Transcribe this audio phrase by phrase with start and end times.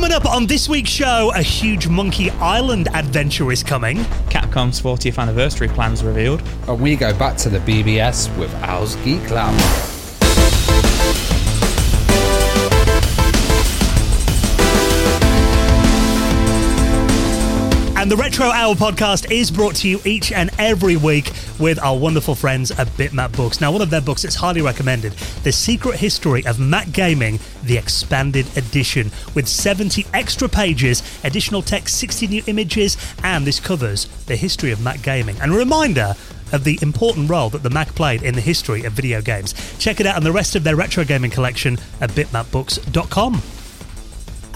[0.00, 3.98] Coming up on this week's show, a huge Monkey Island adventure is coming.
[4.30, 6.42] Capcom's 40th anniversary plans revealed.
[6.68, 9.89] And we go back to the BBS with Al's Geek Lab.
[18.00, 21.94] And the Retro Hour podcast is brought to you each and every week with our
[21.94, 23.60] wonderful friends at Bitmap Books.
[23.60, 25.12] Now, one of their books is highly recommended
[25.42, 31.98] The Secret History of Mac Gaming, the Expanded Edition, with 70 extra pages, additional text,
[31.98, 35.38] 60 new images, and this covers the history of Mac Gaming.
[35.38, 36.14] And a reminder
[36.54, 39.52] of the important role that the Mac played in the history of video games.
[39.78, 43.42] Check it out on the rest of their retro gaming collection at bitmapbooks.com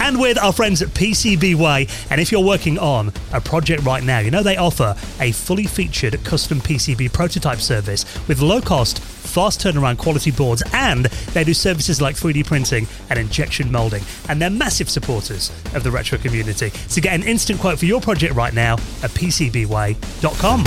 [0.04, 2.10] and with our friends at PCBWay.
[2.10, 5.64] And if you're working on a project right now, you know they offer a fully
[5.64, 11.54] featured custom PCB prototype service with low cost, fast turnaround quality boards, and they do
[11.54, 14.02] services like 3D printing and injection molding.
[14.28, 16.68] And they're massive supporters of the retro community.
[16.88, 20.64] So get an instant quote for your project right now at PCBWay.com.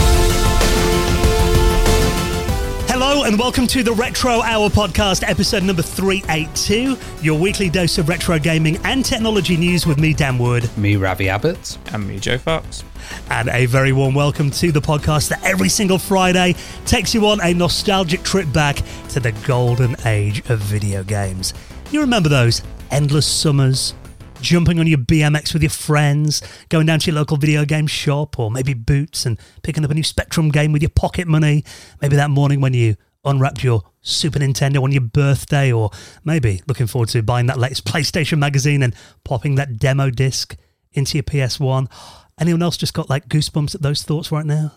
[2.99, 8.09] Hello and welcome to the Retro Hour podcast, episode number 382, your weekly dose of
[8.09, 10.67] retro gaming and technology news with me, Dan Wood.
[10.79, 11.77] Me, Ravi Abbott.
[11.93, 12.83] And me, Joe Fox.
[13.29, 16.55] And a very warm welcome to the podcast that every single Friday
[16.87, 18.77] takes you on a nostalgic trip back
[19.09, 21.53] to the golden age of video games.
[21.91, 23.93] You remember those endless summers,
[24.41, 28.39] jumping on your BMX with your friends, going down to your local video game shop,
[28.39, 31.63] or maybe Boots and picking up a new Spectrum game with your pocket money.
[32.01, 35.91] Maybe that morning when you unwrapped your Super Nintendo on your birthday, or
[36.23, 40.55] maybe looking forward to buying that latest PlayStation magazine and popping that demo disc
[40.93, 41.91] into your PS1.
[42.39, 44.71] Anyone else just got like goosebumps at those thoughts right now?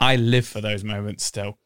[0.00, 1.58] I live for those moments still.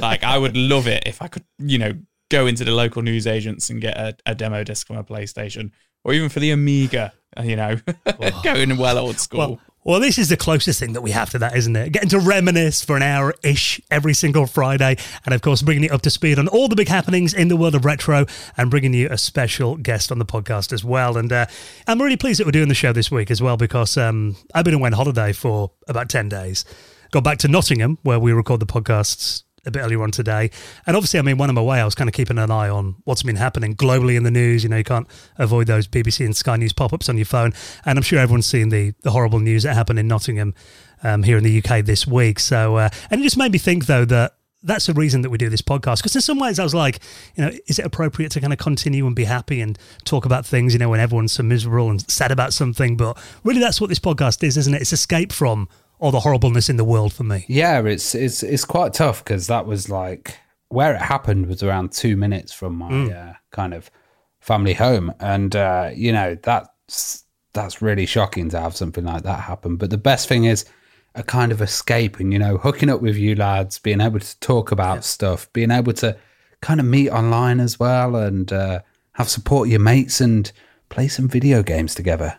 [0.00, 1.92] Like, I would love it if I could, you know,
[2.30, 5.70] go into the local newsagents and get a, a demo disc from a PlayStation
[6.04, 7.76] or even for the Amiga, uh, you know,
[8.44, 9.38] going well old school.
[9.38, 11.92] Well, well, this is the closest thing that we have to that, isn't it?
[11.92, 14.96] Getting to reminisce for an hour ish every single Friday.
[15.26, 17.56] And of course, bringing it up to speed on all the big happenings in the
[17.56, 18.24] world of retro
[18.56, 21.18] and bringing you a special guest on the podcast as well.
[21.18, 21.44] And uh,
[21.86, 24.64] I'm really pleased that we're doing the show this week as well because um, I've
[24.64, 26.64] been away on holiday for about 10 days.
[27.10, 30.50] Got back to Nottingham where we record the podcasts a bit earlier on today.
[30.86, 32.96] And obviously, I mean, when I'm away, I was kind of keeping an eye on
[33.04, 34.62] what's been happening globally in the news.
[34.62, 35.08] You know, you can't
[35.38, 37.52] avoid those BBC and Sky News pop ups on your phone.
[37.84, 40.54] And I'm sure everyone's seen the, the horrible news that happened in Nottingham
[41.02, 42.38] um, here in the UK this week.
[42.38, 45.38] So, uh, and it just made me think, though, that that's the reason that we
[45.38, 45.98] do this podcast.
[45.98, 47.00] Because in some ways, I was like,
[47.36, 50.46] you know, is it appropriate to kind of continue and be happy and talk about
[50.46, 52.96] things, you know, when everyone's so miserable and sad about something?
[52.96, 54.80] But really, that's what this podcast is, isn't it?
[54.80, 55.68] It's escape from
[56.04, 57.46] all the horribleness in the world for me.
[57.48, 60.38] Yeah, it's it's it's quite tough because that was like
[60.68, 63.30] where it happened was around two minutes from my mm.
[63.30, 63.90] uh, kind of
[64.38, 69.40] family home, and uh, you know that's that's really shocking to have something like that
[69.40, 69.76] happen.
[69.76, 70.66] But the best thing is
[71.14, 74.40] a kind of escape, and you know, hooking up with you lads, being able to
[74.40, 75.00] talk about yeah.
[75.00, 76.18] stuff, being able to
[76.60, 78.80] kind of meet online as well, and uh,
[79.12, 80.52] have support your mates and
[80.90, 82.36] play some video games together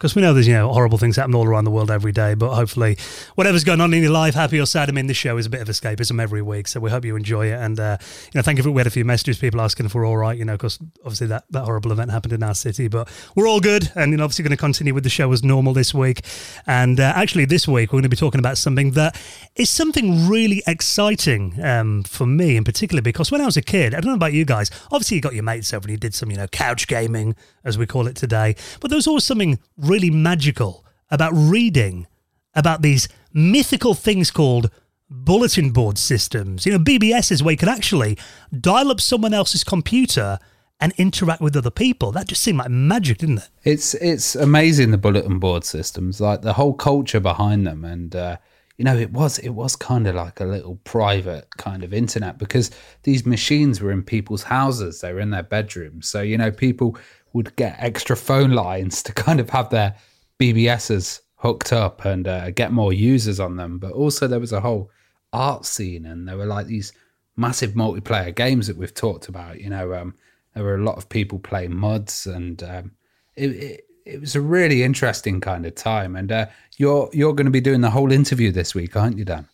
[0.00, 2.32] because we know there's you know horrible things happen all around the world every day
[2.32, 2.96] but hopefully
[3.34, 5.50] whatever's going on in your life happy or sad i mean this show is a
[5.50, 7.60] bit of escapism every week so we hope you enjoy it.
[7.60, 9.94] And uh, you know thank you for we had a few messages people asking if
[9.94, 12.88] we're all right you know because obviously that, that horrible event happened in our city
[12.88, 15.44] but we're all good and you know obviously going to continue with the show as
[15.44, 16.24] normal this week.
[16.66, 19.20] And uh, actually this week we're going to be talking about something that
[19.56, 23.94] is something really exciting um, for me in particular because when i was a kid
[23.94, 26.14] i don't know about you guys obviously you got your mates over and you did
[26.14, 27.34] some you know couch gaming
[27.64, 32.06] as we call it today but there was always something really magical about reading
[32.54, 34.70] about these mythical things called
[35.08, 36.64] bulletin board systems.
[36.64, 38.16] You know, BBS is where you can actually
[38.58, 40.38] dial up someone else's computer
[40.80, 42.12] and interact with other people.
[42.12, 43.48] That just seemed like magic, didn't it?
[43.64, 48.36] It's it's amazing the bulletin board systems, like the whole culture behind them, and uh,
[48.78, 52.38] you know, it was it was kind of like a little private kind of internet
[52.38, 52.70] because
[53.02, 56.96] these machines were in people's houses, they were in their bedrooms, so you know, people
[57.32, 59.94] would get extra phone lines to kind of have their
[60.38, 63.78] BBSs hooked up and uh, get more users on them.
[63.78, 64.90] But also there was a whole
[65.32, 66.92] art scene, and there were like these
[67.36, 69.60] massive multiplayer games that we've talked about.
[69.60, 70.14] You know, um,
[70.54, 72.92] there were a lot of people playing MUDs, and um,
[73.36, 76.16] it, it, it was a really interesting kind of time.
[76.16, 76.46] And uh,
[76.76, 79.48] you're you're going to be doing the whole interview this week, aren't you, Dan?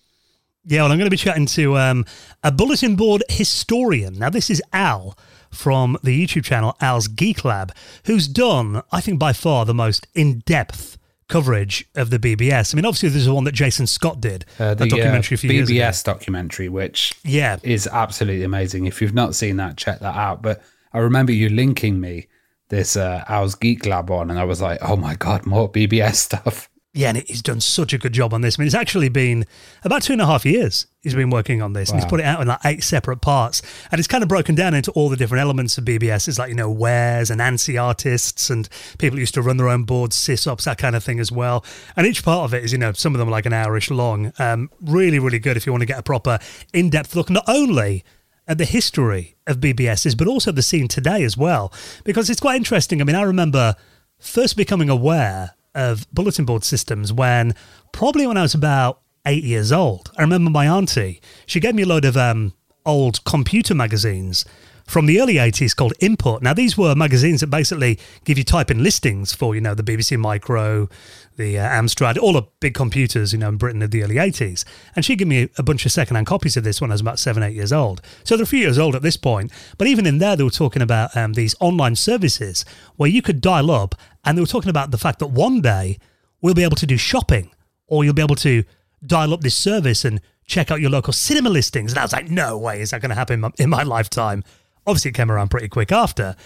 [0.69, 2.05] Yeah, well, I'm going to be chatting to um,
[2.43, 4.15] a bulletin board historian.
[4.15, 5.17] Now, this is Al
[5.57, 7.75] from the YouTube channel Al's Geek Lab,
[8.05, 10.99] who's done, I think, by far the most in depth
[11.29, 12.73] coverage of the BBS.
[12.73, 15.39] I mean, obviously, there's the one that Jason Scott did, uh, the, a documentary uh,
[15.39, 18.87] few BBS documentary, which yeah is absolutely amazing.
[18.87, 20.43] If you've not seen that, check that out.
[20.43, 20.63] But
[20.93, 22.29] I remember you linking me
[22.69, 26.15] this uh, Al's Geek Lab on, and I was like, oh my god, more BBS
[26.27, 26.69] stuff.
[26.97, 28.59] Yeah, and he's done such a good job on this.
[28.59, 29.45] I mean, it's actually been
[29.85, 32.23] about two and a half years he's been working on this, and he's put it
[32.25, 33.61] out in like eight separate parts,
[33.93, 36.27] and it's kind of broken down into all the different elements of BBS.
[36.27, 38.67] It's like you know wares and ANSI artists and
[38.97, 41.67] people used to run their own boards, sysops, that kind of thing as well.
[41.97, 43.91] And each part of it is you know some of them are like an hourish
[43.91, 44.33] long.
[44.39, 46.39] Um, really, really good if you want to get a proper
[46.73, 48.05] in-depth look, not only
[48.49, 51.71] at the history of BBSs, but also the scene today as well,
[52.05, 53.03] because it's quite interesting.
[53.03, 53.75] I mean, I remember
[54.19, 57.55] first becoming aware of bulletin board systems when
[57.93, 60.11] probably when I was about eight years old.
[60.17, 64.45] I remember my auntie, she gave me a load of um, old computer magazines
[64.87, 66.43] from the early 80s called Input.
[66.43, 69.83] Now, these were magazines that basically give you type in listings for, you know, the
[69.83, 70.89] BBC Micro,
[71.37, 74.65] the uh, Amstrad, all the big computers, you know, in Britain in the early 80s.
[74.95, 77.19] And she gave me a bunch of secondhand copies of this when I was about
[77.19, 78.01] seven, eight years old.
[78.25, 79.53] So they're a few years old at this point.
[79.77, 82.65] But even in there, they were talking about um, these online services
[82.97, 83.95] where you could dial up
[84.25, 85.99] and they were talking about the fact that one day
[86.41, 87.51] we'll be able to do shopping
[87.89, 88.65] or you'll be able to
[89.05, 91.93] dial up this service and check out your local cinema listings.
[91.93, 93.83] And I was like, no way is that going to happen in my, in my
[93.83, 94.45] lifetime.
[94.87, 96.37] Obviously, it came around pretty quick after.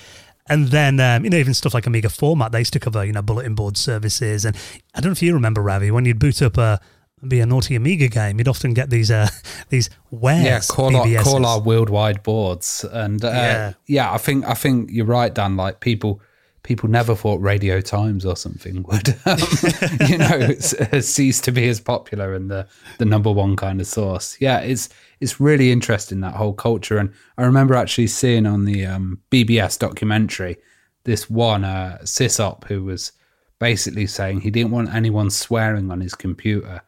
[0.48, 3.12] And then, um, you know, even stuff like Amiga Format, they used to cover, you
[3.12, 4.44] know, bulletin board services.
[4.44, 4.56] And
[4.94, 6.80] I don't know if you remember, Ravi, when you'd boot up a,
[7.26, 9.28] be a naughty Amiga game, you'd often get these uh,
[9.68, 10.44] these wares.
[10.44, 13.72] Yeah, call our, call our worldwide boards, and uh, yeah.
[13.86, 15.56] yeah, I think I think you're right, Dan.
[15.56, 16.20] Like people
[16.62, 19.38] people never thought Radio Times or something would, um,
[20.08, 20.54] you know,
[21.00, 22.66] cease to be as popular and the
[22.98, 24.36] the number one kind of source.
[24.40, 24.88] Yeah, it's
[25.20, 26.98] it's really interesting that whole culture.
[26.98, 30.56] And I remember actually seeing on the um, BBS documentary
[31.04, 33.12] this one uh, sysop who was
[33.58, 36.82] basically saying he didn't want anyone swearing on his computer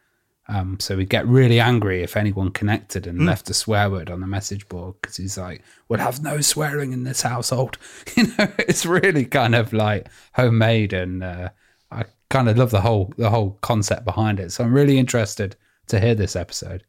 [0.47, 3.25] um, so he'd get really angry if anyone connected and mm.
[3.25, 6.91] left a swear word on the message board because he's like, "We'll have no swearing
[6.91, 7.77] in this household."
[8.17, 11.49] You know, it's really kind of like homemade, and uh,
[11.91, 14.51] I kind of love the whole the whole concept behind it.
[14.51, 15.55] So I'm really interested
[15.87, 16.83] to hear this episode.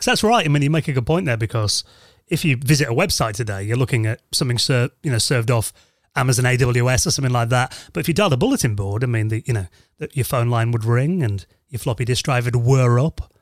[0.00, 0.44] So that's right.
[0.44, 1.84] I mean, you make a good point there because
[2.28, 5.72] if you visit a website today, you're looking at something ser- you know served off
[6.16, 7.76] Amazon AWS or something like that.
[7.92, 9.66] But if you dial the bulletin board, I mean, the you know,
[9.98, 13.32] the, your phone line would ring and your floppy disk drive would whir up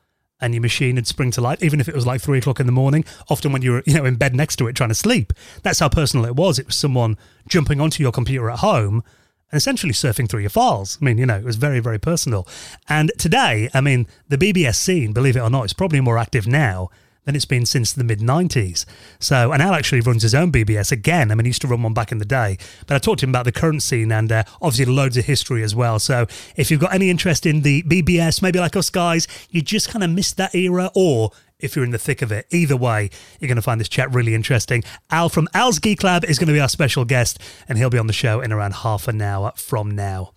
[0.41, 2.65] and your machine would spring to life, even if it was like three o'clock in
[2.65, 4.95] the morning, often when you were, you know, in bed next to it trying to
[4.95, 5.31] sleep.
[5.61, 6.59] That's how personal it was.
[6.59, 7.17] It was someone
[7.47, 9.03] jumping onto your computer at home
[9.51, 10.97] and essentially surfing through your files.
[11.01, 12.47] I mean, you know, it was very, very personal.
[12.89, 16.47] And today, I mean, the BBS scene, believe it or not, is probably more active
[16.47, 16.89] now
[17.25, 18.85] than it's been since the mid 90s.
[19.19, 21.31] So, and Al actually runs his own BBS again.
[21.31, 22.57] I mean, he used to run one back in the day,
[22.87, 25.63] but I talked to him about the current scene and uh, obviously loads of history
[25.63, 25.99] as well.
[25.99, 29.89] So, if you've got any interest in the BBS, maybe like us guys, you just
[29.89, 31.31] kind of missed that era, or
[31.63, 32.45] if you're in the thick of it.
[32.51, 34.83] Either way, you're going to find this chat really interesting.
[35.09, 37.97] Al from Al's Geek Lab is going to be our special guest, and he'll be
[37.97, 40.33] on the show in around half an hour from now.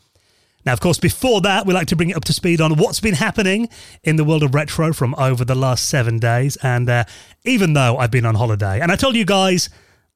[0.64, 2.99] Now, of course, before that, we like to bring it up to speed on what's
[2.99, 3.69] been happening
[4.02, 6.56] in the world of retro from over the last seven days.
[6.56, 7.05] And uh,
[7.44, 9.70] even though I've been on holiday, and I told you guys,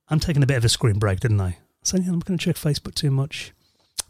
[0.08, 1.58] I'm taking a bit of a screen break, didn't I?
[1.84, 3.52] So yeah, I'm going to check Facebook too much.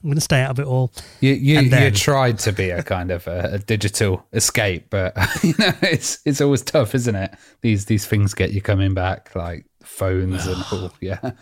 [0.03, 0.93] I'm going to stay out of it all.
[1.21, 5.15] You you, then, you tried to be a kind of a, a, digital escape, but
[5.43, 7.35] you know it's it's always tough, isn't it?
[7.61, 10.93] These these things get you coming back, like phones and all.
[11.01, 11.33] Yeah.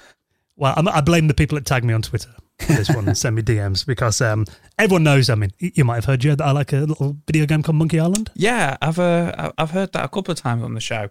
[0.56, 2.34] Well, I'm, i blame the people that tag me on Twitter
[2.66, 4.44] this one and send me DMs because um,
[4.78, 5.30] everyone knows.
[5.30, 7.76] I mean, you might have heard, Joe, that I like a little video game called
[7.76, 8.30] Monkey Island.
[8.34, 11.10] Yeah, I've uh, I've heard that a couple of times on the show.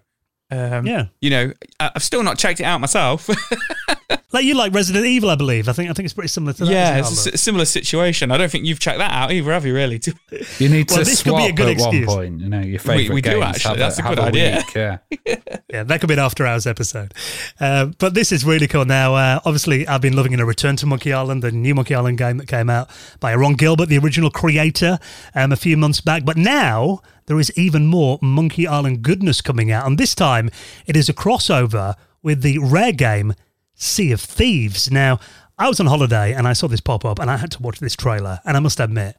[0.50, 3.28] Um, yeah, you know, I've still not checked it out myself.
[4.32, 5.68] like you like Resident Evil, I believe.
[5.68, 6.70] I think I think it's pretty similar to that.
[6.70, 8.30] Yeah, it's a similar situation.
[8.30, 9.74] I don't think you've checked that out either, have you?
[9.74, 10.00] Really?
[10.58, 12.06] You need well, to this swap could be a good at excuse.
[12.06, 12.40] one point.
[12.40, 13.08] You know, your favorite.
[13.08, 13.78] We, we do actually.
[13.78, 14.56] That's a, a good idea.
[14.56, 14.74] Week,
[15.26, 15.36] yeah.
[15.68, 17.14] yeah, that could be an after hours episode.
[17.60, 18.84] Uh, but this is really cool.
[18.84, 21.94] Now, uh, obviously, I've been loving in a Return to Monkey Island, the new Monkey
[21.94, 22.90] Island game that came out
[23.20, 24.98] by Ron Gilbert, the original creator,
[25.34, 26.24] um, a few months back.
[26.24, 29.86] But now there is even more Monkey Island goodness coming out.
[29.86, 30.50] And this time
[30.86, 33.34] it is a crossover with the rare game
[33.74, 34.90] Sea of Thieves.
[34.90, 35.20] Now,
[35.58, 37.78] I was on holiday and I saw this pop up and I had to watch
[37.78, 38.40] this trailer.
[38.44, 39.16] And I must admit,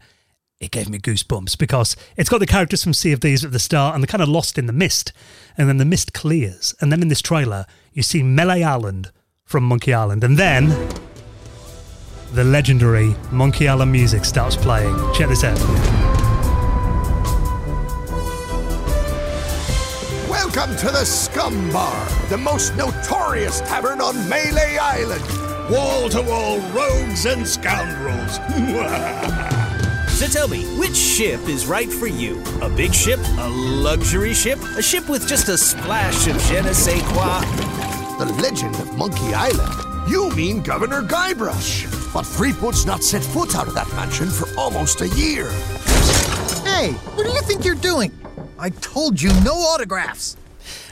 [0.60, 3.60] it gave me goosebumps because it's got the characters from Sea of Thieves at the
[3.60, 5.13] start and they're kind of lost in the mist.
[5.58, 6.75] And then the mist clears.
[6.82, 9.12] And then in this trailer, you see Melee Island
[9.46, 10.24] from Monkey Island.
[10.24, 10.70] And then
[12.34, 14.96] the legendary Monkey Island music starts playing.
[15.13, 16.09] Check this out.
[20.41, 25.22] Welcome to the Scum Bar, the most notorious tavern on Melee Island.
[25.69, 28.38] Wall to wall rogues and scoundrels.
[30.17, 32.41] so tell me, which ship is right for you?
[32.62, 33.19] A big ship?
[33.38, 34.58] A luxury ship?
[34.77, 37.41] A ship with just a splash of je ne sais quoi?
[38.17, 42.13] The legend of Monkey Island You mean Governor Guybrush.
[42.13, 45.51] But Threepwood's not set foot out of that mansion for almost a year.
[46.63, 48.13] Hey, what do you think you're doing?
[48.60, 50.36] I told you no autographs.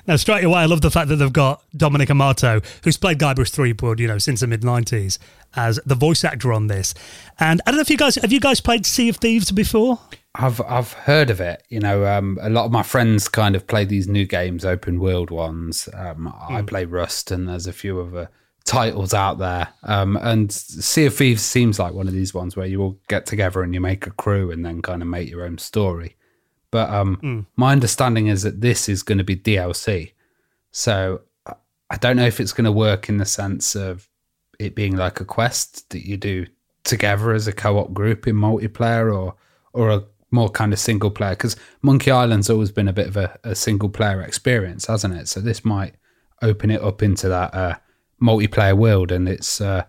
[0.08, 3.50] Now, straight away, I love the fact that they've got Dominic Armato, who's played Guybrush
[3.50, 5.20] Threepwood, you know, since the mid '90s,
[5.56, 6.94] as the voice actor on this.
[7.40, 10.00] And I don't know if you guys have you guys played Sea of Thieves before?
[10.36, 11.64] I've I've heard of it.
[11.70, 15.00] You know, um, a lot of my friends kind of play these new games, open
[15.00, 15.90] world ones.
[15.94, 18.30] Um, I play Rust, and there's a few other
[18.68, 19.70] titles out there.
[19.84, 23.26] Um, and Sea of Thieves seems like one of these ones where you all get
[23.26, 26.17] together and you make a crew and then kind of make your own story.
[26.72, 30.12] But um, my understanding is that this is going to be DLC.
[30.72, 31.54] So I-
[31.90, 34.10] I don't know if it's going to work in the sense of
[34.60, 36.46] it being like a quest that you do
[36.84, 39.36] together as a co-op group in multiplayer or
[39.74, 43.16] or a more kind of single player because Monkey Island's always been a bit of
[43.18, 45.28] a, a single player experience, hasn't it?
[45.30, 45.96] So this might
[46.42, 47.76] open it up into that uh,
[48.22, 49.84] multiplayer world, and it's uh,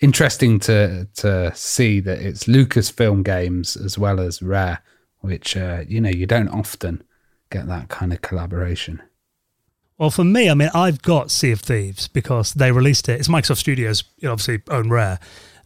[0.00, 4.80] interesting to to see that it's Lucasfilm games as well as Rare,
[5.20, 7.02] which uh, you know you don't often
[7.50, 9.02] get that kind of collaboration.
[9.96, 13.18] Well, for me, I mean, I've got Sea of Thieves because they released it.
[13.18, 15.18] It's Microsoft Studios, you know, obviously own Rare,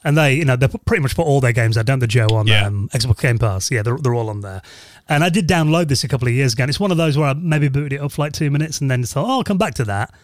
[0.05, 1.85] and they, you know, they put- pretty much put all their games out.
[1.85, 2.65] Don't they, Joe, on Yeah.
[2.67, 3.71] um, Xbox Game Pass?
[3.71, 4.63] Yeah, they're, they're all on there.
[5.07, 6.63] And I did download this a couple of years ago.
[6.63, 8.81] And it's one of those where I maybe booted it up for like two minutes
[8.81, 10.15] and then thought, oh, I'll come back to that.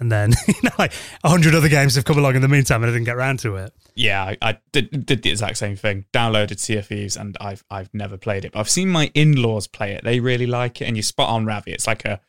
[0.00, 0.92] And then, you know, like
[1.24, 3.40] a hundred other games have come along in the meantime, and I didn't get around
[3.40, 3.72] to it.
[3.94, 6.04] Yeah, I, I did, did the exact same thing.
[6.12, 8.52] Downloaded Sea of Thieves, and I've I've never played it.
[8.52, 10.04] But I've seen my in-laws play it.
[10.04, 11.72] They really like it, and you spot on, Ravi.
[11.72, 12.20] It's like a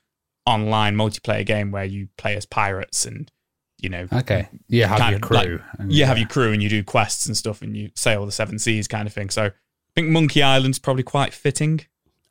[0.46, 3.32] online multiplayer game where you play as pirates, and
[3.78, 5.36] you know, Okay, you have your of crew.
[5.38, 7.92] like- and, you have uh, your crew, and you do quests and stuff, and you
[7.96, 9.30] sail the seven seas, kind of thing.
[9.30, 9.52] So I
[9.96, 11.82] think Monkey Island's probably quite fitting.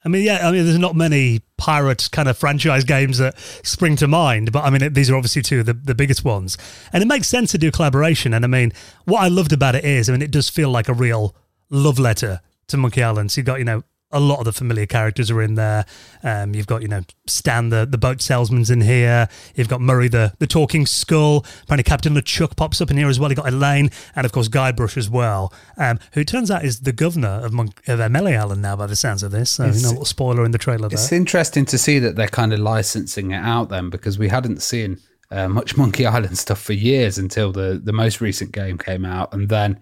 [0.09, 3.95] I mean, yeah, I mean, there's not many pirate kind of franchise games that spring
[3.97, 6.57] to mind, but I mean, these are obviously two of the, the biggest ones.
[6.95, 8.33] And it makes sense to do collaboration.
[8.33, 8.73] And I mean,
[9.05, 11.37] what I loved about it is, I mean, it does feel like a real
[11.69, 13.33] love letter to Monkey Island.
[13.33, 15.85] So you've got, you know, a lot of the familiar characters are in there.
[16.23, 19.29] Um, you've got, you know, Stan, the, the boat salesman's in here.
[19.55, 21.45] You've got Murray, the, the talking skull.
[21.65, 23.31] Apparently, Captain LeChuck pops up in here as well.
[23.31, 26.93] You've got Elaine and, of course, Guybrush as well, um, who turns out is the
[26.93, 29.51] governor of, Mon- of uh, Island now, by the sounds of this.
[29.51, 30.99] So, you know, a little spoiler in the trailer there.
[30.99, 34.63] It's interesting to see that they're kind of licensing it out then because we hadn't
[34.63, 34.99] seen
[35.31, 39.35] uh, much Monkey Island stuff for years until the, the most recent game came out.
[39.35, 39.81] And then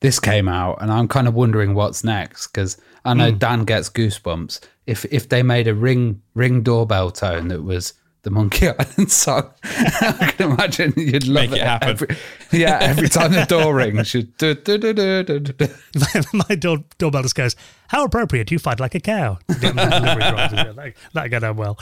[0.00, 3.38] this came out, and I'm kind of wondering what's next because I know hmm.
[3.38, 4.60] Dan gets goosebumps.
[4.86, 9.50] If if they made a ring ring doorbell tone that was the Monkey Island song,
[9.64, 11.88] I can imagine you'd love Make it happen.
[11.88, 12.16] Every,
[12.52, 15.68] yeah, every time the door rings, do, do, do, do, do, do.
[16.32, 17.56] my door, doorbell just goes,
[17.88, 19.38] How appropriate, you fight like a cow.
[19.48, 21.78] that, go down well.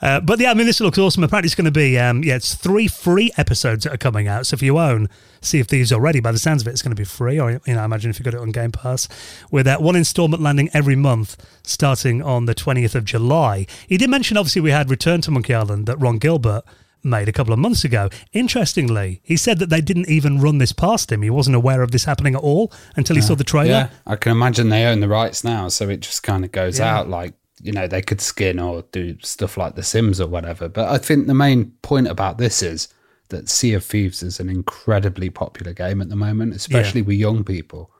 [0.00, 1.24] Uh, but yeah, I mean, this looks awesome.
[1.24, 4.46] Apparently, it's going to be, um, yeah, it's three free episodes that are coming out.
[4.46, 5.08] So if you own
[5.40, 7.38] Sea of Thieves already, by the sounds of it, it's going to be free.
[7.38, 9.08] Or, you know, I imagine if you got it on Game Pass,
[9.50, 13.66] with that one installment landing every month starting on the 20th of July.
[13.88, 16.64] He did mention, obviously, we had Return to Monkey Island that Ron Gilbert
[17.04, 18.08] made a couple of months ago.
[18.32, 21.22] Interestingly, he said that they didn't even run this past him.
[21.22, 23.68] He wasn't aware of this happening at all until he saw the trailer.
[23.70, 26.78] Yeah, I can imagine they own the rights now, so it just kind of goes
[26.78, 26.94] Yeah.
[26.96, 30.68] out like you know they could skin or do stuff like The Sims or whatever.
[30.68, 32.88] But I think the main point about this is
[33.28, 37.42] that Sea of Thieves is an incredibly popular game at the moment, especially with young
[37.44, 37.90] people,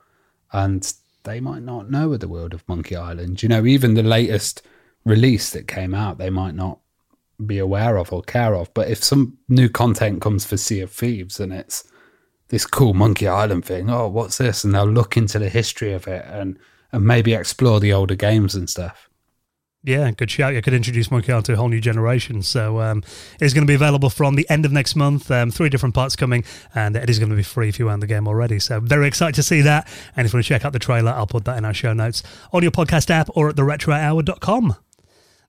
[0.53, 0.93] and
[1.23, 3.41] they might not know of the world of Monkey Island.
[3.41, 4.61] You know, even the latest
[5.03, 6.79] release that came out, they might not
[7.43, 8.73] be aware of or care of.
[8.73, 11.83] But if some new content comes for Sea of Thieves and it's
[12.49, 13.89] this cool Monkey Island thing.
[13.89, 14.63] Oh, what's this?
[14.63, 16.59] And they'll look into the history of it and
[16.91, 19.09] and maybe explore the older games and stuff.
[19.83, 20.53] Yeah, good shout.
[20.53, 22.41] You could introduce Monkey Island to a whole new generation.
[22.41, 23.03] So um,
[23.39, 25.29] it's going to be available from the end of next month.
[25.29, 27.99] Um, three different parts coming, and it is going to be free if you own
[27.99, 28.57] the game already.
[28.59, 29.87] So very excited to see that.
[30.15, 31.93] And if you want to check out the trailer, I'll put that in our show
[31.93, 34.75] notes on your podcast app or at theretrohour.com.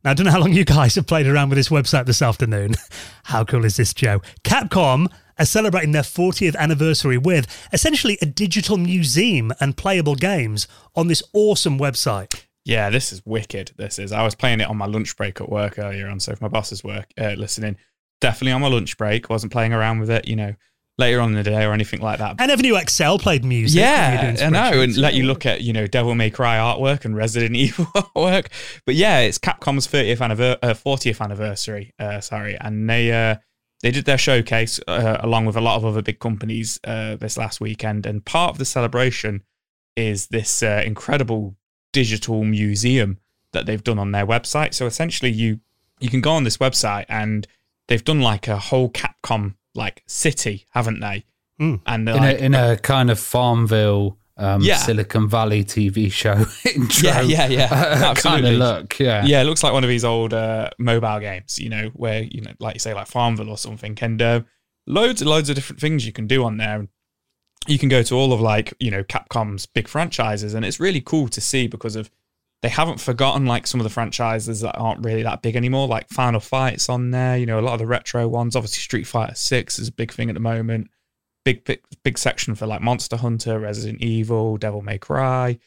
[0.06, 2.22] Now, I don't know how long you guys have played around with this website this
[2.22, 2.75] afternoon.
[3.25, 4.22] How cool is this, Joe?
[4.44, 11.08] Capcom are celebrating their 40th anniversary with essentially a digital museum and playable games on
[11.08, 12.44] this awesome website.
[12.64, 13.72] Yeah, this is wicked.
[13.78, 14.12] This is.
[14.12, 16.20] I was playing it on my lunch break at work earlier on.
[16.20, 17.76] So if my boss is work uh, listening,
[18.20, 19.28] definitely on my lunch break.
[19.28, 20.54] Wasn't playing around with it, you know,
[20.98, 22.36] later on in the day or anything like that.
[22.38, 23.80] I never knew Excel played music.
[23.80, 27.16] Yeah, I know, and let you look at you know Devil May Cry artwork and
[27.16, 28.48] Resident Evil artwork.
[28.84, 31.92] But yeah, it's Capcom's 30th anniversary, uh, 40th anniversary.
[31.98, 33.36] Uh, sorry, and they uh,
[33.82, 37.36] they did their showcase uh, along with a lot of other big companies uh, this
[37.36, 39.42] last weekend, and part of the celebration
[39.96, 41.56] is this uh, incredible
[41.92, 43.18] digital museum
[43.52, 44.74] that they've done on their website.
[44.74, 45.60] So essentially, you
[46.00, 47.46] you can go on this website and
[47.88, 51.25] they've done like a whole Capcom like city, haven't they?
[51.59, 54.76] And in, like, a, in a kind of Farmville, um, Yeah.
[54.76, 56.33] Silicon Valley TV show
[56.75, 57.09] intro.
[57.09, 57.68] Yeah, yeah, yeah.
[57.68, 58.52] kind Absolutely.
[58.54, 58.99] of look.
[58.99, 59.25] Yeah.
[59.25, 62.42] yeah, it looks like one of these old uh, mobile games, you know, where you
[62.42, 64.40] know, like you say, like Farmville or something, and uh,
[64.87, 66.87] loads and loads of different things you can do on there.
[67.66, 71.00] You can go to all of like you know Capcom's big franchises, and it's really
[71.00, 72.11] cool to see because of
[72.66, 76.08] they haven't forgotten like some of the franchises that aren't really that big anymore, like
[76.08, 77.37] Final Fights on there.
[77.37, 78.56] You know, a lot of the retro ones.
[78.56, 80.90] Obviously, Street Fighter Six is a big thing at the moment.
[81.44, 85.58] Big big big section for like Monster Hunter, Resident Evil, Devil May Cry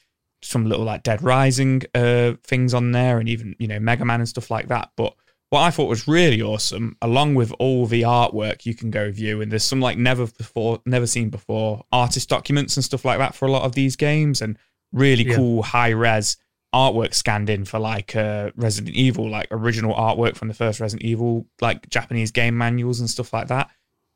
[0.41, 4.19] some little like Dead Rising uh, things on there, and even you know Mega Man
[4.19, 4.89] and stuff like that.
[4.97, 5.15] But
[5.51, 9.39] what I thought was really awesome, along with all the artwork you can go view,
[9.41, 13.35] and there's some like never before, never seen before artist documents and stuff like that
[13.35, 14.57] for a lot of these games, and
[14.91, 15.35] really Yeah.
[15.35, 16.35] cool high res
[16.73, 21.03] artwork scanned in for like uh, Resident Evil, like original artwork from the first Resident
[21.03, 23.69] Evil, like Japanese game manuals and stuff like that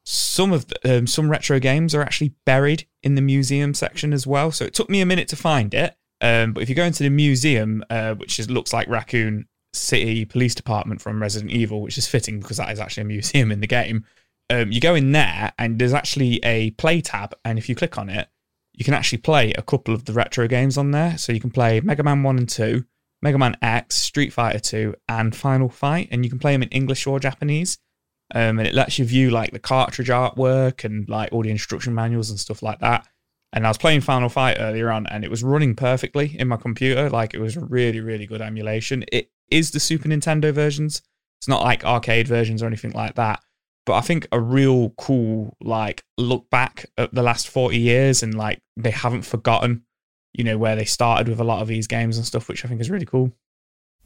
[0.05, 4.27] some of the, um, some retro games are actually buried in the museum section as
[4.27, 4.51] well.
[4.51, 5.95] So it took me a minute to find it.
[6.21, 10.25] Um, but if you go into the museum, uh, which is, looks like Raccoon City
[10.25, 13.61] Police Department from Resident Evil, which is fitting because that is actually a museum in
[13.61, 14.05] the game.
[14.49, 17.97] Um, you go in there and there's actually a play tab, and if you click
[17.97, 18.27] on it,
[18.73, 21.17] you can actually play a couple of the retro games on there.
[21.17, 22.85] So you can play Mega Man One and Two,
[23.21, 26.69] Mega Man X, Street Fighter Two, and Final Fight, and you can play them in
[26.69, 27.77] English or Japanese
[28.33, 31.93] um, and it lets you view like the cartridge artwork and like all the instruction
[31.93, 33.07] manuals and stuff like that.
[33.51, 36.57] And I was playing Final Fight earlier on, and it was running perfectly in my
[36.57, 37.09] computer.
[37.09, 39.05] Like it was really, really good emulation.
[39.11, 41.03] It is the Super Nintendo versions.
[41.39, 43.41] It's not like arcade versions or anything like that.
[43.85, 48.35] But I think a real cool like look back at the last forty years, and
[48.35, 49.83] like they haven't forgotten,
[50.33, 52.67] you know, where they started with a lot of these games and stuff, which I
[52.67, 53.31] think is really cool.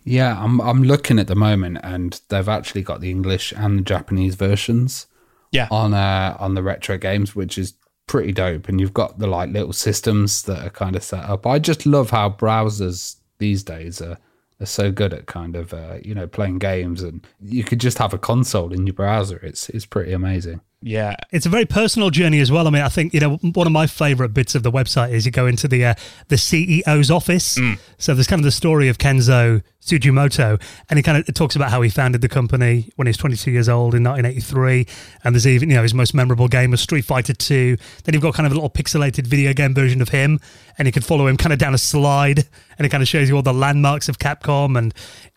[0.04, 3.84] Yeah, I'm I'm looking at the moment, and they've actually got the English and the
[3.84, 5.08] Japanese versions.
[5.52, 5.70] Yeah.
[5.72, 7.74] on uh, on the retro games, which is
[8.08, 8.68] pretty dope.
[8.68, 11.46] And you've got the like little systems that are kind of set up.
[11.46, 14.18] I just love how browsers these days are
[14.60, 17.98] are so good at kind of uh, you know playing games, and you could just
[17.98, 19.38] have a console in your browser.
[19.38, 20.62] It's it's pretty amazing.
[20.88, 22.66] Yeah, It's a very personal journey as well.
[22.66, 25.26] I mean, I think you know one of my favorite bits of the website is
[25.26, 25.94] you go into the uh,
[26.30, 27.58] the CEO's office.
[27.98, 31.72] So there's kind of the story of Kenzo Tsujimoto, and he kind of talks about
[31.72, 34.88] how he founded the company when he was 22 years old in 1983.
[35.26, 37.76] And there's even you know his most memorable game was Street Fighter 2.
[38.06, 40.40] Then you've got kind of a little pixelated video game version of him,
[40.78, 42.48] and you can follow him kind of down a slide,
[42.78, 44.94] and it kind of shows you all the landmarks of Capcom and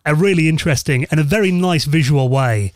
[0.07, 2.73] a really interesting and a very nice visual way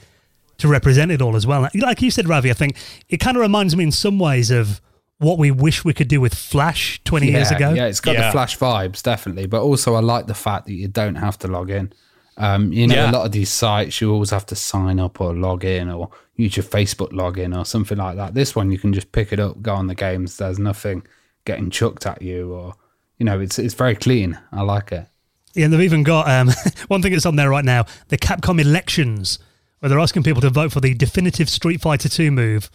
[0.59, 1.69] to represent it all as well.
[1.75, 2.77] Like you said, Ravi, I think
[3.09, 4.81] it kind of reminds me in some ways of
[5.19, 7.73] what we wish we could do with Flash 20 years ago.
[7.73, 8.27] Yeah, it's got Yeah.
[8.27, 9.47] the flash vibes, definitely.
[9.47, 11.93] But also, I like the fact that you don't have to log in.
[12.37, 13.11] Um, you know, Yeah.
[13.11, 16.11] a lot of these sites, you always have to sign up or log in or
[16.37, 18.35] use your Facebook login or something like that.
[18.35, 20.37] This one, you can just pick it up, go on the games.
[20.37, 21.05] There's nothing
[21.45, 22.75] getting chucked at you, or
[23.19, 24.37] you know, it's it's very clean.
[24.51, 25.07] I like it.
[25.55, 26.51] Yeah, and they've even got um,
[26.89, 29.39] one thing that's on there right now the Capcom elections,
[29.85, 32.71] where they're asking people to vote for the definitive Street Fighter 2 move.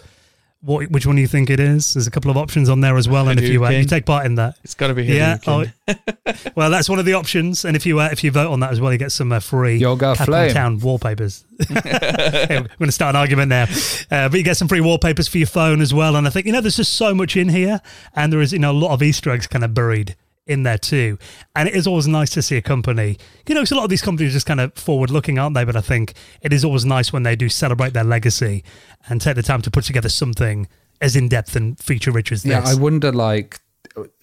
[0.62, 1.95] What, which one do you think it is?
[1.95, 4.06] There's a couple of options on there as well, and if you, uh, you take
[4.06, 5.65] part in that, it's got to be yeah, oh,
[6.56, 7.65] well, that's one of the options.
[7.65, 9.39] And if you uh, if you vote on that as well, you get some uh,
[9.39, 10.54] free Yoga Flame.
[10.54, 11.43] Town wallpapers.
[11.69, 13.63] Yeah, we're going to start an argument now,
[14.12, 16.15] uh, but you get some free wallpapers for your phone as well.
[16.15, 17.82] And I think you know there's just so much in here,
[18.15, 20.15] and there is you know a lot of Easter eggs kind of buried
[20.50, 21.18] in there too.
[21.56, 23.18] And it is always nice to see a company.
[23.48, 25.56] You know, 'cause a lot of these companies are just kind of forward looking, aren't
[25.56, 25.64] they?
[25.64, 28.64] But I think it is always nice when they do celebrate their legacy
[29.08, 30.68] and take the time to put together something
[31.02, 32.52] as in depth and feature rich as this.
[32.52, 33.60] Yeah, I wonder like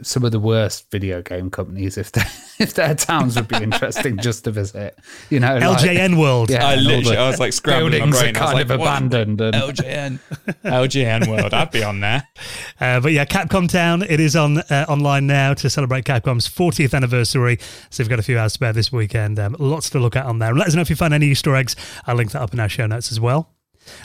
[0.02, 2.24] some of the worst video game companies if their
[2.58, 4.98] if their towns would be interesting just to visit.
[5.30, 6.50] You know, like- LJN World.
[6.50, 8.36] Yeah, I literally, I was like scrambling my buildings brain.
[8.36, 8.86] are I was kind like, of what?
[8.86, 9.40] abandoned.
[9.40, 10.18] And, LJN,
[10.64, 11.54] LJN World.
[11.54, 12.26] I'd be on there.
[12.80, 16.94] Uh, but yeah, Capcom Town, it is on uh, online now to celebrate Capcom's 40th
[16.94, 17.58] anniversary.
[17.90, 19.38] So we've got a few hours spare this weekend.
[19.38, 20.54] Um, lots to look at on there.
[20.54, 21.76] Let us know if you find any Easter eggs.
[22.06, 23.55] I'll link that up in our show notes as well.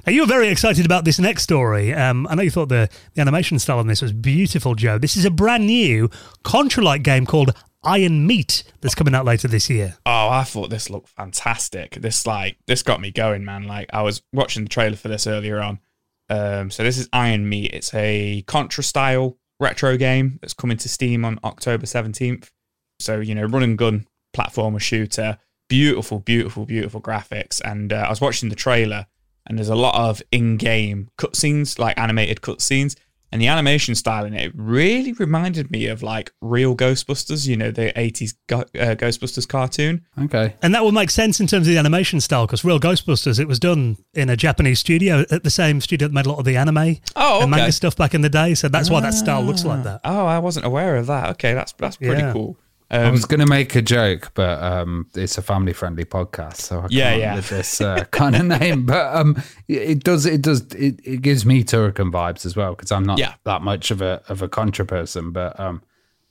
[0.05, 1.93] Now, you were very excited about this next story.
[1.93, 4.97] Um, I know you thought the, the animation style on this was beautiful, Joe.
[4.97, 6.09] This is a brand new
[6.43, 9.97] Contra like game called Iron Meat that's coming out later this year.
[10.05, 11.95] Oh, I thought this looked fantastic.
[11.95, 13.63] This like this got me going, man.
[13.63, 15.79] Like I was watching the trailer for this earlier on.
[16.29, 17.71] Um, so this is Iron Meat.
[17.73, 22.51] It's a Contra style retro game that's coming to Steam on October seventeenth.
[22.99, 25.39] So you know, run and gun platformer shooter.
[25.67, 27.61] Beautiful, beautiful, beautiful graphics.
[27.63, 29.07] And uh, I was watching the trailer,
[29.47, 32.95] and there's a lot of in-game cutscenes, like animated cutscenes.
[33.33, 37.71] And the animation style in it really reminded me of like real Ghostbusters, you know,
[37.71, 40.01] the 80s Go- uh, Ghostbusters cartoon.
[40.23, 40.53] Okay.
[40.61, 43.47] And that will make sense in terms of the animation style because Real Ghostbusters, it
[43.47, 46.45] was done in a Japanese studio at the same studio that made a lot of
[46.45, 48.53] the anime Oh, and manga stuff back in the day.
[48.53, 50.01] So that's why that style looks like that.
[50.03, 51.29] Oh, I wasn't aware of that.
[51.29, 52.33] Okay, that's that's pretty Yeah.
[52.33, 52.57] cool.
[52.91, 56.81] I Um, was going to make a joke, but um, it's a family-friendly podcast, so
[56.81, 57.39] I Yeah, can't yeah.
[57.39, 58.85] this uh, kind of name.
[58.85, 62.91] But um, it does, it does, it, it gives me Turrican vibes as well because
[62.91, 63.35] I'm not Yeah.
[63.45, 65.31] that much of a of a Contra person.
[65.31, 65.81] But um,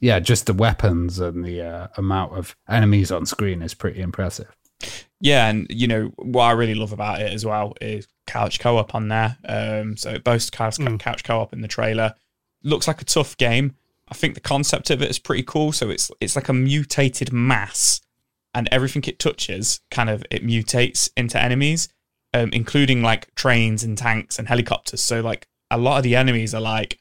[0.01, 4.55] yeah, just the weapons and the uh, amount of enemies on screen is pretty impressive.
[5.20, 8.94] Yeah, and you know what I really love about it as well is couch co-op
[8.94, 9.37] on there.
[9.46, 12.14] Um, so it boasts couch, couch co-op in the trailer.
[12.62, 13.77] Looks like a tough game.
[14.11, 15.73] I think the concept of it is pretty cool.
[15.73, 18.01] So it's it's like a mutated mass,
[18.55, 21.88] and everything it touches kind of it mutates into enemies,
[22.35, 25.03] um, including like trains and tanks and helicopters.
[25.03, 26.99] So like a lot of the enemies are like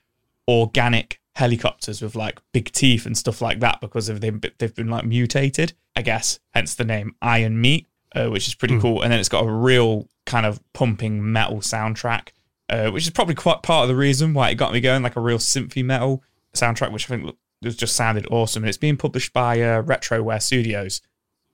[0.48, 4.89] organic helicopters with like big teeth and stuff like that because of them they've been
[4.89, 5.74] like mutated.
[5.95, 9.02] I guess hence the name Iron Meat, uh, which is pretty cool.
[9.02, 12.30] And then it's got a real kind of pumping metal soundtrack,
[12.69, 15.15] uh, which is probably quite part of the reason why it got me going, like
[15.15, 18.63] a real synthy metal soundtrack, which I think look- was just sounded awesome.
[18.63, 21.01] And it's being published by uh, Retroware Studios.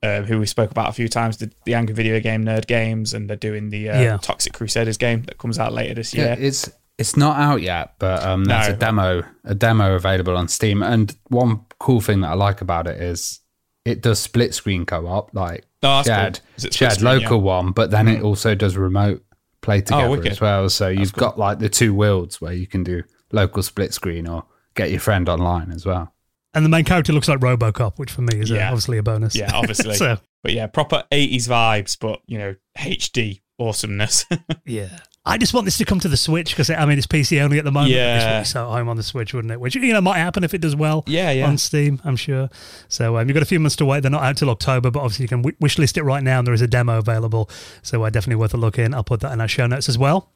[0.04, 3.12] Uh, who we spoke about a few times, the, the angry video game Nerd Games,
[3.16, 4.18] and they're doing the uh, Yeah.
[4.18, 6.48] Toxic Crusaders game that comes out later this Yeah, year.
[6.48, 8.74] it's it's not out yet, but um, there's No.
[8.76, 10.84] a demo a demo available on Steam.
[10.84, 13.40] And one cool thing that I like about it is
[13.84, 16.16] it does split screen co-op, like Oh, that's cool.
[16.16, 17.18] shared Is it split shared yeah?
[17.18, 17.24] Hmm.
[17.24, 19.24] local one, but then it also does remote
[19.62, 20.34] play together wicked.
[20.34, 20.70] as well.
[20.70, 24.44] So you've got like the two worlds where you can do local split screen or
[24.76, 26.14] get your friend online as well.
[26.54, 28.68] And the main character looks like Robocop, which for me is uh Yeah.
[28.70, 29.36] obviously a bonus.
[29.36, 29.96] Yeah, obviously.
[29.96, 34.26] so, But yeah, proper 80s vibes, but you know, HD awesomeness.
[34.66, 35.00] yeah.
[35.28, 37.58] I just want this to come to the Switch because, I mean, it's PC only
[37.58, 37.92] at the moment.
[37.94, 38.44] Yeah.
[38.44, 39.60] So at home on the Switch, wouldn't it?
[39.60, 41.48] Which, you know, might happen if it does well Yeah, yeah.
[41.48, 42.48] on Steam, I'm sure.
[42.90, 44.02] So um, you've got a few months to wait.
[44.02, 46.38] They're not out till October, but obviously you can w- wish list it right now
[46.38, 47.50] and there is a demo available.
[47.82, 48.94] So uh, definitely worth a look in.
[48.94, 50.32] I'll put that in our show notes as well.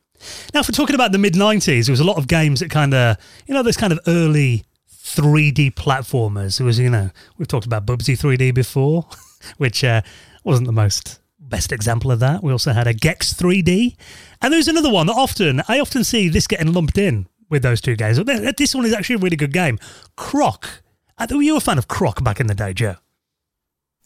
[0.53, 2.69] Now, if we're talking about the mid 90s, there was a lot of games that
[2.69, 6.59] kind of, you know, those kind of early 3D platformers.
[6.59, 9.07] It was, you know, we've talked about Bubsy 3D before,
[9.57, 10.01] which uh,
[10.43, 12.43] wasn't the most best example of that.
[12.43, 13.95] We also had a Gex 3D.
[14.41, 17.81] And there's another one that often, I often see this getting lumped in with those
[17.81, 18.23] two games.
[18.57, 19.79] This one is actually a really good game.
[20.15, 20.83] Croc.
[21.17, 22.95] Uh, Were you a fan of Croc back in the day, Joe?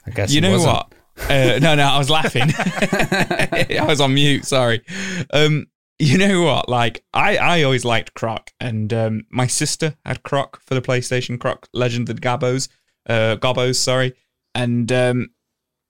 [0.05, 0.73] I guess you know wasn't.
[0.73, 0.93] what?
[1.29, 2.43] Uh, no, no, I was laughing.
[2.57, 4.45] I was on mute.
[4.45, 4.81] Sorry.
[5.31, 5.67] Um,
[6.07, 6.67] you know what?
[6.67, 11.39] Like, I, I always liked Croc, and um, my sister had Croc for the PlayStation.
[11.39, 12.67] Croc Legend of the Gabos,
[13.07, 14.13] uh, Gobos, sorry.
[14.53, 15.29] And um,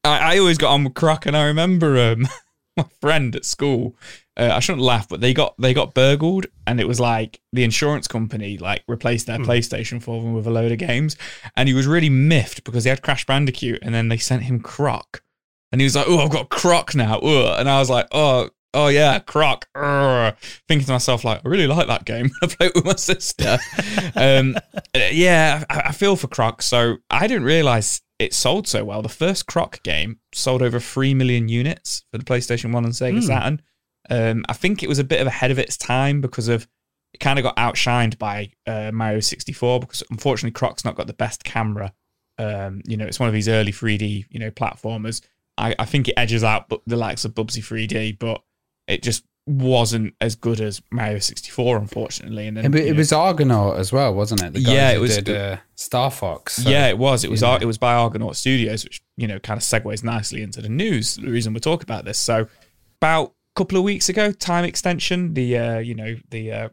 [0.04, 2.28] I, I always got on with Croc, and I remember um,
[2.78, 3.95] my friend at school.
[4.38, 7.63] Uh, I shouldn't laugh, but they got they got burgled, and it was like the
[7.63, 11.17] insurance company like replaced their PlayStation for them with a load of games,
[11.56, 14.60] and he was really miffed because he had Crash Bandicoot, and then they sent him
[14.60, 15.23] Croc,
[15.71, 17.60] and he was like, "Oh, I've got Croc now," Ugh.
[17.60, 19.68] and I was like, "Oh." Oh yeah, Croc.
[19.76, 20.36] Urgh.
[20.68, 22.32] Thinking to myself, like, I really like that game.
[22.42, 23.60] I played it with my sister.
[24.16, 24.56] um,
[24.96, 26.62] yeah, I, I feel for Croc.
[26.62, 29.02] So I didn't realize it sold so well.
[29.02, 33.22] The first Croc game sold over three million units for the PlayStation One and Sega
[33.22, 33.62] Saturn.
[34.10, 36.68] Um, I think it was a bit of ahead of its time because of
[37.14, 41.14] it kind of got outshined by uh, Mario 64 because unfortunately Croc's not got the
[41.14, 41.94] best camera.
[42.40, 45.22] Um, you know, it's one of these early 3D, you know, platformers.
[45.58, 48.42] I, I think it edges out the likes of Bubsy 3D, but
[48.88, 52.48] it just wasn't as good as Mario 64, unfortunately.
[52.48, 54.54] And then It, it know- was Argonaut as well, wasn't it?
[54.54, 56.58] The Yeah, it was- Did, uh, Star Fox.
[56.63, 57.24] so- yeah, it was.
[57.26, 57.41] It was.
[57.41, 57.58] you know.
[57.58, 61.15] It was by Argonaut Studios, which you know kind of segues nicely into the news.
[61.15, 62.19] The reason we're talking about this.
[62.19, 62.48] So,
[63.02, 66.69] about a couple of weeks ago, Time Extension, the uh, you know the uh,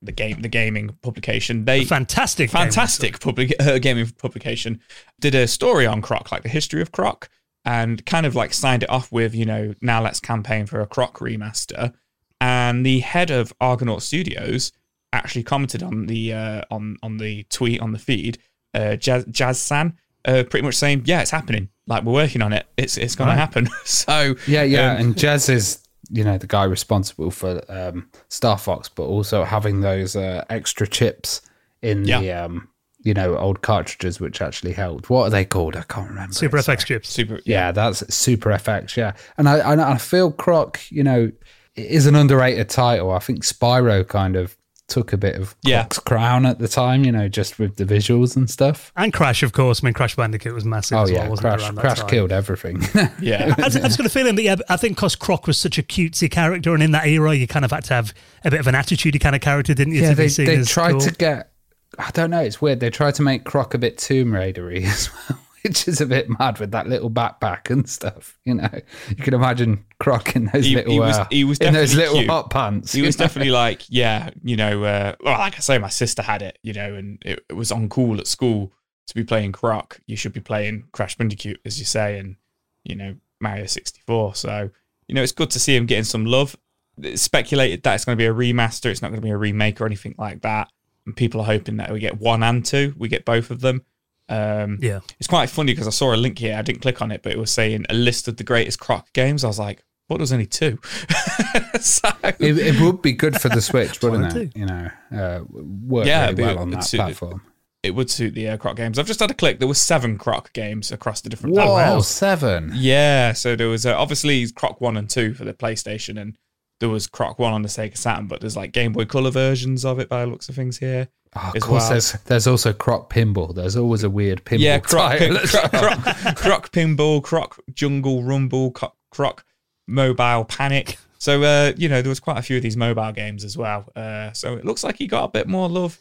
[0.00, 2.50] the game the gaming publication, they Fantastic.
[2.50, 2.62] game.
[2.62, 4.80] fantastic public uh, gaming publication
[5.20, 7.28] did a story on Croc, like the history of Croc,
[7.64, 10.86] and kind of like signed it off with you know now let's campaign for a
[10.86, 11.92] Croc remaster.
[12.40, 14.72] And the head of Argonaut Studios
[15.12, 18.38] actually commented on the uh, on on the tweet on the feed,
[18.74, 21.68] uh, Jez, Jez San, uh, pretty much saying, yeah, it's happening.
[21.86, 22.66] Like we're working on it.
[22.76, 23.68] It's it's gonna happen.
[23.84, 28.58] so Yeah, yeah, um, and Jez is you know the guy responsible for um, Star
[28.58, 31.40] Fox, but also having those uh, extra chips
[31.82, 32.68] in the um,
[33.04, 35.08] you know old cartridges, which actually helped.
[35.10, 35.76] What are they called?
[35.76, 36.32] I can't remember.
[36.34, 36.76] Super Sorry.
[36.78, 37.08] FX chips.
[37.08, 37.38] super.
[37.44, 38.96] Yeah, that's Super FX.
[38.96, 41.30] Yeah, and I I, I feel Croc, you know,
[41.76, 43.12] is an underrated title.
[43.12, 45.80] I think Spyro kind of took a bit of Yeah.
[45.80, 48.92] Croc's crown at the time, you know, just with the visuals and stuff.
[48.94, 49.82] And Crash, of course.
[49.82, 52.08] I mean, Crash Bandicoot was massive Oh as yeah, well, wasn't Crash Crash time?
[52.10, 52.82] killed everything.
[53.18, 53.54] Yeah.
[53.56, 55.78] I just, I just got a feeling that yeah, I think because Croc was such
[55.78, 58.12] a cutesy character, and in that era, you kind of had to have
[58.44, 60.02] a bit of an attitudey kind of character, didn't you?
[60.02, 61.00] yeah, to be they, seen they as tried cool?
[61.00, 61.50] to get.
[61.98, 62.40] I don't know.
[62.40, 62.80] It's weird.
[62.80, 66.28] They tried to make Croc a bit Tomb Raidery as well, which is a bit
[66.38, 68.38] mad with that little backpack and stuff.
[68.44, 68.68] You know,
[69.08, 71.94] you can imagine Croc in those He- little he was- uh, he was in those
[71.94, 72.28] little cute.
[72.30, 72.92] hot pants.
[72.92, 73.24] he was know?
[73.24, 76.72] definitely like, yeah, you know, uh, well, like I say, my sister had it, you
[76.72, 78.72] know, and it, it was on cool at school
[79.06, 80.00] to be playing Croc.
[80.06, 82.36] You should be playing Crash Bandicoot, as you say, and
[82.84, 84.34] you know Mario sixty four.
[84.34, 84.70] So
[85.06, 86.56] you know, it's good to see him getting some love.
[87.02, 88.86] It's speculated that it's going to be a remaster.
[88.86, 90.68] It's not going to be a remake or anything like that.
[91.06, 92.94] And people are hoping that we get one and two.
[92.96, 93.84] We get both of them.
[94.28, 95.00] Um, Yeah.
[95.18, 96.56] it's quite funny because I saw a link here.
[96.56, 99.12] I didn't click on it, but it was saying a list of the greatest Croc
[99.12, 99.44] games.
[99.44, 100.16] I was like, what?
[100.18, 100.78] There's only two.
[101.80, 104.56] so, It, it would be good for the Switch, wouldn't I it?
[104.56, 107.42] You know, uh, work Yeah, really it'd well on it'd that suit- platform.
[107.82, 108.98] it would suit the uh, Croc games.
[108.98, 109.58] I've just had a click.
[109.58, 111.54] There were seven Croc games across the different.
[111.56, 112.06] Whoa, platforms.
[112.06, 112.72] seven!
[112.74, 116.36] Yeah, so there was uh, obviously Croc one and two for the PlayStation, and
[116.80, 118.26] there was Croc one on the Sega Saturn.
[118.26, 121.08] But there's like Game Boy Color versions of it by the looks of things here.
[121.36, 121.90] Oh, of course, well.
[121.90, 123.54] there's there's also Croc Pinball.
[123.54, 124.60] There's always a weird pinball.
[124.60, 125.18] yeah, Croc.
[125.48, 129.44] Croc, Croc, Croc Pinball, Croc Jungle Rumble, Croc, Croc
[129.86, 130.98] Mobile Panic.
[131.18, 133.90] So uh, you know there was quite a few of these mobile games as well.
[133.96, 135.98] Uh, so it looks like he got a bit more love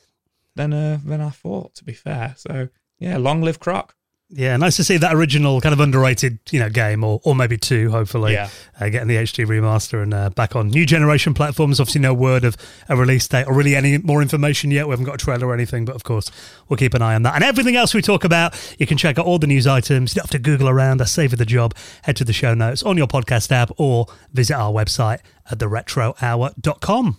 [0.56, 1.74] than uh, than I thought.
[1.76, 3.96] To be fair, so yeah, long live Croc.
[4.36, 7.56] Yeah, nice to see that original kind of underrated, you know, game, or or maybe
[7.56, 8.34] two, hopefully.
[8.34, 8.50] Yeah.
[8.80, 11.80] Uh, getting the HD remaster and uh, back on new generation platforms.
[11.80, 12.58] Obviously, no word of
[12.90, 14.88] a release date or really any more information yet.
[14.88, 16.32] We haven't got a trailer or anything, but of course,
[16.68, 17.36] we'll keep an eye on that.
[17.36, 20.16] And everything else we talk about, you can check out all the news items.
[20.16, 21.00] You don't have to Google around.
[21.02, 21.76] I save you the job.
[22.02, 25.20] Head to the show notes on your podcast app or visit our website
[25.52, 27.18] at theretrohour.com.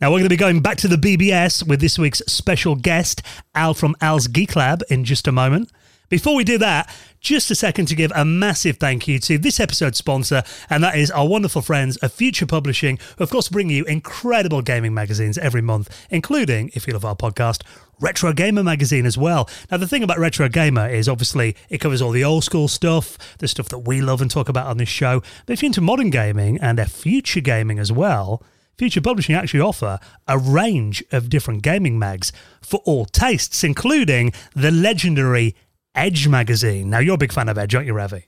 [0.00, 3.22] Now we're going to be going back to the BBS with this week's special guest,
[3.54, 5.70] Al from Al's Geek Lab, in just a moment.
[6.14, 9.58] Before we do that, just a second to give a massive thank you to this
[9.58, 13.68] episode's sponsor, and that is our wonderful friends at Future Publishing, who of course bring
[13.68, 17.62] you incredible gaming magazines every month, including, if you love our podcast,
[17.98, 19.50] Retro Gamer magazine as well.
[19.72, 23.18] Now, the thing about Retro Gamer is obviously it covers all the old school stuff,
[23.38, 25.20] the stuff that we love and talk about on this show.
[25.46, 28.40] But if you're into modern gaming and uh, future gaming as well,
[28.78, 29.98] Future Publishing actually offer
[30.28, 35.56] a range of different gaming mags for all tastes, including the legendary
[35.94, 36.90] Edge magazine.
[36.90, 38.26] Now, you're a big fan of Edge, aren't you, Ravi?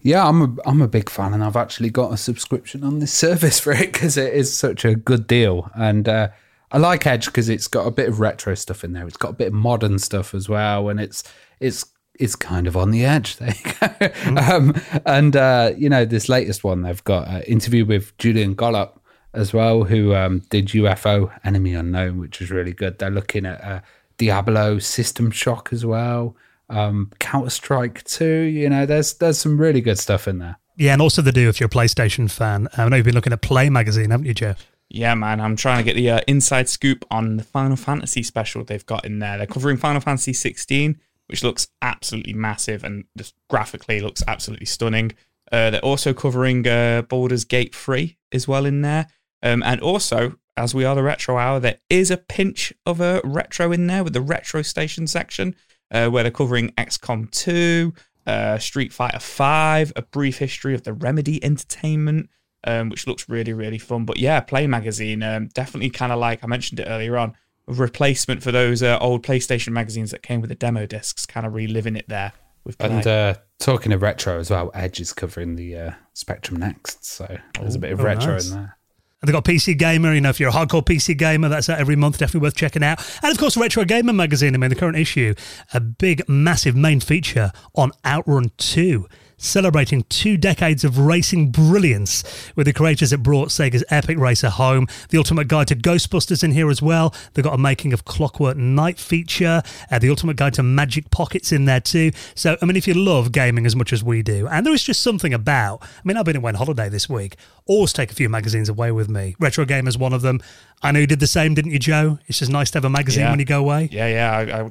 [0.00, 3.12] Yeah, I'm a I'm a big fan, and I've actually got a subscription on this
[3.26, 5.70] service for it because it is such a good deal.
[5.74, 6.28] And uh,
[6.70, 9.06] I like Edge because it's got a bit of retro stuff in there.
[9.06, 11.24] It's got a bit of modern stuff as well, and it's
[11.58, 11.86] it's
[12.18, 13.36] it's kind of on the edge.
[13.40, 14.40] There you go.
[14.40, 14.74] Um,
[15.04, 19.00] and uh, you know, this latest one they've got an interview with Julian Gollop
[19.32, 22.98] as well, who um, did UFO Enemy Unknown, which was really good.
[22.98, 23.80] They're looking at uh,
[24.18, 26.36] Diablo System Shock as well.
[26.68, 30.58] Um, Counter Strike 2, you know, there's there's some really good stuff in there.
[30.76, 32.68] Yeah, and also the do if you're a PlayStation fan.
[32.76, 34.66] I know you've been looking at Play magazine, haven't you, Jeff?
[34.88, 38.62] Yeah, man, I'm trying to get the uh, inside scoop on the Final Fantasy special
[38.62, 39.38] they've got in there.
[39.38, 45.12] They're covering Final Fantasy 16, which looks absolutely massive and just graphically looks absolutely stunning.
[45.50, 49.06] Uh, they're also covering uh, Baldur's Gate 3 as well in there.
[49.42, 53.20] Um, and also, as we are the Retro Hour, there is a pinch of a
[53.24, 55.54] retro in there with the Retro Station section,
[55.90, 57.92] uh, where they're covering XCOM 2,
[58.26, 62.28] uh, Street Fighter 5, a brief history of the Remedy Entertainment,
[62.64, 64.04] um, which looks really, really fun.
[64.04, 67.34] But yeah, Play Magazine, um, definitely kind of like I mentioned it earlier on,
[67.68, 71.46] a replacement for those uh, old PlayStation magazines that came with the demo discs, kind
[71.46, 72.32] of reliving it there
[72.64, 72.88] with Play.
[72.90, 77.38] And uh, talking of retro as well, Edge is covering the uh, Spectrum Next, so
[77.60, 78.50] there's a bit of Oh, retro nice.
[78.50, 78.75] in there.
[79.22, 81.78] And they've got PC Gamer, you know, if you're a hardcore PC gamer, that's out
[81.78, 83.02] every month, definitely worth checking out.
[83.22, 85.34] And of course, Retro Gamer magazine, I mean, the current issue,
[85.72, 89.06] a big, massive main feature on Outrun 2.
[89.38, 92.24] Celebrating two decades of racing brilliance
[92.56, 94.86] with the creators that brought Sega's Epic Racer home.
[95.10, 97.14] The Ultimate Guide to Ghostbusters in here as well.
[97.34, 99.62] They've got a making of Clockwork Knight feature.
[99.90, 102.12] Uh, the Ultimate Guide to Magic Pockets in there too.
[102.34, 104.82] So, I mean, if you love gaming as much as we do, and there is
[104.82, 107.36] just something about, I mean, I've been away on holiday this week.
[107.66, 109.36] Always take a few magazines away with me.
[109.38, 110.40] Retro Gamer's one of them.
[110.82, 112.18] I know you did the same, didn't you, Joe?
[112.26, 113.30] It's just nice to have a magazine Yeah.
[113.30, 113.90] when you go away.
[113.92, 114.70] yeah, yeah, I, I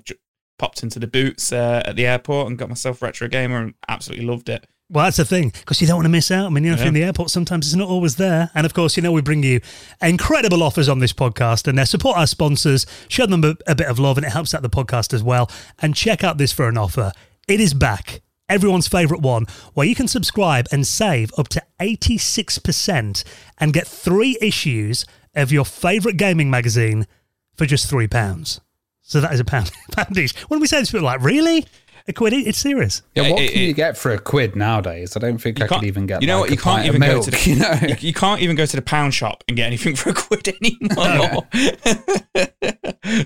[0.58, 4.26] popped into the boots uh, at the airport and got myself Retro Gamer and absolutely
[4.26, 4.66] loved it.
[4.88, 6.46] Well, that's the thing, because you don't want to miss out.
[6.46, 8.52] I mean, you know, if you're in the airport, sometimes it's not always there.
[8.54, 9.60] And of course, you know, we bring you
[10.00, 13.88] incredible offers on this podcast and they support our sponsors, show them a, a bit
[13.88, 15.50] of love, and it helps out the podcast as well.
[15.80, 17.14] And check out this for an offer.
[17.48, 18.22] It is back.
[18.48, 23.24] Everyone's favorite one, where you can subscribe and save up to 86%
[23.58, 27.08] and get three issues of your favorite gaming magazine
[27.56, 28.62] for just three pounds.
[29.08, 30.36] So that is a pound, pound each.
[30.50, 31.66] When we say this, people are like, really?
[32.08, 32.34] A quid?
[32.34, 33.02] It's serious.
[33.16, 35.16] Yeah, what It- can it- you get for a quid nowadays?
[35.16, 36.22] I don't think I can't- could even get.
[36.22, 36.52] You know like what?
[36.52, 37.38] You can't even of go milk, to the.
[37.50, 40.10] You know, you, you can't even go to the pound shop and get anything for
[40.10, 41.48] a quid anymore.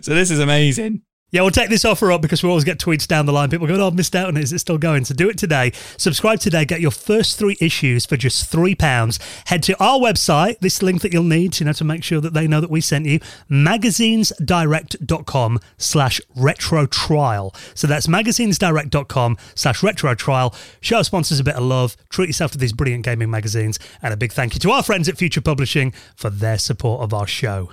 [0.02, 1.02] so this is amazing.
[1.32, 3.50] Yeah, we'll take this offer up because we always get tweets down the line.
[3.50, 4.44] People go, oh, I've missed out on it.
[4.44, 5.06] Is it still going?
[5.06, 5.72] So do it today.
[5.98, 6.66] Subscribe today.
[6.66, 9.48] Get your first three issues for just £3.
[9.48, 12.34] Head to our website, this link that you'll need, you know, to make sure that
[12.34, 17.54] they know that we sent you, magazinesdirect.com slash retro trial.
[17.76, 20.56] So that's magazinesdirect.com slash retro trial.
[20.82, 21.96] Show our sponsors a bit of love.
[22.10, 23.78] Treat yourself to these brilliant gaming magazines.
[24.02, 27.14] And a big thank you to our friends at Future Publishing for their support of
[27.14, 27.70] our show.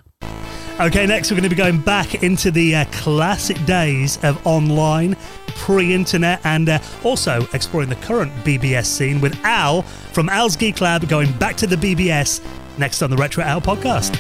[0.79, 5.17] Okay, next we're going to be going back into the uh, classic days of online,
[5.47, 9.81] pre internet, and uh, also exploring the current BBS scene with Al
[10.13, 14.17] from Al's Geek Lab going back to the BBS next on the Retro Hour podcast.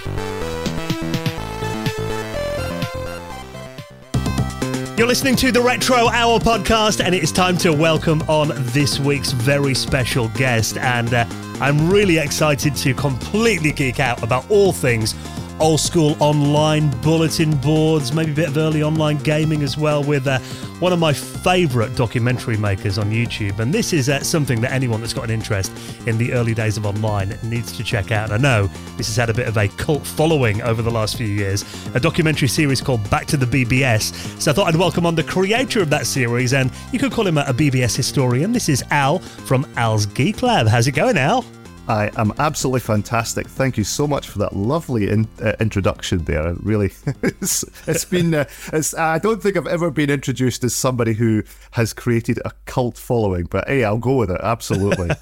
[4.96, 8.98] You're listening to the Retro Hour podcast, and it is time to welcome on this
[8.98, 10.78] week's very special guest.
[10.78, 11.26] And uh,
[11.60, 15.14] I'm really excited to completely geek out about all things
[15.60, 20.26] old school online bulletin boards, maybe a bit of early online gaming as well, with
[20.26, 20.38] uh,
[20.80, 23.58] one of my favourite documentary makers on YouTube.
[23.58, 25.72] And this is uh, something that anyone that's got an interest
[26.06, 28.30] in the early days of online needs to check out.
[28.30, 28.66] I know
[28.96, 31.64] this has had a bit of a cult following over the last few years,
[31.94, 34.40] a documentary series called Back to the BBS.
[34.40, 37.26] So I thought I'd welcome on the creator of that series, and you could call
[37.26, 38.52] him a BBS historian.
[38.52, 40.66] This is Al from Al's Geek Lab.
[40.66, 41.44] How's it going, Al?
[41.88, 43.46] I am absolutely fantastic.
[43.46, 46.48] Thank you so much for that lovely in, uh, introduction there.
[46.48, 46.90] It really,
[47.22, 48.34] it's, it's been.
[48.34, 52.50] Uh, it's, I don't think I've ever been introduced as somebody who has created a
[52.64, 54.40] cult following, but hey, I'll go with it.
[54.42, 55.10] Absolutely.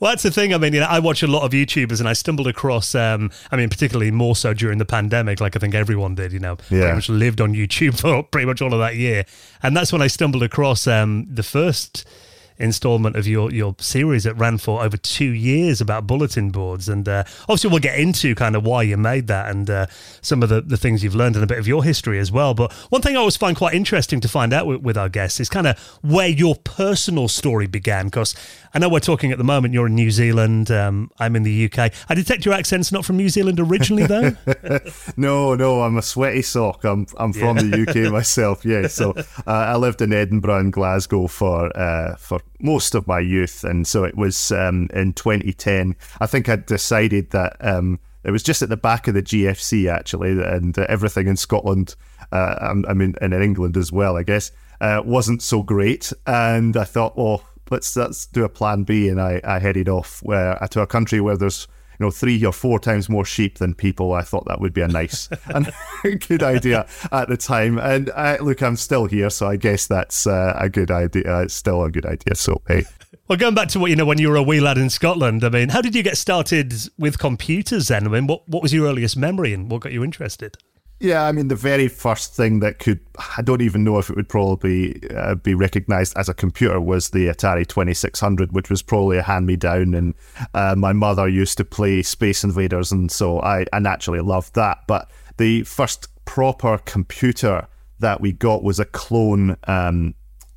[0.00, 0.52] Well, that's the thing.
[0.54, 2.94] I mean, you know, I watch a lot of YouTubers, and I stumbled across.
[2.94, 6.32] Um, I mean, particularly more so during the pandemic, like I think everyone did.
[6.32, 6.94] You know, pretty Yeah.
[6.94, 9.24] much lived on YouTube for pretty much all of that year,
[9.62, 12.04] and that's when I stumbled across um, the first
[12.58, 16.88] installment of your your series that ran for over two years about bulletin boards.
[16.88, 19.86] And uh, obviously we'll get into kind of why you made that and uh,
[20.20, 22.54] some of the, the things you've learned and a bit of your history as well.
[22.54, 25.40] But one thing I always find quite interesting to find out with, with our guests
[25.40, 28.34] is kind of where your personal story began because
[28.74, 31.64] I know we're talking at the moment you're in New Zealand um, I'm in the
[31.66, 34.36] UK I detect your accent's not from New Zealand originally though?
[35.16, 36.84] No, no, I'm a sweaty sock.
[36.84, 38.64] I'm I'm from the UK myself.
[38.64, 43.18] Yeah, so uh, I lived in Edinburgh and Glasgow for uh, for most of my
[43.18, 45.96] youth, and so it was um, in 2010.
[46.20, 49.90] I think I decided that um, it was just at the back of the GFC
[49.90, 51.96] actually, and everything in Scotland,
[52.30, 56.76] uh, I'm- mean, and in England as well, I guess, uh, wasn't so great, and
[56.76, 60.56] I thought, well, let's let's do a plan B, and I, I headed off where
[60.70, 61.66] to a country where there's
[62.02, 64.12] know three or four times more sheep than people.
[64.12, 67.78] I thought that would be a nice and good idea at the time.
[67.78, 71.40] And uh, look, I'm still here, so I guess that's uh, a good idea.
[71.40, 72.34] It's still a good idea.
[72.34, 72.84] So hey.
[73.28, 75.44] Well, going back to what you know when you were a wee lad in Scotland,
[75.44, 78.06] I mean, how did you get started with computers then?
[78.06, 80.56] I mean, what, what was your earliest memory and what got you interested?
[81.02, 83.00] Yeah, I mean, the very first thing that could,
[83.36, 87.10] I don't even know if it would probably uh, be recognized as a computer was
[87.10, 89.94] the Atari 2600, which was probably a hand me down.
[89.94, 90.14] And
[90.54, 94.84] uh, my mother used to play Space Invaders, and so I, I naturally loved that.
[94.86, 97.66] But the first proper computer
[97.98, 100.14] that we got was a clone um,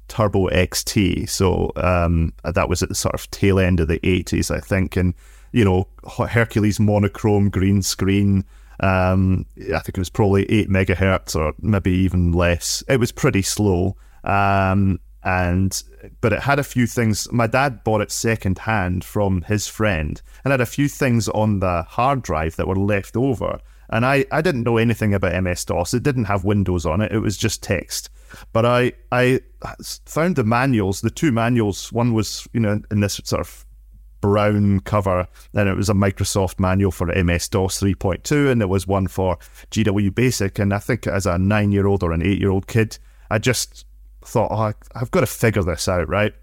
[0.09, 1.27] Turbo XT.
[1.27, 4.95] So um, that was at the sort of tail end of the 80s, I think.
[4.95, 5.15] And,
[5.51, 5.87] you know,
[6.29, 8.45] Hercules monochrome green screen.
[8.79, 12.83] Um, I think it was probably 8 megahertz or maybe even less.
[12.87, 13.95] It was pretty slow.
[14.23, 15.83] Um, and
[16.21, 17.31] but it had a few things.
[17.31, 21.59] My dad bought it second hand from his friend and had a few things on
[21.59, 23.59] the hard drive that were left over.
[23.89, 25.93] And I, I didn't know anything about MS DOS.
[25.93, 27.11] It didn't have Windows on it.
[27.11, 28.09] It was just text.
[28.53, 29.39] But I I
[30.05, 31.91] found the manuals, the two manuals.
[31.91, 33.64] One was you know in this sort of
[34.25, 38.87] brown cover, and it was a Microsoft manual for MS DOS 3.2, and there was
[38.87, 39.37] one for
[39.69, 40.57] GW Basic.
[40.57, 42.97] And I think as a nine year old or an eight year old kid,
[43.29, 43.85] I just
[44.23, 46.33] thought, oh, I've got to figure this out, right?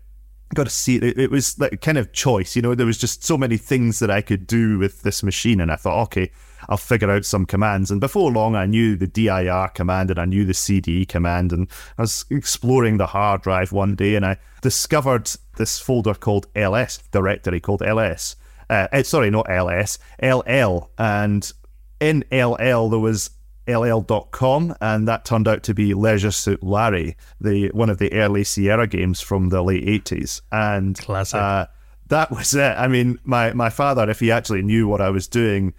[0.51, 1.19] I've got to see it.
[1.19, 2.77] It was like kind of choice, you know.
[2.77, 5.77] There was just so many things that I could do with this machine, and I
[5.77, 6.31] thought, okay,
[6.69, 7.91] I'll figure out some commands.
[7.91, 11.53] And before long, I knew the dir command and I knew the cd command.
[11.53, 16.47] And I was exploring the hard drive one day, and I discovered this folder called
[16.55, 18.37] ls directory called ls.
[18.71, 21.53] Uh, eh, sorry, not ls, ll, and
[22.01, 23.31] in ll there was
[23.69, 28.43] ll.com and that turned out to be leisure suit larry the one of the early
[28.43, 31.39] sierra games from the late 80s and Classic.
[31.39, 31.67] uh,
[32.09, 35.29] that was it i mean my, my father if he actually knew what i was
[35.29, 35.73] doing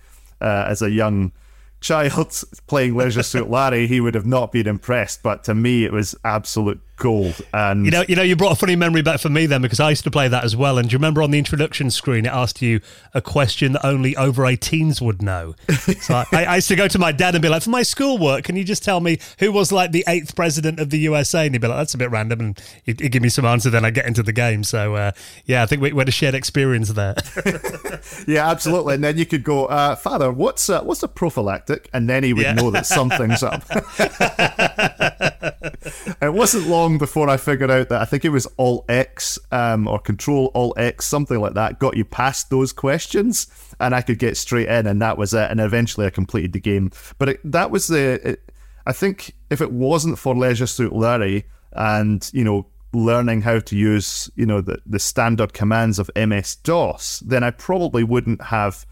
[0.43, 1.31] uh, as a young
[1.79, 5.23] child playing Leisure Suit Larry, he would have not been impressed.
[5.23, 7.41] But to me, it was absolute gold.
[7.53, 9.79] And You know, you know, you brought a funny memory back for me then because
[9.79, 10.77] I used to play that as well.
[10.77, 12.79] And do you remember on the introduction screen, it asked you
[13.13, 15.55] a question that only over 18s would know?
[16.01, 18.45] So I, I used to go to my dad and be like, for my schoolwork,
[18.45, 21.45] can you just tell me who was like the eighth president of the USA?
[21.45, 22.39] And he'd be like, that's a bit random.
[22.39, 24.63] And he'd, he'd give me some answer, then I get into the game.
[24.63, 25.11] So uh,
[25.45, 27.15] yeah, I think we, we had a shared experience there.
[28.27, 28.95] yeah, absolutely.
[28.95, 31.89] And then you could go, uh, Father, what's uh, what's a prophylactic?
[31.93, 32.53] And then he would Yeah.
[32.53, 33.63] know that something's up.
[36.21, 39.87] it wasn't long before I figured out that I think it was Alt X um,
[39.87, 43.47] or Control Alt X, something like that, got you past those questions,
[43.79, 45.49] and I could get straight in, and that was it.
[45.49, 46.91] And eventually, I completed the game.
[47.17, 48.29] But it, that was the.
[48.31, 48.51] It,
[48.85, 53.75] I think if it wasn't for Leisure Suit Larry and you know learning how to
[53.75, 58.85] use you know the the standard commands of MS DOS, then I probably wouldn't have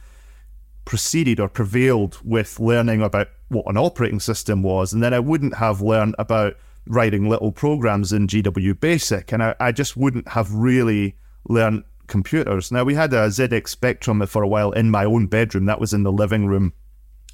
[0.85, 5.55] proceeded or prevailed with learning about what an operating system was, and then I wouldn't
[5.55, 6.55] have learned about
[6.87, 11.15] writing little programs in GW Basic, and I, I just wouldn't have really
[11.47, 12.71] learned computers.
[12.71, 15.65] Now we had a ZX Spectrum for a while in my own bedroom.
[15.65, 16.73] That was in the living room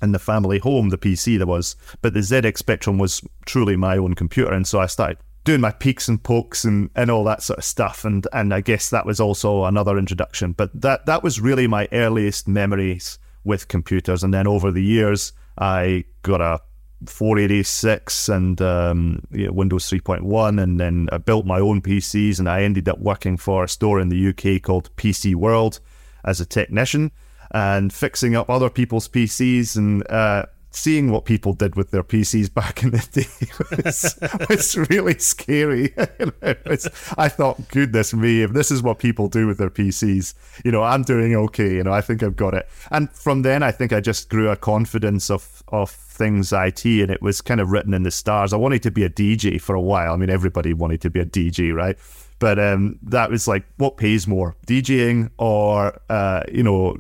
[0.02, 3.98] in the family home, the PC there was, but the ZX Spectrum was truly my
[3.98, 7.42] own computer, and so I started doing my peeks and pokes and, and all that
[7.42, 10.52] sort of stuff, and and I guess that was also another introduction.
[10.52, 15.34] But that that was really my earliest memories with computers, and then over the years
[15.58, 16.60] I got a
[17.06, 22.50] 486 and um, you know, Windows 3.1, and then I built my own PCs, and
[22.50, 25.80] I ended up working for a store in the UK called PC World
[26.24, 27.12] as a technician
[27.52, 30.46] and fixing up other people's PCs and uh,
[30.78, 34.18] seeing what people did with their PCs back in the day was,
[34.48, 35.94] was really scary.
[36.66, 40.72] Was- I thought, goodness me, if this is what people do with their PCs, you
[40.72, 41.76] know, I'm doing okay.
[41.76, 42.68] You know, I think I've got it.
[42.92, 47.12] And from then, I think I just grew a confidence of of things IT, and
[47.12, 48.54] it was kind of written in the stars.
[48.54, 50.14] I wanted to be a DJ for a while.
[50.14, 51.98] I mean, everybody wanted to be a DJ, right?
[52.40, 56.96] But um, that was like, what pays more, DJing or uh, you know,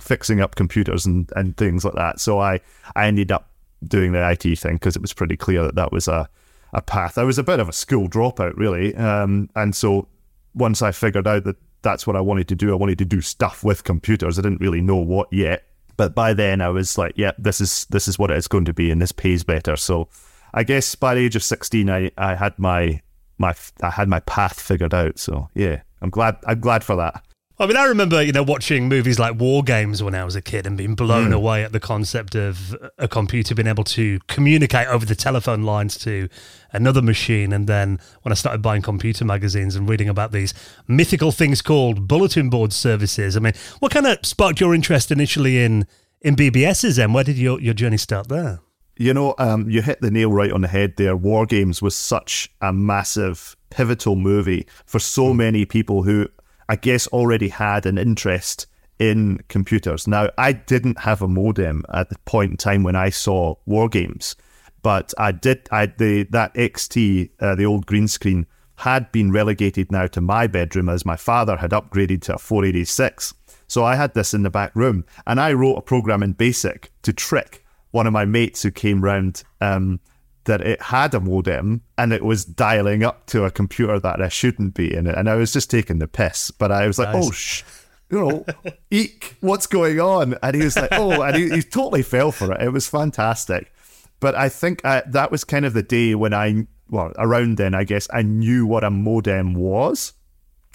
[0.00, 2.20] fixing up computers and, and things like that.
[2.20, 2.60] So I
[2.96, 3.50] I ended up
[3.86, 6.28] doing the IT thing because it was pretty clear that that was a
[6.72, 7.18] a path.
[7.18, 10.08] I was a bit of a school dropout, really, um, and so
[10.54, 13.20] once I figured out that that's what I wanted to do, I wanted to do
[13.20, 14.38] stuff with computers.
[14.38, 15.64] I didn't really know what yet,
[15.96, 18.74] but by then I was like, yeah, this is this is what it's going to
[18.74, 19.76] be, and this pays better.
[19.76, 20.08] So
[20.52, 23.00] I guess by the age of sixteen, I, I had my
[23.38, 25.18] my I had my path figured out.
[25.18, 27.24] So yeah, I'm glad I'm glad for that.
[27.56, 30.42] I mean, I remember, you know, watching movies like War Games when I was a
[30.42, 31.34] kid and being blown hmm.
[31.34, 35.96] away at the concept of a computer being able to communicate over the telephone lines
[35.98, 36.28] to
[36.72, 37.52] another machine.
[37.52, 40.52] And then when I started buying computer magazines and reading about these
[40.88, 45.62] mythical things called bulletin board services, I mean, what kind of sparked your interest initially
[45.62, 45.86] in
[46.20, 47.02] in BBSs?
[47.02, 48.58] And where did your, your journey start there?
[48.96, 51.16] You know, um, you hit the nail right on the head there.
[51.16, 56.28] War Games was such a massive, pivotal movie for so many people who,
[56.68, 58.68] I guess, already had an interest
[59.00, 60.06] in computers.
[60.06, 63.88] Now, I didn't have a modem at the point in time when I saw War
[63.88, 64.36] Games,
[64.82, 65.68] but I did.
[65.72, 70.46] I the that XT, uh, the old green screen, had been relegated now to my
[70.46, 73.34] bedroom as my father had upgraded to a 486.
[73.66, 76.92] So I had this in the back room, and I wrote a program in BASIC
[77.02, 77.63] to trick
[77.94, 80.00] one of my mates who came round um,
[80.46, 84.28] that it had a modem and it was dialing up to a computer that I
[84.28, 85.16] shouldn't be in it.
[85.16, 87.28] And I was just taking the piss, but I was like, Nice.
[87.28, 87.62] oh, shh.
[88.10, 88.46] You know,
[88.90, 90.34] eek, what's going on?
[90.42, 92.62] And he was like, oh, and he, he totally fell for it.
[92.62, 93.72] It was fantastic.
[94.18, 97.74] But I think I, that was kind of the day when I, well, around then,
[97.74, 100.14] I guess, I knew what a modem was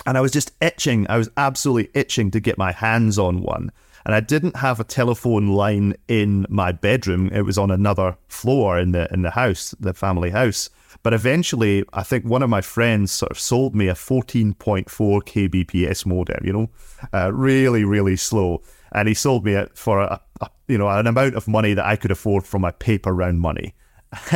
[0.06, 1.06] and I was just itching.
[1.10, 3.74] I was absolutely itching to get my hands on one.
[4.06, 7.30] And I didn't have a telephone line in my bedroom.
[7.34, 10.70] It was on another floor in the in the house, the family house.
[11.04, 16.06] But eventually, I think one of my friends sort of sold me a 14.4 kbps
[16.06, 16.46] modem.
[16.46, 16.70] You know,
[17.14, 18.62] uh, really, really slow.
[18.92, 21.86] And he sold me it for a, a you know an amount of money that
[21.86, 23.74] I could afford from my paper round money.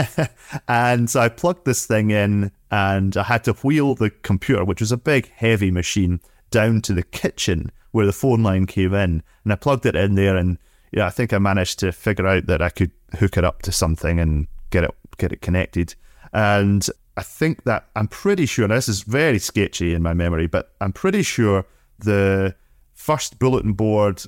[0.68, 4.82] and so I plugged this thing in and I had to wheel the computer, which
[4.82, 6.20] was a big, heavy machine,
[6.51, 9.23] down to the kitchen where the phone line came in.
[9.43, 10.57] And I plugged it in there and
[10.91, 13.71] yeah, I think I managed to figure out that I could hook it up to
[13.71, 15.95] something and get it get it connected.
[16.33, 16.87] And
[17.17, 20.93] I think that I'm pretty sure this is very sketchy in my memory, but I'm
[20.93, 21.65] pretty sure
[21.99, 22.55] the
[22.93, 24.23] first bulletin board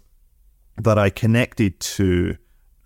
[0.77, 2.37] that I connected to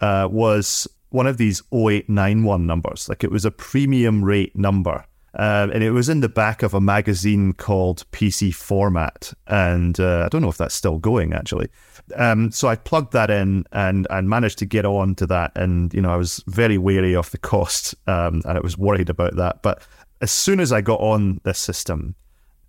[0.02, 3.10] uh, was one of these 0891 numbers.
[3.10, 5.06] Like it was a premium rate number.
[5.36, 10.24] Um, and it was in the back of a magazine called PC Format, and uh,
[10.26, 11.70] I don't know if that's still going actually.
[12.16, 15.94] Um, so I plugged that in and and managed to get on to that, and
[15.94, 19.36] you know I was very wary of the cost, um, and I was worried about
[19.36, 19.62] that.
[19.62, 19.84] But
[20.22, 22.16] as soon as I got on this system,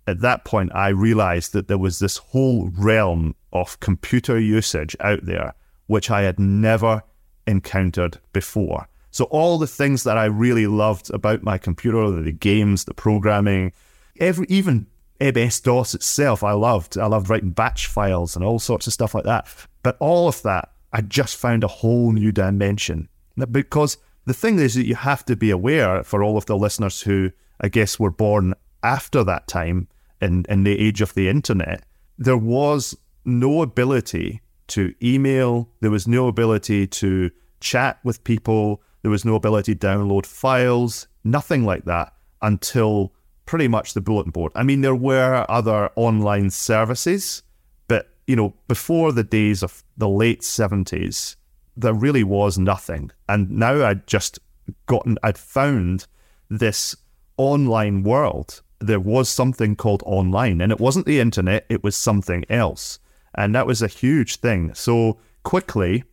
[0.05, 5.25] at that point I realized that there was this whole realm of computer usage out
[5.25, 5.53] there
[5.91, 7.03] which I had never
[7.45, 8.87] encountered before.
[9.11, 13.73] So all the things that I really loved about my computer, the games, the programming,
[14.19, 14.87] every even
[15.19, 16.97] MS DOS itself, I loved.
[16.97, 19.47] I loved writing batch files and all sorts of stuff like that.
[19.83, 23.09] But all of that, I just found a whole new dimension.
[23.51, 27.01] Because the thing is that you have to be aware for all of the listeners
[27.01, 28.53] who, I guess, were born
[28.83, 29.87] after that time
[30.21, 31.83] in, in the age of the internet,
[32.17, 32.95] there was
[33.25, 39.35] no ability to email, there was no ability to chat with people, there was no
[39.35, 43.13] ability to download files, nothing like that until
[43.45, 44.51] pretty much the bulletin board.
[44.55, 47.43] I mean, there were other online services,
[47.87, 51.35] but you know, before the days of the late seventies,
[51.75, 53.11] there really was nothing.
[53.27, 54.39] And now I'd just
[54.85, 56.07] gotten, I'd found
[56.49, 56.95] this
[57.37, 58.61] online world.
[58.79, 62.99] There was something called online, and it wasn't the internet; it was something else,
[63.35, 64.73] and that was a huge thing.
[64.73, 66.03] So quickly,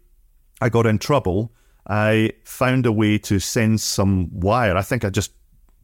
[0.61, 1.53] I got in trouble
[1.89, 4.77] I found a way to send some wire.
[4.77, 5.33] I think I just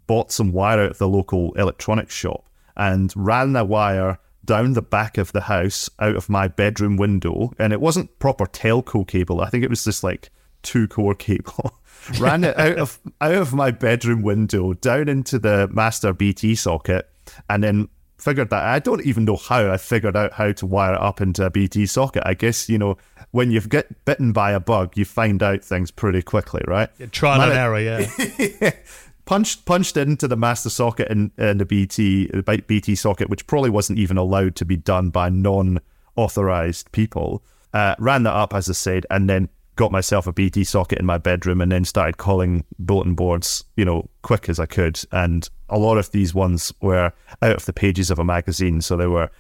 [0.07, 2.46] bought some wire out of the local electronics shop
[2.76, 7.52] and ran the wire down the back of the house out of my bedroom window.
[7.59, 9.40] And it wasn't proper telco cable.
[9.40, 10.30] I think it was just like
[10.62, 11.78] two core cable.
[12.18, 17.09] ran it out of out of my bedroom window down into the master BT socket
[17.48, 20.94] and then figured that I don't even know how I figured out how to wire
[20.94, 22.22] it up into a BT socket.
[22.24, 22.96] I guess, you know,
[23.30, 26.88] when you get bitten by a bug, you find out things pretty quickly, right?
[26.98, 28.70] Yeah, trial Man, and error, yeah.
[29.24, 33.70] punched punched into the master socket in, in the BT the BT socket, which probably
[33.70, 35.80] wasn't even allowed to be done by non
[36.16, 37.42] authorized people.
[37.72, 41.06] Uh, ran that up as I said, and then got myself a BT socket in
[41.06, 45.00] my bedroom, and then started calling bulletin boards, you know, quick as I could.
[45.12, 47.12] And a lot of these ones were
[47.42, 49.30] out of the pages of a magazine, so they were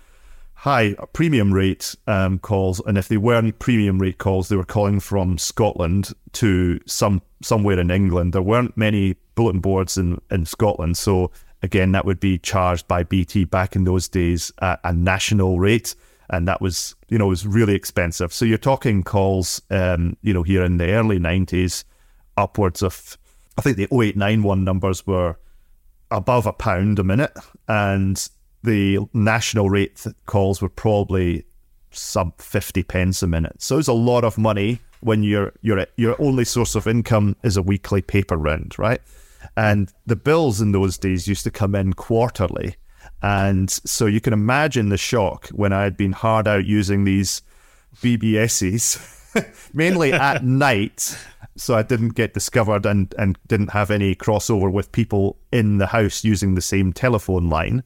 [0.54, 5.00] high premium rate um, calls, and if they weren't premium rate calls, they were calling
[5.00, 8.32] from Scotland to some somewhere in England.
[8.32, 11.30] There weren't many bulletin boards in in Scotland, so
[11.64, 15.94] again, that would be charged by BT back in those days at a national rate,
[16.34, 18.32] and that was you know was really expensive.
[18.32, 21.84] So you're talking calls, um, you know, here in the early '90s,
[22.36, 23.16] upwards of
[23.56, 25.36] I think the 0891 numbers were
[26.10, 27.32] above a pound a minute,
[27.68, 28.28] and
[28.62, 31.44] the national rate calls were probably
[31.90, 33.62] sub 50 pence a minute.
[33.62, 37.56] So it's a lot of money when your your your only source of income is
[37.56, 39.00] a weekly paper round, right?
[39.56, 42.76] And the bills in those days used to come in quarterly.
[43.24, 47.40] And so you can imagine the shock when I had been hard out using these
[48.02, 51.16] BBSs, mainly at night,
[51.56, 55.86] so I didn't get discovered and, and didn't have any crossover with people in the
[55.86, 57.82] house using the same telephone line.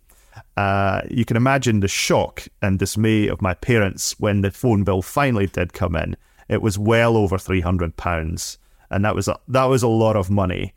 [0.57, 5.03] Uh, you can imagine the shock and dismay of my parents when the phone bill
[5.03, 6.17] finally did come in.
[6.49, 8.59] It was well over three hundred pounds,
[8.91, 10.75] and that was a, that was a lot of money.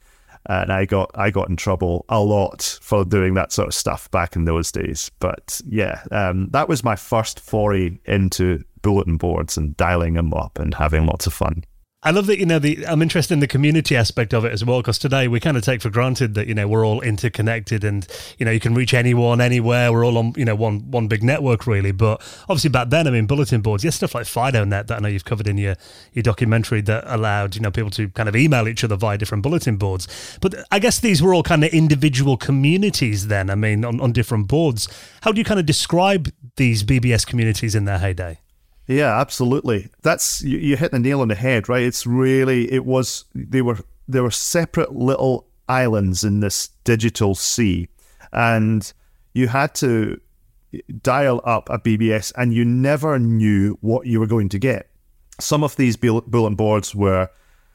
[0.47, 4.09] And I got I got in trouble a lot for doing that sort of stuff
[4.11, 5.11] back in those days.
[5.19, 10.57] But yeah, um, that was my first foray into bulletin boards and dialing them up
[10.57, 11.63] and having lots of fun.
[12.03, 14.65] I love that you know the I'm interested in the community aspect of it as
[14.65, 17.83] well because today we kind of take for granted that you know we're all interconnected
[17.83, 18.07] and
[18.39, 19.91] you know you can reach anyone anywhere.
[19.91, 21.91] We're all on you know one one big network really.
[21.91, 25.09] But obviously back then I mean bulletin boards yes stuff like FidoNet that I know
[25.09, 25.75] you've covered in your
[26.13, 29.43] your documentary that allowed you know people to kind of email each other via different
[29.43, 30.07] bulletin boards.
[30.41, 34.11] But I guess these were all kind of individual communities then I mean on, on
[34.11, 34.87] different boards.
[35.21, 38.39] How do you kind of describe these BBS communities in their heyday
[38.87, 39.89] yeah, absolutely.
[40.01, 41.83] That's you, you hit the nail on the head, right?
[41.83, 47.87] It's really it was they were there were separate little islands in this digital sea,
[48.33, 48.91] and
[49.33, 50.19] you had to
[51.01, 54.89] dial up a BBS, and you never knew what you were going to get.
[55.39, 57.29] Some of these bulletin boards were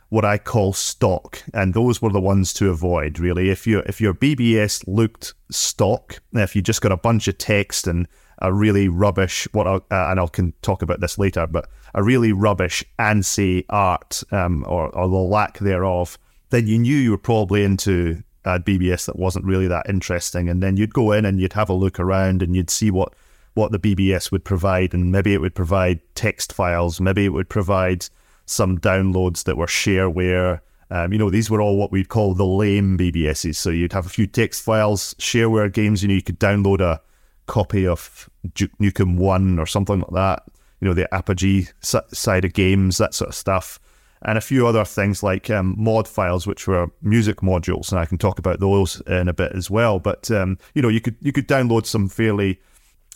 [0.09, 3.19] what I call stock, and those were the ones to avoid.
[3.19, 7.39] Really, if your if your BBS looked stock, if you just got a bunch of
[7.39, 8.07] text and
[8.39, 12.33] a really rubbish what uh, and I can talk about this later, but a really
[12.33, 16.19] rubbish ANSI art um, or, or the lack thereof,
[16.51, 20.63] then you knew you were probably into a BBS that wasn't really that interesting, and
[20.63, 23.15] then you'd go in and you'd have a look around and you'd see what
[23.55, 27.49] what the BBS would provide, and maybe it would provide text files, maybe it would
[27.49, 28.07] provide
[28.45, 30.61] some downloads that were shareware.
[30.91, 33.57] Um, you know, these were all what we'd call the lame BBSs.
[33.57, 36.03] So you'd have a few text files, shareware games.
[36.03, 37.01] You know, you could download a
[37.47, 40.43] copy of Duke Nukem One or something like that.
[40.81, 43.79] You know, the Apogee side of games, that sort of stuff,
[44.23, 48.05] and a few other things like um, mod files, which were music modules, and I
[48.05, 49.99] can talk about those in a bit as well.
[49.99, 52.61] But um, you know, you could you could download some fairly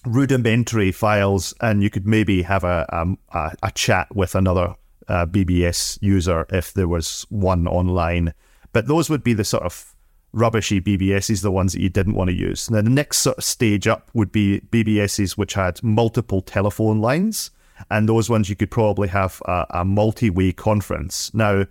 [0.06, 2.86] rudimentary files, and you could maybe have a
[3.32, 4.74] a, a chat with another
[5.08, 8.32] uh, BBS user if there was one online.
[8.72, 9.89] But those would be the sort of
[10.32, 12.70] rubbishy BBSs, the ones that you didn't want to use.
[12.70, 17.50] Now, the next sort of stage up would be BBSs which had multiple telephone lines,
[17.90, 21.32] and those ones you could probably have a, a multi way conference.
[21.34, 21.64] Now,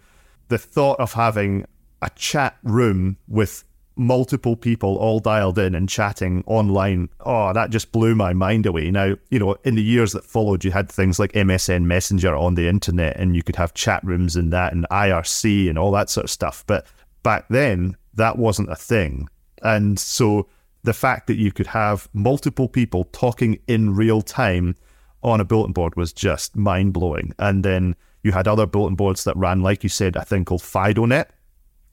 [0.49, 1.65] the thought of having
[2.01, 3.63] a chat room with
[3.99, 7.09] multiple people all dialed in and chatting online.
[7.19, 8.89] Oh, that just blew my mind away.
[8.89, 12.55] Now, you know, in the years that followed, you had things like MSN Messenger on
[12.55, 16.09] the internet and you could have chat rooms and that and IRC and all that
[16.09, 16.63] sort of stuff.
[16.65, 16.87] But
[17.23, 19.27] back then, that wasn't a thing.
[19.63, 20.47] And so
[20.83, 24.75] the fact that you could have multiple people talking in real time
[25.23, 27.33] on a bulletin board was just mind blowing.
[27.37, 30.61] And then you had other bulletin boards that ran, like you said, a thing called
[30.61, 31.25] FidoNet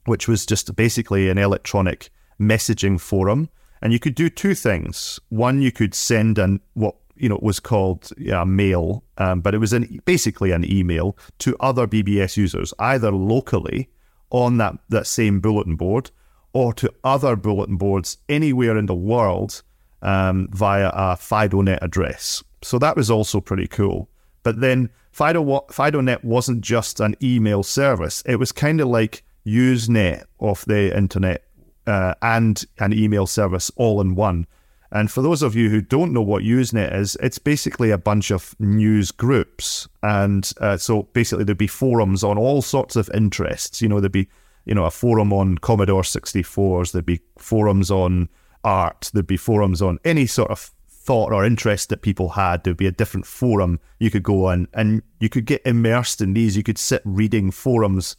[0.07, 2.09] which was just basically an electronic
[2.39, 3.49] messaging forum.
[3.81, 5.19] And you could do two things.
[5.29, 9.59] One, you could send an what you know was called yeah, mail, um, but it
[9.59, 13.89] was an, basically an email to other BBS users, either locally
[14.29, 16.09] on that, that same bulletin board
[16.57, 19.61] or to other bulletin boards anywhere in the world
[20.01, 22.43] um, via a FidoNet address.
[22.63, 24.09] So that was also pretty cool.
[24.41, 30.23] But then Fido, FidoNet wasn't just an email service; it was kind of like Usenet
[30.39, 31.43] of the internet
[31.85, 34.47] uh, and an email service all in one.
[34.91, 38.31] And for those of you who don't know what Usenet is, it's basically a bunch
[38.31, 39.87] of news groups.
[40.01, 43.79] And uh, so basically, there'd be forums on all sorts of interests.
[43.79, 44.29] You know, there'd be,
[44.67, 48.27] you know, a forum on Commodore 64s, there'd be forums on
[48.65, 52.63] art, there'd be forums on any sort of thought or interest that people had.
[52.63, 56.33] There'd be a different forum you could go on, and you could get immersed in
[56.33, 56.57] these.
[56.57, 58.17] You could sit reading forums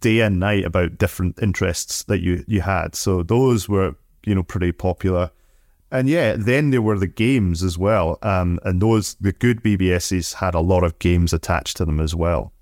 [0.00, 2.96] day and night about different interests that you you had.
[2.96, 3.94] So those were
[4.26, 5.30] you know pretty popular.
[5.92, 8.18] And yeah, then there were the games as well.
[8.22, 12.16] Um, and those the good BBSs had a lot of games attached to them as
[12.16, 12.52] well.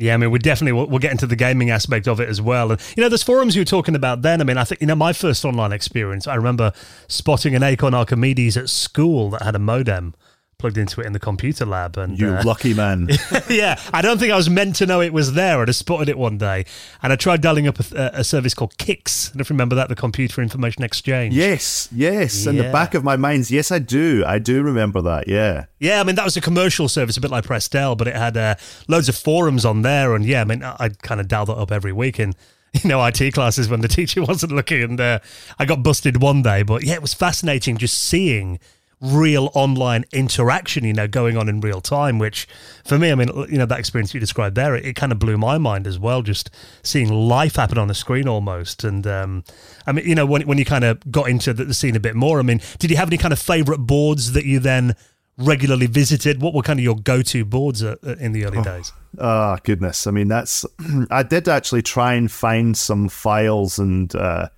[0.00, 2.40] Yeah, I mean, we definitely we'll, we'll get into the gaming aspect of it as
[2.40, 2.72] well.
[2.72, 4.40] And you know, there's forums you were talking about then.
[4.40, 6.26] I mean, I think you know my first online experience.
[6.26, 6.72] I remember
[7.06, 10.14] spotting an Acorn Archimedes at school that had a modem
[10.60, 11.96] plugged into it in the computer lab.
[11.96, 13.08] And you uh, lucky man.
[13.48, 15.60] yeah, I don't think I was meant to know it was there.
[15.60, 16.64] I just spotted it one day,
[17.02, 19.30] and I tried dialing up a, a service called CIX.
[19.34, 21.34] I don't remember that, the Computer Information Exchange.
[21.34, 22.44] Yes, yes.
[22.44, 22.50] Yeah.
[22.50, 24.22] In the back of my mind, yes, I do.
[24.26, 25.26] I do remember that.
[25.26, 25.66] Yeah.
[25.78, 28.36] Yeah, I mean that was a commercial service, a bit like Prestel, but it had
[28.36, 28.54] uh,
[28.86, 31.72] loads of forums on there, and yeah, I mean I'd kind of dial that up
[31.72, 32.36] every week and
[32.82, 34.82] you know, IT classes when the teacher wasn't looking.
[34.82, 35.18] And uh,
[35.58, 38.58] I got busted one day, but yeah, it was fascinating just seeing
[39.00, 42.46] real online interaction, you know, going on in real time, which
[42.84, 45.18] for me, I mean, you know, that experience you described there, it, it kind of
[45.18, 46.50] blew my mind as well, just
[46.82, 48.84] seeing life happen on the screen almost.
[48.84, 49.44] And um,
[49.86, 52.00] I mean, you know, when, when you kind of got into the, the scene a
[52.00, 54.94] bit more, I mean, did you have any kind of favorite boards that you then
[55.38, 56.42] regularly visited?
[56.42, 58.92] What were kind of your go-to boards uh, in the early oh, days?
[59.18, 60.06] Oh goodness!
[60.06, 60.64] I mean, that's
[61.10, 64.48] I did actually try and find some files and uh,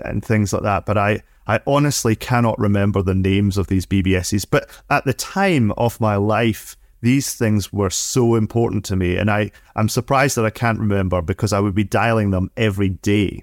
[0.00, 4.46] and things like that, but I I honestly cannot remember the names of these BBSs,
[4.48, 9.16] but at the time of my life, these things were so important to me.
[9.16, 12.90] And I, I'm surprised that I can't remember because I would be dialing them every
[12.90, 13.42] day.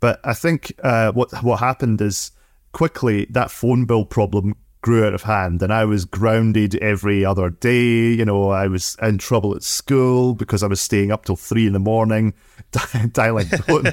[0.00, 2.32] But I think uh, what what happened is
[2.72, 7.50] quickly that phone bill problem grew out of hand and I was grounded every other
[7.50, 8.12] day.
[8.12, 11.66] You know, I was in trouble at school because I was staying up till three
[11.66, 12.34] in the morning
[13.12, 13.48] dialing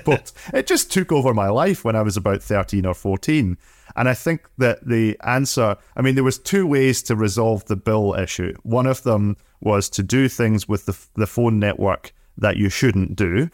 [0.05, 0.33] boats.
[0.53, 3.57] It just took over my life when I was about 13 or 14.
[3.95, 7.75] And I think that the answer, I mean, there was two ways to resolve the
[7.75, 8.53] bill issue.
[8.63, 13.15] One of them was to do things with the, the phone network that you shouldn't
[13.15, 13.49] do.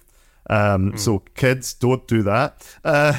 [0.50, 1.00] Um, mm.
[1.00, 2.66] So kids, don't do that.
[2.84, 3.14] Uh,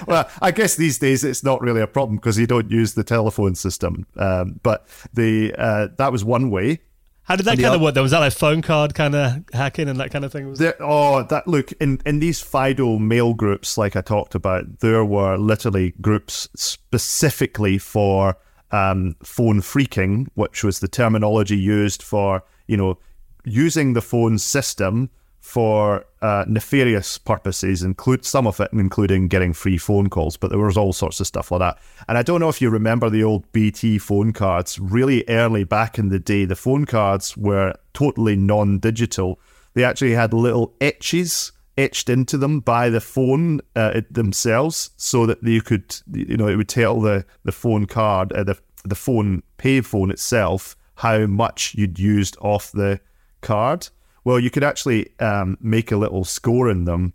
[0.06, 3.04] well, I guess these days it's not really a problem because you don't use the
[3.04, 4.06] telephone system.
[4.16, 6.80] Um, but the uh, that was one way.
[7.22, 7.94] How did that kind of work?
[7.94, 10.52] Though was that like phone card kind of hacking and that kind of thing?
[10.54, 15.04] There, oh, that look in in these Fido mail groups, like I talked about, there
[15.04, 18.36] were literally groups specifically for
[18.72, 22.98] um, phone phreaking, which was the terminology used for you know
[23.44, 29.78] using the phone system for uh, nefarious purposes, include some of it, including getting free
[29.78, 30.36] phone calls.
[30.36, 31.78] But there was all sorts of stuff like that.
[32.08, 34.78] And I don't know if you remember the old BT phone cards.
[34.78, 39.38] Really early back in the day, the phone cards were totally non-digital.
[39.74, 45.42] they actually had little etches etched into them by the phone uh, themselves, so that
[45.42, 49.42] you could, you know, it would tell the the phone card, uh, the the phone
[49.56, 53.00] pay phone itself, how much you'd used off the
[53.40, 53.88] card.
[54.24, 57.14] Well, you could actually um, make a little score in them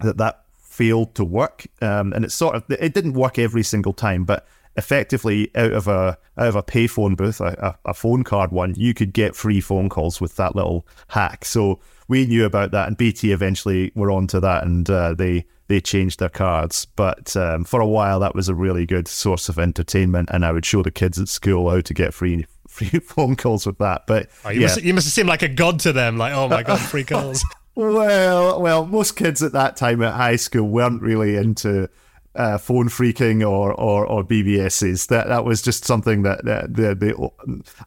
[0.00, 3.92] that that failed to work, um, and it sort of it didn't work every single
[3.92, 4.46] time, but
[4.76, 8.94] effectively out of a out of a payphone booth, a, a, phone card one, you
[8.94, 11.44] could get free phone calls with that little hack.
[11.44, 15.80] So we knew about that, and BT eventually were onto that, and uh, they they
[15.80, 16.84] changed their cards.
[16.84, 20.52] But um, for a while, that was a really good source of entertainment, and I
[20.52, 22.46] would show the kids at school how to get free
[22.88, 24.06] free phone calls with that.
[24.06, 24.66] But oh, you, yeah.
[24.66, 26.16] must, you must have seemed like a god to them.
[26.16, 27.44] Like, oh my god, free calls.
[27.74, 31.88] well, well, most kids at that time at high school weren't really into
[32.34, 35.08] uh, phone phreaking or, or or BBSs.
[35.08, 37.14] That that was just something that, that they, they,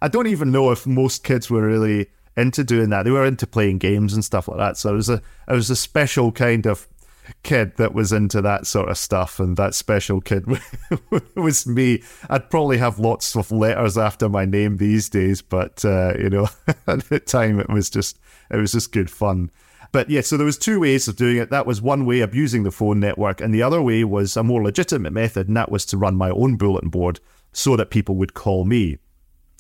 [0.02, 3.04] I don't even know if most kids were really into doing that.
[3.04, 4.78] They were into playing games and stuff like that.
[4.78, 6.88] So it was a it was a special kind of
[7.44, 10.46] kid that was into that sort of stuff, and that special kid
[11.36, 12.04] was me.
[12.30, 16.50] I'd probably have lots of letters after my name these days, but uh, you know,
[16.88, 18.20] at the time it was just
[18.50, 19.52] it was just good fun.
[19.92, 21.52] But yeah, so there was two ways of doing it.
[21.52, 24.64] That was one way abusing the phone network, and the other way was a more
[24.64, 27.20] legitimate method, and that was to run my own bulletin board
[27.52, 28.98] so that people would call me.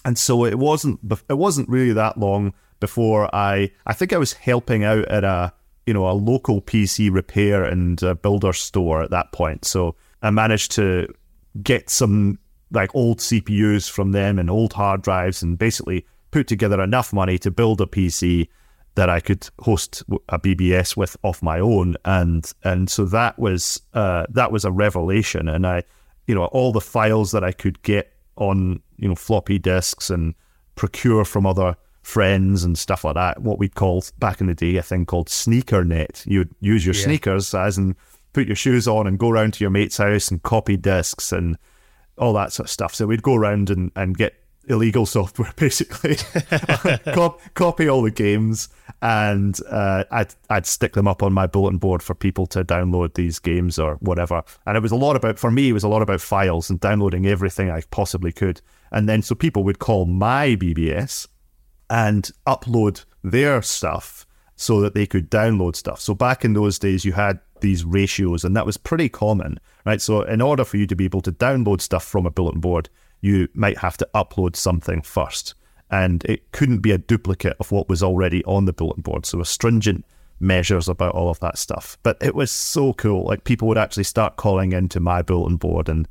[0.03, 0.99] And so it wasn't
[1.29, 5.53] it wasn't really that long before I I think I was helping out at a
[5.85, 9.65] you know a local PC repair and builder store at that point.
[9.65, 11.07] So I managed to
[11.61, 12.39] get some
[12.71, 17.37] like old CPUs from them and old hard drives and basically put together enough money
[17.37, 18.47] to build a PC
[18.95, 23.81] that I could host a BBS with off my own, and and so that was
[23.93, 25.47] uh, that was a revelation.
[25.47, 25.83] And I,
[26.27, 30.35] you know, all the files that I could get on you know floppy disks and
[30.75, 33.41] procure from other friends and stuff like that.
[33.41, 36.23] What we'd call back in the day, a thing called sneaker net.
[36.27, 37.03] You'd use your yeah.
[37.03, 37.95] sneakers as in
[38.33, 41.57] put your shoes on and go around to your mate's house and copy disks and
[42.17, 42.93] all that sort of stuff.
[42.93, 44.35] So we'd go around and, and get
[44.67, 46.15] illegal software basically
[47.53, 48.69] copy all the games
[49.01, 53.15] and uh, I'd, I'd stick them up on my bulletin board for people to download
[53.15, 55.89] these games or whatever and it was a lot about for me it was a
[55.89, 60.05] lot about files and downloading everything i possibly could and then so people would call
[60.05, 61.27] my bbs
[61.89, 64.25] and upload their stuff
[64.55, 68.43] so that they could download stuff so back in those days you had these ratios
[68.43, 71.31] and that was pretty common right so in order for you to be able to
[71.31, 72.89] download stuff from a bulletin board
[73.23, 75.55] you might have to upload something first.
[75.89, 79.25] And it couldn't be a duplicate of what was already on the bulletin board.
[79.25, 80.05] So, stringent
[80.39, 81.97] measures about all of that stuff.
[82.03, 83.23] But it was so cool.
[83.23, 86.07] Like, people would actually start calling into my bulletin board and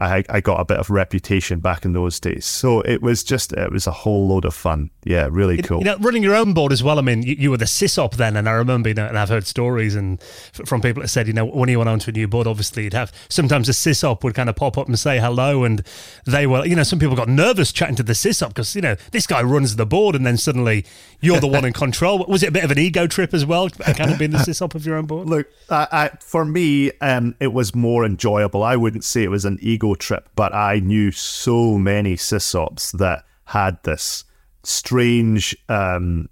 [0.00, 2.44] I, I got a bit of reputation back in those days.
[2.46, 4.90] So it was just, it was a whole load of fun.
[5.04, 5.78] Yeah, really cool.
[5.78, 6.98] You know, running your own board as well.
[6.98, 9.28] I mean, you, you were the sysop then, and I remember, you know, and I've
[9.28, 10.20] heard stories and
[10.52, 12.92] from people that said, you know, when you went onto a new board, obviously you'd
[12.92, 15.82] have sometimes a sysop would kind of pop up and say hello, and
[16.26, 18.96] they were, you know, some people got nervous chatting to the sysop because you know
[19.12, 20.84] this guy runs the board, and then suddenly
[21.20, 22.24] you're the one in control.
[22.28, 24.74] Was it a bit of an ego trip as well, kind of being the sysop
[24.74, 25.28] of your own board?
[25.28, 28.62] Look, I, for me, um, it was more enjoyable.
[28.62, 33.24] I wouldn't say it was an ego trip, but I knew so many sysops that
[33.44, 34.24] had this
[34.62, 36.28] strange, um,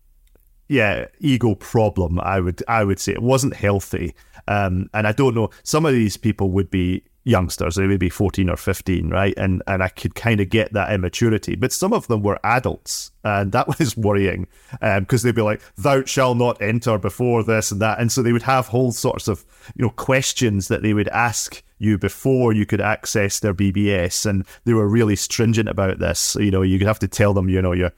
[0.68, 2.20] yeah, ego problem.
[2.20, 4.14] I would I would say it wasn't healthy,
[4.48, 5.50] um, and I don't know.
[5.62, 9.34] Some of these people would be youngsters, they would be 14 or 15, right?
[9.36, 11.56] And and I could kind of get that immaturity.
[11.56, 14.46] But some of them were adults, and that was worrying
[14.80, 18.22] because um, they'd be like, "Thou shall not enter before this and that," and so
[18.22, 22.52] they would have whole sorts of you know questions that they would ask you before
[22.54, 26.36] you could access their BBS, and they were really stringent about this.
[26.40, 27.90] You know, you could have to tell them, you know, you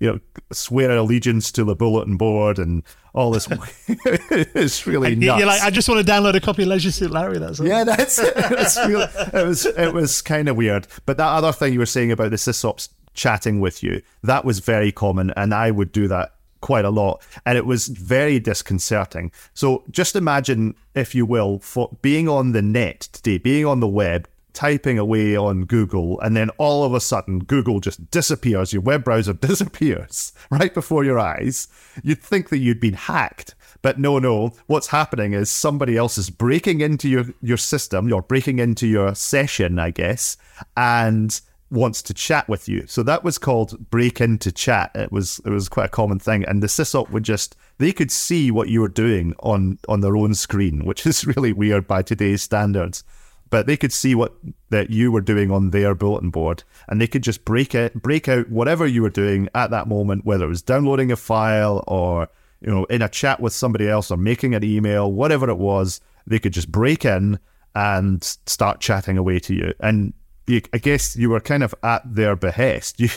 [0.00, 0.20] you know,
[0.52, 2.82] swear allegiance to the bulletin board and
[3.16, 3.48] all this.
[3.88, 5.38] it's really nuts.
[5.38, 7.38] You're like, I just want to download a copy of Leisure Suit Larry.
[7.38, 7.66] That's all.
[7.66, 8.34] yeah, that's it.
[8.36, 10.86] It's really, it was it was kind of weird.
[11.06, 14.60] But that other thing you were saying about the sysops chatting with you, that was
[14.60, 19.32] very common, and I would do that quite a lot, and it was very disconcerting.
[19.54, 23.88] So just imagine, if you will, for being on the net today, being on the
[23.88, 28.80] web, typing away on Google, and then all of a sudden Google just disappears, your
[28.80, 31.68] web browser disappears right before your eyes.
[32.02, 33.54] You'd think that you'd been hacked.
[33.82, 34.52] But no, no.
[34.66, 39.14] What's happening is somebody else is breaking into your, your system, you're breaking into your
[39.14, 40.38] session, I guess,
[40.76, 41.38] and
[41.70, 42.86] wants to chat with you.
[42.86, 44.90] So that was called break into chat.
[44.94, 46.44] It was it was quite a common thing.
[46.44, 50.16] And the sysop would just they could see what you were doing on on their
[50.16, 53.04] own screen, which is really weird by today's standards.
[53.48, 54.34] But they could see what
[54.70, 58.28] that you were doing on their bulletin board, and they could just break it, break
[58.28, 62.28] out whatever you were doing at that moment, whether it was downloading a file or
[62.60, 66.00] you know, in a chat with somebody else or making an email, whatever it was,
[66.26, 67.38] they could just break in
[67.74, 69.74] and start chatting away to you.
[69.80, 70.14] And
[70.46, 73.00] you, I guess you were kind of at their behest.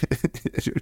[0.65, 0.73] You,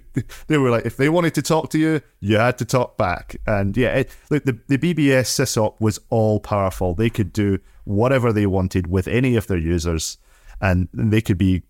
[0.48, 3.36] they were like, if they wanted to talk to you, you had to talk back.
[3.46, 6.94] And yeah, it, look, the, the BBS sysop was all powerful.
[6.94, 10.18] They could do whatever they wanted with any of their users,
[10.60, 11.62] and they could be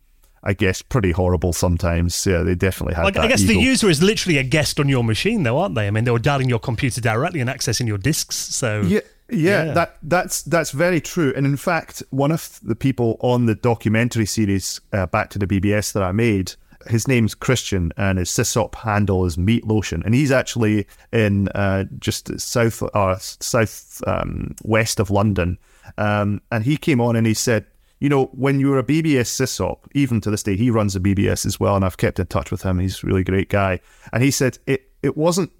[0.42, 2.24] I guess, pretty horrible sometimes.
[2.24, 3.12] Yeah, they definitely had.
[3.14, 5.88] That I guess the user is literally a guest on your machine, though, aren't they?
[5.88, 8.36] I mean, they were dialing your computer directly and accessing your disks.
[8.36, 9.72] So Yeah, yeah, Yeah.
[9.74, 11.32] that that's that's very true.
[11.36, 15.46] And in fact, one of the people on the documentary series uh, Back to the
[15.46, 16.52] BBS that I made,
[16.86, 21.84] his name's Christian, and his sysop handle is Meat Lotion, and he's actually in uh,
[21.98, 25.58] just south or south um, west of London.
[25.96, 27.66] Um, and he came on and he said,
[28.00, 31.44] you know, when you're a BBS sysop, even to this day, he runs a BBS
[31.44, 32.78] as well, and I've kept in touch with him.
[32.78, 33.80] He's a really great guy.
[34.12, 35.50] And he said it it wasn't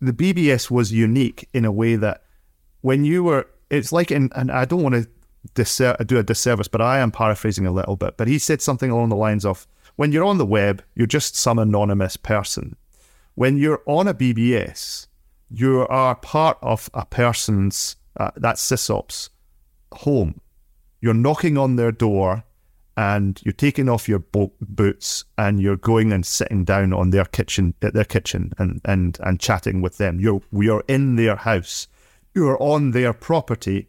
[0.00, 2.22] the BBS was unique in a way that
[2.80, 5.08] when you were, it's like in, and I don't want to
[5.54, 8.16] disser- do a disservice, but I am paraphrasing a little bit.
[8.16, 9.66] But he said something along the lines of,
[9.96, 12.76] when you're on the web, you're just some anonymous person.
[13.34, 15.06] When you're on a BBS,
[15.50, 19.30] you are part of a person's, uh, that sysop's
[19.92, 20.40] home.
[21.00, 22.44] You're knocking on their door
[22.96, 27.26] and you're taking off your bo- boots and you're going and sitting down on their
[27.26, 30.18] kitchen at their kitchen and, and, and chatting with them.
[30.18, 31.88] You're you're in their house.
[32.34, 33.88] You're on their property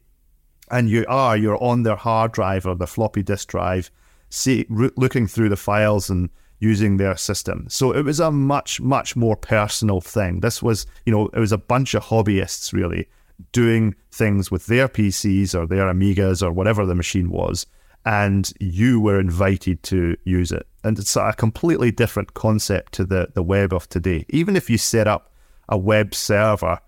[0.70, 3.90] and you are you're on their hard drive or the floppy disk drive,
[4.30, 6.30] see, ro- looking through the files and
[6.60, 7.66] using their system.
[7.70, 10.42] So it was a much much more personal thing.
[10.42, 13.08] This was you know it was a bunch of hobbyists really
[13.52, 17.66] doing things with their PCs or their Amigas or whatever the machine was,
[18.06, 20.68] and you were invited to use it.
[20.84, 24.26] And it's a completely different concept to the the web of today.
[24.30, 25.32] Even if you set up
[25.70, 26.80] a web server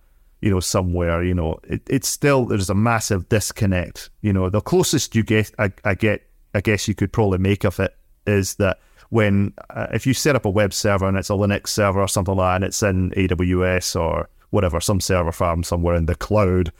[0.41, 4.09] you know, somewhere, you know, it, it's still there's a massive disconnect.
[4.21, 7.63] You know, the closest you get, I, I get, I guess you could probably make
[7.63, 7.95] of it
[8.25, 8.79] is that
[9.09, 12.07] when uh, if you set up a web server and it's a Linux server or
[12.07, 16.15] something like that, and it's in AWS or whatever, some server farm somewhere in the
[16.15, 16.71] cloud,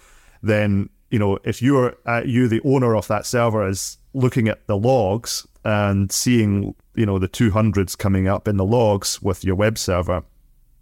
[0.41, 4.65] then you know, if you're uh, you the owner of that server is looking at
[4.67, 9.55] the logs and seeing you know the 200s coming up in the logs with your
[9.55, 10.23] web server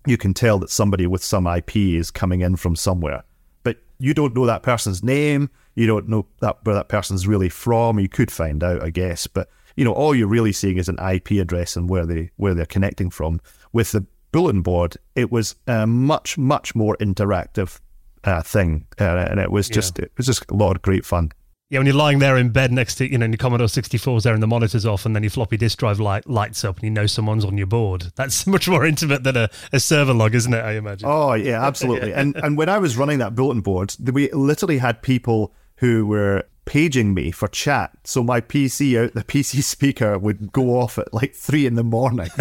[0.07, 3.23] you can tell that somebody with some IP is coming in from somewhere.
[3.63, 5.49] But you don't know that person's name.
[5.75, 7.99] You don't know that where that person's really from.
[7.99, 9.27] You could find out, I guess.
[9.27, 12.53] But you know, all you're really seeing is an IP address and where they where
[12.53, 13.41] they're connecting from.
[13.73, 14.05] With the
[14.37, 17.79] bulletin board, it was a much much more interactive
[18.23, 21.31] uh, thing, uh, and it was just it was just a lot of great fun.
[21.71, 24.33] Yeah, when you're lying there in bed next to, you know, your Commodore 64's there
[24.35, 26.91] and the monitor's off and then your floppy disk drive light lights up and you
[26.91, 28.13] know someone's on your board.
[28.15, 31.09] That's much more intimate than a, a server log, isn't it, I imagine?
[31.09, 32.13] Oh yeah, absolutely.
[32.21, 36.43] and and when I was running that bulletin board, we literally had people who were
[36.67, 37.91] paging me for chat.
[38.03, 41.73] So my PC out uh, the PC speaker would go off at like three in
[41.75, 42.29] the morning.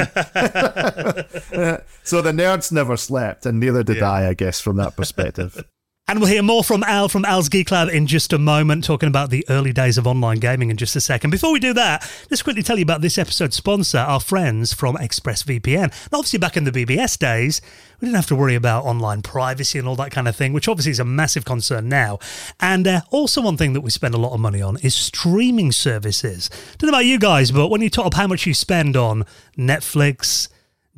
[2.02, 5.64] so the nerds never slept, and neither did I, I guess, from that perspective.
[6.08, 9.08] And we'll hear more from Al from Al's Geek Lab in just a moment, talking
[9.08, 11.30] about the early days of online gaming in just a second.
[11.30, 14.94] Before we do that, let's quickly tell you about this episode's sponsor, our friends from
[14.94, 15.82] ExpressVPN.
[15.82, 17.60] And obviously, back in the BBS days,
[18.00, 20.68] we didn't have to worry about online privacy and all that kind of thing, which
[20.68, 22.20] obviously is a massive concern now.
[22.60, 25.72] And uh, also, one thing that we spend a lot of money on is streaming
[25.72, 26.50] services.
[26.78, 29.24] Don't know about you guys, but when you top up how much you spend on
[29.58, 30.50] Netflix,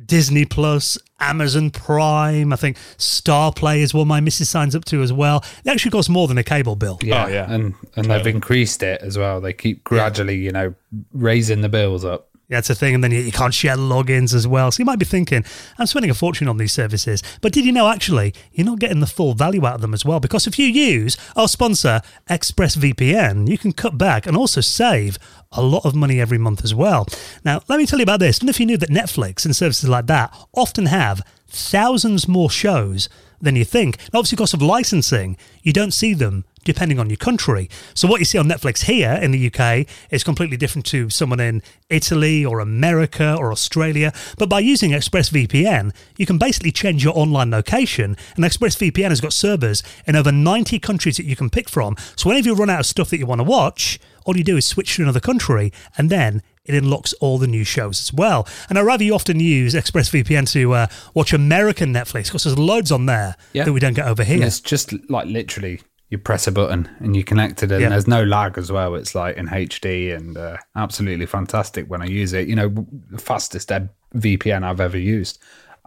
[0.05, 2.53] Disney Plus, Amazon Prime.
[2.53, 5.43] I think Star Play is one my missus signs up to as well.
[5.65, 6.99] It actually costs more than a cable bill.
[7.03, 7.51] Yeah, Oh, yeah.
[7.51, 9.41] and and they've increased it as well.
[9.41, 10.73] They keep gradually, you know,
[11.13, 12.28] raising the bills up.
[12.49, 12.95] That's a thing.
[12.95, 14.71] And then you, you can't share logins as well.
[14.71, 15.45] So you might be thinking,
[15.77, 17.21] I'm spending a fortune on these services.
[17.41, 20.03] But did you know actually you're not getting the full value out of them as
[20.03, 20.19] well?
[20.19, 25.19] Because if you use our sponsor, ExpressVPN, you can cut back and also save
[25.51, 27.05] a lot of money every month as well.
[27.45, 28.39] Now, let me tell you about this.
[28.39, 33.09] And if you knew that Netflix and services like that often have thousands more shows
[33.41, 33.97] than you think.
[34.05, 37.69] And obviously, because of licensing, you don't see them depending on your country.
[37.93, 41.39] So what you see on Netflix here in the UK is completely different to someone
[41.39, 44.11] in Italy or America or Australia.
[44.37, 48.17] But by using ExpressVPN, you can basically change your online location.
[48.35, 51.95] And ExpressVPN has got servers in over 90 countries that you can pick from.
[52.15, 54.57] So whenever you run out of stuff that you want to watch, all you do
[54.57, 58.47] is switch to another country and then it unlocks all the new shows as well.
[58.69, 62.91] And I rather you often use ExpressVPN to uh, watch American Netflix because there's loads
[62.91, 63.65] on there Yeah.
[63.65, 64.43] that we don't get over here.
[64.43, 67.89] It's just like literally you press a button and you connect it, and Yeah.
[67.89, 68.95] there's no lag as well.
[68.95, 72.47] It's like in HD and uh, absolutely fantastic when I use it.
[72.47, 72.69] You know,
[73.11, 73.69] the fastest
[74.15, 75.37] VPN I've ever used.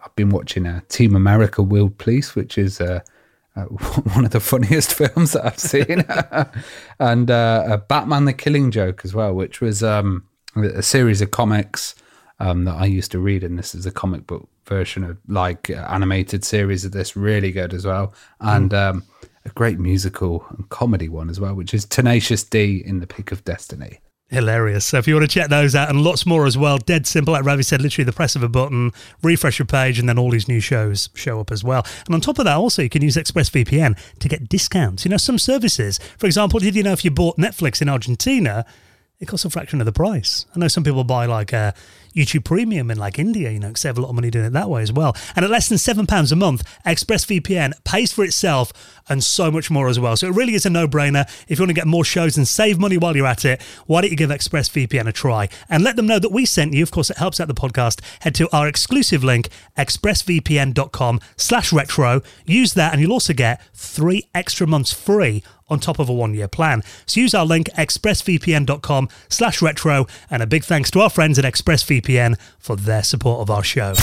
[0.05, 3.01] I've been watching uh, Team America World Police, which is uh,
[3.57, 3.63] uh,
[4.15, 6.05] one of the funniest films that I've seen,
[7.01, 10.25] and uh, Batman: The Killing Joke as well, which was um,
[10.57, 11.95] a series of comics
[12.41, 15.71] um, that I used to read, and this is a comic book version of like
[15.71, 18.91] uh, animated series of this, really good as well, and mm.
[18.91, 19.05] um,
[19.45, 23.33] a great musical and comedy one as well, which is Tenacious D in the Pick
[23.33, 24.01] of Destiny.
[24.33, 24.87] Hilarious.
[24.87, 27.33] So if you want to check those out and lots more as well, dead simple,
[27.33, 28.93] like Ravi said, literally the press of a button,
[29.23, 31.85] refresh your page, and then all these new shows show up as well.
[32.07, 35.05] And on top of that, also, you can use ExpressVPN to get discounts.
[35.05, 38.65] You know, some services, for example, did you know if you bought Netflix in Argentina,
[39.23, 40.47] it costs a fraction of the price.
[40.55, 41.75] I know some people buy like a
[42.13, 44.69] YouTube Premium in like India, you know, save a lot of money doing it that
[44.69, 45.17] way as well.
[45.37, 48.73] And at less than £7 a month, ExpressVPN pays for itself
[49.09, 50.17] and so much more as well.
[50.17, 51.23] So it really is a no brainer.
[51.47, 54.01] If you want to get more shows and save money while you're at it, why
[54.01, 56.83] don't you give ExpressVPN a try and let them know that we sent you.
[56.83, 58.01] Of course, it helps out the podcast.
[58.23, 62.23] Head to our exclusive link, expressvpn.com slash retro.
[62.45, 66.49] Use that and you'll also get three extra months free on top of a one-year
[66.49, 66.83] plan.
[67.07, 71.45] So use our link expressvpn.com slash retro and a big thanks to our friends at
[71.45, 73.95] ExpressVPN for their support of our show.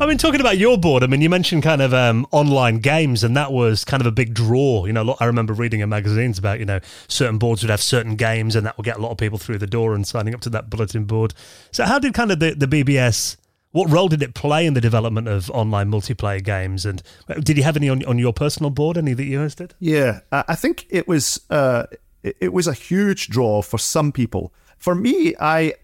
[0.00, 3.22] I mean, talking about your board, I mean, you mentioned kind of um, online games,
[3.22, 4.86] and that was kind of a big draw.
[4.86, 8.16] You know, I remember reading in magazines about, you know, certain boards would have certain
[8.16, 10.40] games, and that would get a lot of people through the door and signing up
[10.40, 11.34] to that bulletin board.
[11.70, 13.36] So, how did kind of the, the BBS
[13.72, 16.84] what role did it play in the development of online multiplayer games?
[16.84, 19.72] And uh, did you have any on, on your personal board, any that you hosted?
[19.78, 21.84] Yeah, I think it was uh,
[22.22, 24.52] it was a huge draw for some people.
[24.78, 25.74] For me, I,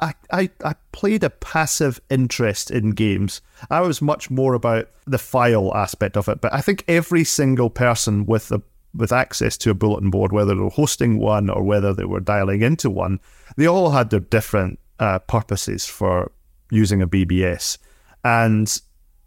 [0.00, 3.40] I, I, I played a passive interest in games.
[3.70, 6.40] I was much more about the file aspect of it.
[6.40, 8.62] But I think every single person with a
[8.94, 12.20] with access to a bulletin board, whether they were hosting one or whether they were
[12.20, 13.20] dialing into one,
[13.56, 16.32] they all had their different uh, purposes for
[16.70, 17.78] using a BBS.
[18.24, 18.74] And,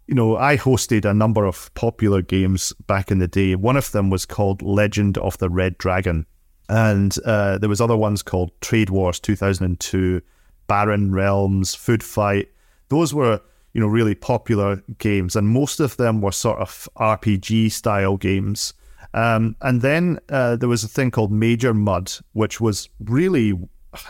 [0.07, 3.55] you know, I hosted a number of popular games back in the day.
[3.55, 6.25] One of them was called Legend of the Red Dragon.
[6.69, 10.21] And uh, there was other ones called Trade Wars 2002,
[10.67, 12.49] Barren Realms, Food Fight.
[12.89, 13.41] Those were,
[13.73, 15.35] you know, really popular games.
[15.35, 18.73] And most of them were sort of RPG style games.
[19.13, 23.53] Um, and then uh, there was a thing called MajorMUD, which was really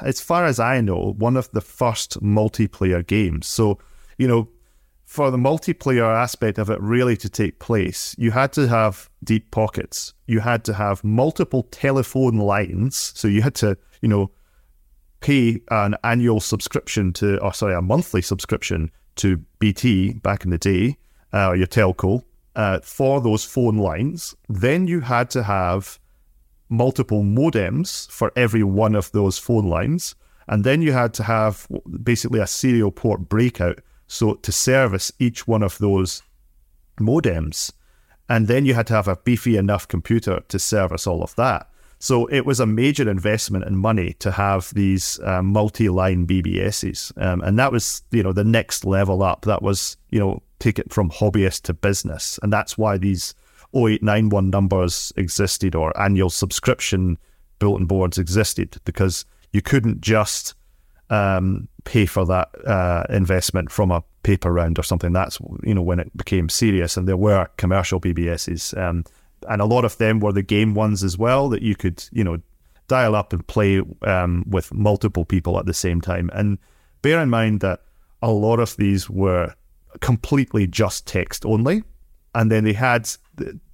[0.02, 3.48] as far as I know, one of the first multiplayer games.
[3.48, 3.80] So,
[4.18, 4.50] you know,
[5.04, 9.52] for the multiplayer aspect of it really to take place, you had to have deep
[9.52, 10.14] pockets.
[10.26, 13.12] You had to have multiple telephone lines.
[13.16, 14.32] So you had to, you know,
[15.20, 20.58] pay an annual subscription to, or sorry, a monthly subscription to BT back in the
[20.58, 20.98] day,
[21.34, 22.24] uh, your telco,
[22.56, 24.36] uh, for those phone lines.
[24.50, 26.00] Then you had to have
[26.72, 30.16] multiple modems for every one of those phone lines.
[30.48, 31.68] And then you had to have
[32.04, 33.80] basically a serial port breakout.
[34.08, 36.24] So to service each one of those
[37.00, 37.72] modems.
[38.28, 41.68] And then you had to have a beefy enough computer to service all of that.
[42.02, 47.42] So it was a major investment in money to have these uh, multi-line BBSs, um,
[47.42, 49.46] and that was you know the next level up.
[49.46, 53.36] That was you know take it from hobbyist to business, and that's why these
[53.74, 57.18] 0891 numbers existed or annual subscription
[57.60, 60.56] bulletin boards existed because you couldn't just
[61.10, 65.14] um, pay for that uh, investment from a paper round or something.
[65.14, 69.04] That's you know when it became serious, and there were commercial BBSs, um,
[69.50, 72.24] and a lot of them were the game ones as well that you could you
[72.24, 72.38] know
[72.88, 76.30] dial up and play um, with multiple people at the same time.
[76.34, 76.58] And
[77.02, 77.82] bear in mind that
[78.22, 79.54] a lot of these were
[80.00, 81.84] completely just text only
[82.34, 83.10] and then they had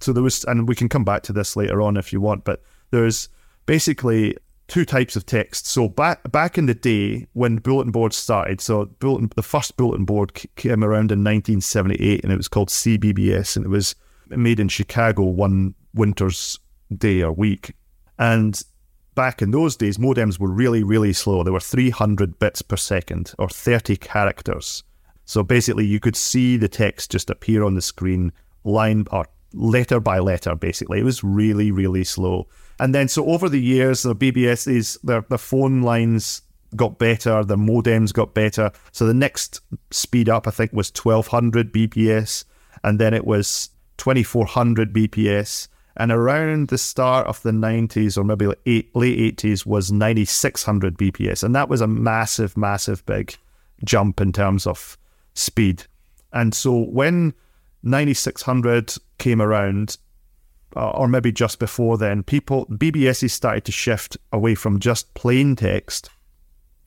[0.00, 2.44] so there was and we can come back to this later on if you want
[2.44, 3.28] but there's
[3.66, 4.36] basically
[4.68, 5.66] two types of text.
[5.66, 10.04] So back back in the day when bulletin boards started so bulletin the first bulletin
[10.04, 13.96] board came around in 1978 and it was called CBBS and it was
[14.28, 16.58] made in Chicago one winter's
[16.96, 17.74] day or week.
[18.18, 18.60] And
[19.14, 21.42] back in those days modems were really really slow.
[21.42, 24.84] They were 300 bits per second or 30 characters.
[25.24, 28.32] So basically you could see the text just appear on the screen
[28.64, 31.00] line or letter by letter, basically.
[31.00, 32.46] It was really, really slow.
[32.80, 36.42] And then, so over the years, the BBSs, their, their phone lines
[36.76, 38.70] got better, the modems got better.
[38.92, 42.44] So the next speed up, I think, was 1200 BPS,
[42.84, 45.68] and then it was 2400 BPS.
[45.96, 48.46] And around the start of the 90s or maybe
[48.94, 51.42] late 80s was 9600 BPS.
[51.42, 53.36] And that was a massive, massive big
[53.84, 54.96] jump in terms of
[55.34, 55.84] speed.
[56.32, 57.34] And so when
[57.82, 59.98] 9600 came around,
[60.76, 65.56] uh, or maybe just before then, people BBSs started to shift away from just plain
[65.56, 66.10] text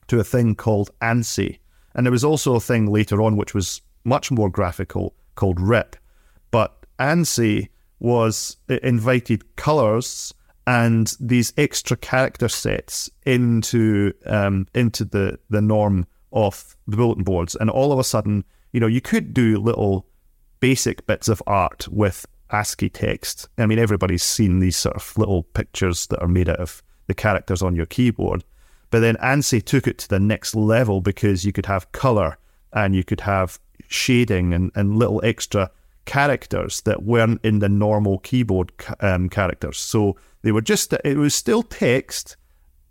[0.08, 1.58] to a thing called ANSI.
[1.94, 5.96] And there was also a thing later on which was much more graphical called Rip.
[6.50, 7.68] But ANSI
[7.98, 10.34] was it invited colors
[10.66, 17.54] and these extra character sets into um, into the the norm of the bulletin boards,
[17.56, 20.06] and all of a sudden, you know, you could do little
[20.62, 23.48] basic bits of art with ASCII text.
[23.58, 27.14] I mean, everybody's seen these sort of little pictures that are made out of the
[27.14, 28.44] characters on your keyboard.
[28.90, 32.38] But then ANSI took it to the next level because you could have color
[32.72, 33.58] and you could have
[33.88, 35.68] shading and, and little extra
[36.04, 39.78] characters that weren't in the normal keyboard um, characters.
[39.78, 42.36] So they were just, it was still text,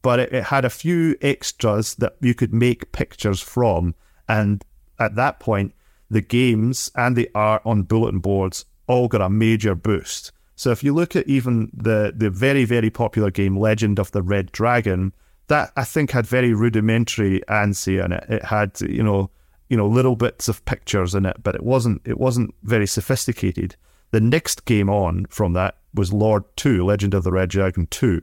[0.02, 3.96] but it, it had a few extras that you could make pictures from.
[4.28, 4.62] And
[5.00, 5.74] at that point,
[6.12, 10.32] the games and the art on bulletin boards all got a major boost.
[10.56, 14.22] So if you look at even the the very very popular game Legend of the
[14.22, 15.14] Red Dragon,
[15.48, 18.26] that I think had very rudimentary ANSI in it.
[18.30, 19.32] It had you know
[19.70, 23.76] you know little bits of pictures in it, but it wasn't it wasn't very sophisticated.
[24.12, 28.22] The next game on from that was Lord Two, Legend of the Red Dragon Two.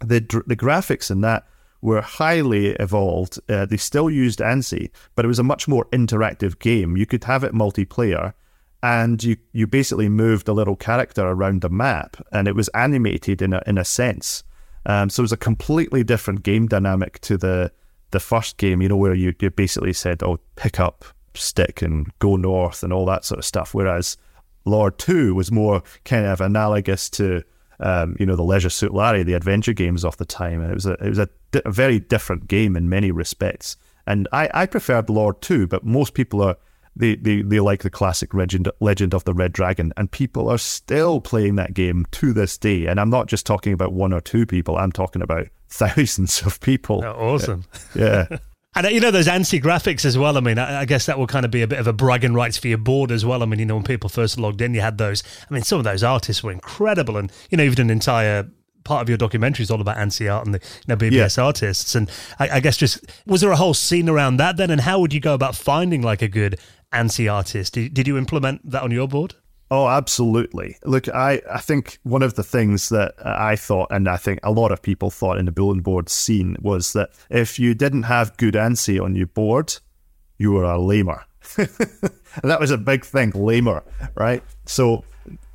[0.00, 1.46] The the graphics in that
[1.82, 3.38] were highly evolved.
[3.48, 6.96] Uh, they still used ANSI, but it was a much more interactive game.
[6.96, 8.34] You could have it multiplayer,
[8.82, 13.42] and you you basically moved a little character around the map, and it was animated
[13.42, 14.44] in a in a sense.
[14.86, 17.72] Um, so it was a completely different game dynamic to the
[18.10, 18.82] the first game.
[18.82, 21.04] You know, where you you basically said, "Oh, pick up
[21.34, 23.74] stick and go north" and all that sort of stuff.
[23.74, 24.16] Whereas
[24.64, 27.42] Lord Two was more kind of analogous to
[27.80, 30.74] um, you know the Leisure Suit Larry, the adventure games of the time, and it
[30.74, 33.76] was a it was a, di- a very different game in many respects.
[34.06, 36.56] And I I preferred Lord Two, but most people are
[36.96, 40.58] they, they, they like the classic Legend, Legend of the Red Dragon, and people are
[40.58, 42.86] still playing that game to this day.
[42.86, 46.60] And I'm not just talking about one or two people, I'm talking about thousands of
[46.60, 47.02] people.
[47.04, 47.64] Oh, awesome.
[47.94, 48.26] Yeah.
[48.74, 50.36] And uh, you know those ANSI graphics as well.
[50.36, 52.34] I mean, I, I, guess that will kind of be a bit of a bragging
[52.34, 53.42] rights for your board as well.
[53.42, 55.24] I mean, you know, when people first logged in, you had those.
[55.50, 58.48] I mean, some of those artists were incredible, and you know, even an entire
[58.84, 61.44] part of your documentary is all about ANSI art and the you know, BBS yeah.
[61.44, 61.94] artists.
[61.94, 64.70] And I, I, guess just was there a whole scene around that then?
[64.70, 66.58] And how would you go about finding like a good
[66.92, 67.74] ANSI artist?
[67.74, 69.34] Did, did you implement that on your board?
[69.70, 70.76] Oh, absolutely.
[70.84, 74.40] Look, I, I think one of the things that uh, I thought, and I think
[74.42, 78.02] a lot of people thought in the bulletin board scene, was that if you didn't
[78.04, 79.76] have good ANSI on your board,
[80.38, 81.24] you were a lamer.
[81.56, 81.68] and
[82.42, 83.84] that was a big thing, lamer,
[84.16, 84.42] right?
[84.66, 85.04] So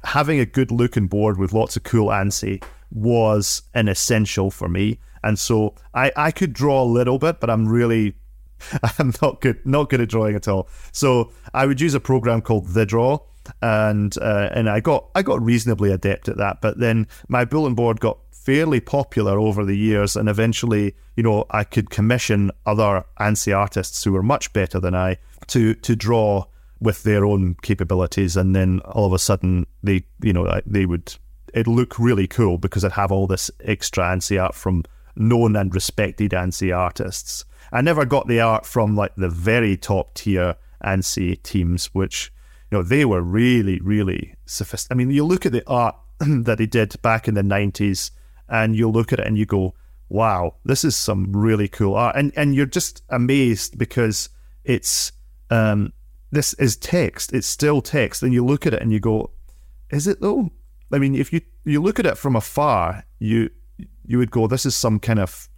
[0.05, 4.99] having a good looking board with lots of cool ANSI was an essential for me.
[5.23, 8.15] And so I, I could draw a little bit, but I'm really
[8.99, 10.69] I'm not good not good at drawing at all.
[10.93, 13.21] So I would use a program called TheDraw,
[13.61, 16.61] and uh, and I got I got reasonably adept at that.
[16.61, 21.45] But then my bulletin board got fairly popular over the years, and eventually, you know,
[21.51, 25.17] I could commission other ANSI artists who were much better than I
[25.47, 26.45] to to draw
[26.79, 31.15] with their own capabilities, and then all of a sudden they you know they would
[31.53, 34.83] it look really cool because I'd have all this extra ANSI art from
[35.15, 37.45] known and respected ANSI artists.
[37.71, 42.31] I never got the art from like the very top tier ANSI teams, which
[42.75, 44.95] know they were really, really sophisticated.
[44.95, 48.11] I mean, you look at the art that they did back in the nineties,
[48.47, 49.73] and you look at it and you go,
[50.09, 54.29] "Wow, this is some really cool art," and and you're just amazed because
[54.63, 55.11] it's
[55.49, 55.93] um,
[56.31, 57.33] this is text.
[57.33, 59.31] It's still text, and you look at it and you go,
[59.89, 60.51] "Is it though?"
[60.91, 63.49] I mean, if you you look at it from afar, you
[64.05, 65.49] you would go, "This is some kind of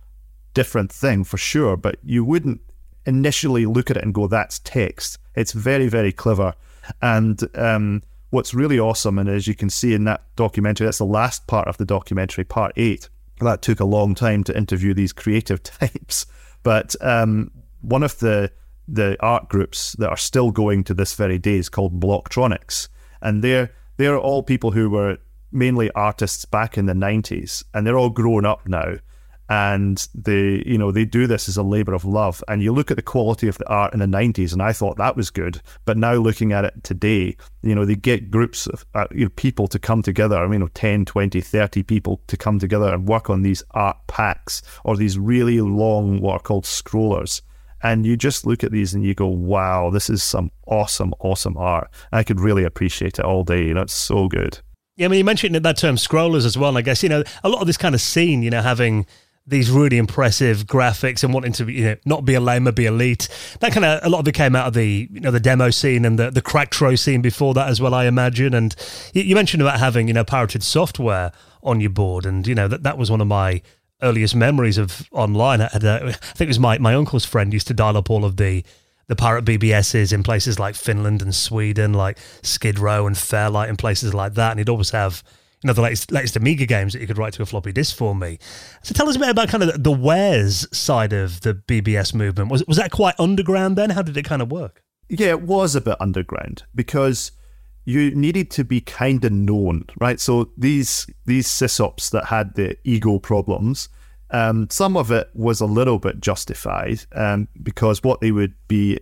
[0.53, 2.61] different thing for sure," but you wouldn't
[3.05, 6.53] initially look at it and go, "That's text." It's very very clever,
[7.01, 11.05] and um, what's really awesome, and as you can see in that documentary, that's the
[11.05, 13.09] last part of the documentary, part eight.
[13.39, 16.25] That took a long time to interview these creative types,
[16.63, 18.51] but um, one of the
[18.89, 22.87] the art groups that are still going to this very day is called Blocktronics,
[23.21, 25.17] and they're they're all people who were
[25.51, 28.95] mainly artists back in the 90s and they're all grown up now
[29.49, 32.91] and they you know they do this as a labor of love and you look
[32.91, 35.61] at the quality of the art in the 90s and i thought that was good
[35.85, 39.31] but now looking at it today you know they get groups of uh, you know,
[39.35, 42.93] people to come together i mean you know, 10 20 30 people to come together
[42.93, 47.41] and work on these art packs or these really long what are called scrollers
[47.83, 51.55] and you just look at these and you go, wow, this is some awesome, awesome
[51.57, 51.89] art.
[52.11, 53.65] I could really appreciate it all day.
[53.65, 54.59] You know, it's so good.
[54.95, 56.69] Yeah, I mean, you mentioned that term scrollers as well.
[56.69, 59.05] And I guess, you know, a lot of this kind of scene, you know, having
[59.47, 63.29] these really impressive graphics and wanting to you know, not be a lamer, be elite.
[63.61, 65.69] That kind of, a lot of it came out of the, you know, the demo
[65.69, 68.53] scene and the, the Cracktro scene before that as well, I imagine.
[68.53, 68.75] And
[69.13, 71.31] you, mentioned about having, you know, pirated software
[71.63, 72.25] on your board.
[72.25, 73.61] And, you know, that, that was one of my
[74.01, 75.61] earliest memories of online.
[75.61, 78.35] I, had think it was my, my uncle's friend used to dial up all of
[78.35, 78.63] the
[79.07, 83.77] the pirate BBSs in places like Finland and Sweden, like Skid Row and Fairlight and
[83.77, 84.51] places like that.
[84.51, 85.23] And he'd always have
[85.63, 87.95] you know the latest latest Amiga games that you could write to a floppy disk
[87.95, 88.37] for me.
[88.83, 92.51] So tell us a bit about kind of the wares side of the BBS movement.
[92.51, 93.91] Was was that quite underground then?
[93.91, 94.83] How did it kind of work?
[95.09, 97.31] Yeah, it was a bit underground because
[97.85, 100.19] you needed to be kind of known, right?
[100.19, 103.87] So these these sysops that had the ego problems,
[104.31, 108.99] um, some of it was a little bit justified um, because what they would be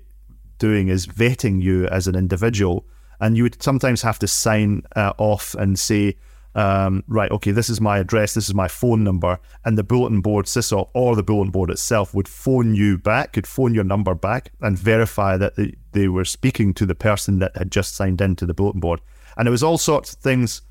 [0.60, 2.86] doing is vetting you as an individual,
[3.20, 6.16] and you would sometimes have to sign uh, off and say,
[6.56, 10.22] um, right, okay, this is my address, this is my phone number, and the bulletin
[10.22, 14.16] board sysop or the bulletin board itself would phone you back, could phone your number
[14.16, 18.22] back and verify that they, they were speaking to the person that had just signed
[18.22, 19.02] into the bulletin board.
[19.38, 20.62] And it was all sorts of things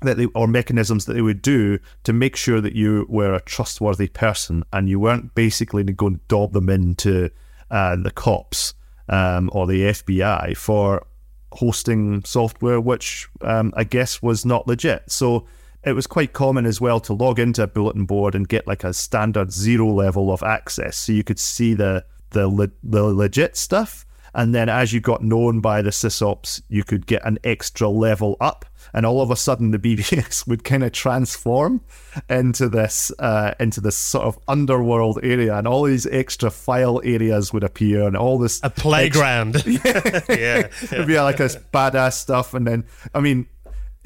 [0.00, 3.40] that they or mechanisms that they would do to make sure that you were a
[3.40, 7.30] trustworthy person and you weren't basically going to dob them into
[7.70, 8.74] uh, the cops
[9.08, 11.06] um, or the FBI for
[11.52, 15.10] hosting software, which um, I guess was not legit.
[15.10, 15.46] So
[15.84, 18.84] it was quite common as well to log into a bulletin board and get like
[18.84, 23.56] a standard zero level of access, so you could see the the le- the legit
[23.56, 24.04] stuff.
[24.34, 28.36] And then as you got known by the sysops, you could get an extra level
[28.40, 31.80] up and all of a sudden the BBS would kind of transform
[32.28, 37.52] into this uh, into this sort of underworld area, and all these extra file areas
[37.52, 39.56] would appear, and all this a playground.
[39.56, 42.84] Ex- yeah, yeah, it'd be like a badass stuff, and then
[43.14, 43.46] I mean,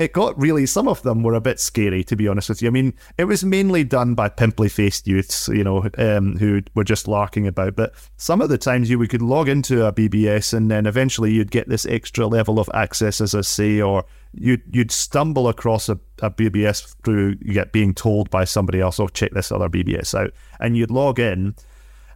[0.03, 2.69] it got really some of them were a bit scary to be honest with you.
[2.69, 6.85] I mean, it was mainly done by pimply faced youths, you know, um, who were
[6.85, 7.77] just larking about.
[7.77, 11.33] But some of the times you we could log into a BBS and then eventually
[11.33, 14.05] you'd get this extra level of access, as I say, or
[14.35, 19.01] you'd you'd stumble across a, a BBS through you get being told by somebody else,
[19.01, 21.55] "Oh, check this other BBS out," and you'd log in.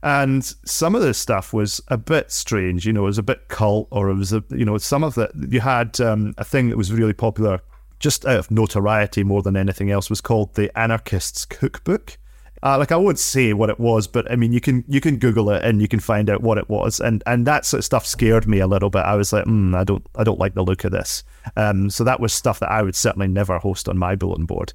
[0.02, 3.48] And some of the stuff was a bit strange, you know, it was a bit
[3.48, 5.32] cult, or it was, a, you know, some of it.
[5.48, 7.60] You had um, a thing that was really popular,
[7.98, 12.18] just out of notoriety more than anything else, was called the Anarchist's Cookbook.
[12.62, 15.18] Uh, like I won't say what it was, but I mean you can you can
[15.18, 17.84] Google it and you can find out what it was, and and that sort of
[17.84, 19.00] stuff scared me a little bit.
[19.00, 21.22] I was like, mm, I don't I don't like the look of this.
[21.56, 24.72] Um, so that was stuff that I would certainly never host on my bulletin board.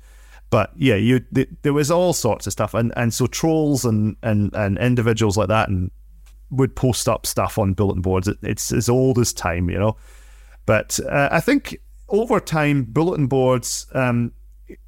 [0.52, 4.18] But yeah, you th- there was all sorts of stuff, and, and so trolls and,
[4.22, 5.90] and, and individuals like that and
[6.52, 8.28] would post up stuff on bulletin boards.
[8.28, 9.96] It, it's as old as time, you know.
[10.66, 11.78] But uh, I think
[12.12, 14.32] over time, bulletin boards um,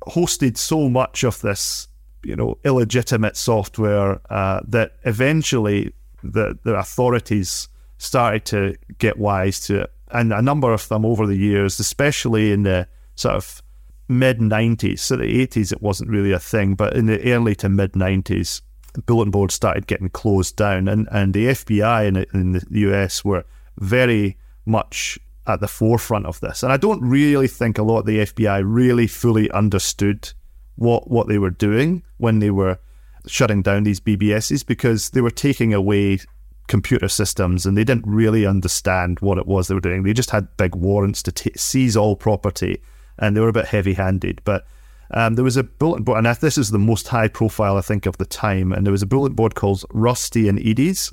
[0.07, 1.87] hosted so much of this,
[2.23, 5.93] you know, illegitimate software uh, that eventually
[6.23, 7.67] the the authorities
[7.97, 12.51] started to get wise to it, and a number of them over the years, especially
[12.51, 13.61] in the sort of
[14.07, 14.99] mid 90s.
[14.99, 18.61] So the 80s, it wasn't really a thing, but in the early to mid 90s,
[19.05, 23.45] bulletin boards started getting closed down, and, and the FBI in, in the US were
[23.77, 26.63] very much at the forefront of this.
[26.63, 30.31] And I don't really think a lot of the FBI really fully understood
[30.75, 32.79] what what they were doing when they were
[33.27, 36.19] shutting down these BBSs because they were taking away
[36.67, 40.03] computer systems and they didn't really understand what it was they were doing.
[40.03, 42.81] They just had big warrants to t- seize all property
[43.19, 44.41] and they were a bit heavy handed.
[44.43, 44.65] But
[45.11, 48.05] um, there was a bulletin board, and this is the most high profile, I think,
[48.05, 48.71] of the time.
[48.71, 51.11] And there was a bulletin board called Rusty and Edie's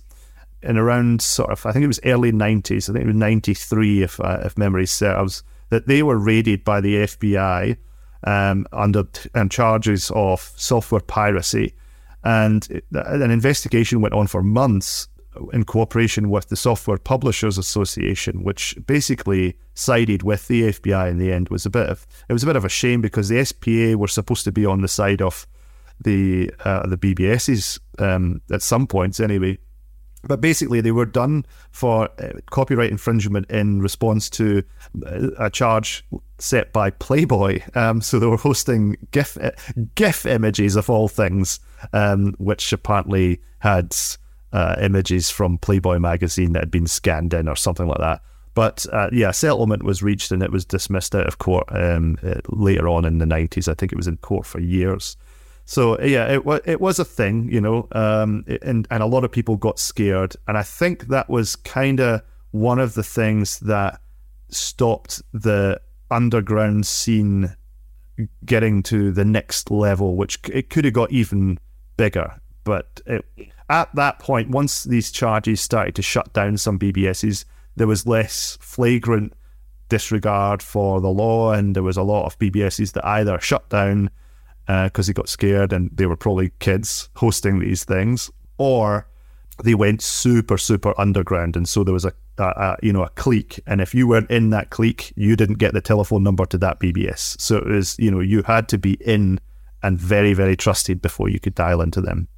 [0.62, 4.02] in around sort of, I think it was early 90s, I think it was 93,
[4.02, 7.76] if, uh, if memory serves, that they were raided by the FBI
[8.24, 9.04] um, under
[9.34, 11.74] and charges of software piracy.
[12.24, 15.08] And it, an investigation went on for months
[15.52, 21.32] in cooperation with the Software Publishers Association, which basically sided with the FBI in the
[21.32, 23.96] end, was a bit of it was a bit of a shame because the SPA
[23.96, 25.46] were supposed to be on the side of
[26.00, 29.58] the uh, the BBSs um, at some points anyway.
[30.22, 34.62] But basically, they were done for uh, copyright infringement in response to
[35.06, 36.04] uh, a charge
[36.38, 37.62] set by Playboy.
[37.74, 39.52] Um, so they were hosting GIF uh,
[39.94, 41.60] GIF images of all things,
[41.92, 43.96] um, which apparently had
[44.52, 48.20] uh, images from Playboy magazine that had been scanned in or something like that.
[48.54, 52.40] But uh, yeah, settlement was reached and it was dismissed out of court um, uh,
[52.48, 53.68] later on in the 90s.
[53.68, 55.16] I think it was in court for years.
[55.70, 59.22] So yeah, it was it was a thing, you know, um, and and a lot
[59.22, 63.60] of people got scared, and I think that was kind of one of the things
[63.60, 64.00] that
[64.48, 65.80] stopped the
[66.10, 67.54] underground scene
[68.44, 71.56] getting to the next level, which it could have got even
[71.96, 72.40] bigger.
[72.64, 73.24] But it,
[73.68, 77.44] at that point, once these charges started to shut down some BBSs,
[77.76, 79.34] there was less flagrant
[79.88, 84.10] disregard for the law, and there was a lot of BBSs that either shut down
[84.84, 89.06] because uh, they got scared and they were probably kids hosting these things, or
[89.64, 93.08] they went super super underground, and so there was a, a, a you know a
[93.10, 96.58] clique, and if you weren't in that clique, you didn't get the telephone number to
[96.58, 97.40] that BBS.
[97.40, 99.40] So it was you know you had to be in
[99.82, 102.28] and very very trusted before you could dial into them.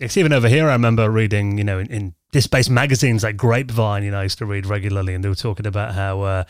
[0.00, 0.68] It's even over here.
[0.68, 4.02] I remember reading, you know, in, in disc-based magazines like Grapevine.
[4.02, 6.44] You know, I used to read regularly, and they were talking about how, uh,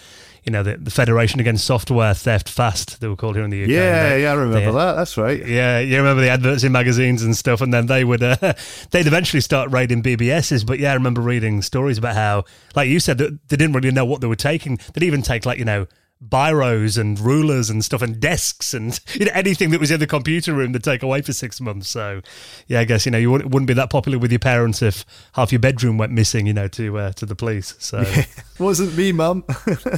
[0.45, 3.63] you know, the, the Federation Against Software Theft, FAST, they were called here in the
[3.65, 3.69] UK.
[3.71, 4.93] Yeah, They- yeah, I remember they- that.
[4.95, 5.45] That's right.
[5.45, 8.37] Yeah, you remember the adverts in magazines and stuff, and then they would uh,
[8.91, 10.65] they'd eventually start raiding BBSs.
[10.65, 12.45] But yeah, I remember reading stories about how,
[12.77, 14.79] like you said, that they didn't really know what they were taking.
[14.95, 15.87] They'd even take like you know
[16.23, 20.07] biros and rulers and stuff and desks and you know, anything that was in the
[20.07, 21.89] computer room to take away for six months.
[21.89, 22.21] So
[22.67, 25.05] yeah, I guess you know you wouldn't, wouldn't be that popular with your parents if
[25.35, 27.75] half your bedroom went missing, you know, to uh, to the police.
[27.79, 28.05] So.
[28.61, 29.45] Wasn't me, mum.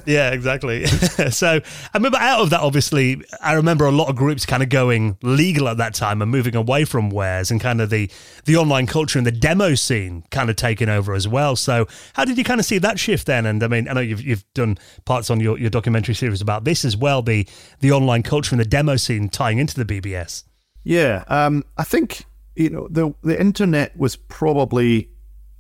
[0.07, 0.87] Yeah, exactly.
[0.87, 4.69] so I remember out of that, obviously, I remember a lot of groups kind of
[4.69, 8.11] going legal at that time and moving away from wares and kind of the,
[8.45, 11.57] the online culture and the demo scene kind of taking over as well.
[11.57, 13.47] So how did you kind of see that shift then?
[13.47, 16.65] And I mean, I know you've, you've done parts on your, your documentary series about
[16.65, 17.47] this as well, the,
[17.81, 20.45] the online culture and the demo scene tying into the BBS.
[20.85, 22.25] Yeah, um, I think
[22.57, 25.09] you know the the internet was probably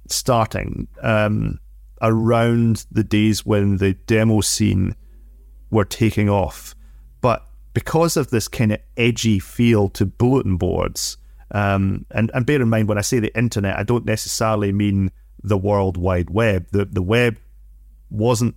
[0.08, 1.58] starting um,
[2.00, 4.96] around the days when the demo scene
[5.70, 6.74] were taking off,
[7.20, 11.16] but because of this kind of edgy feel to bulletin boards,
[11.52, 15.12] um, and and bear in mind when I say the internet, I don't necessarily mean
[15.42, 16.66] the World Wide Web.
[16.72, 17.38] The the web
[18.10, 18.56] wasn't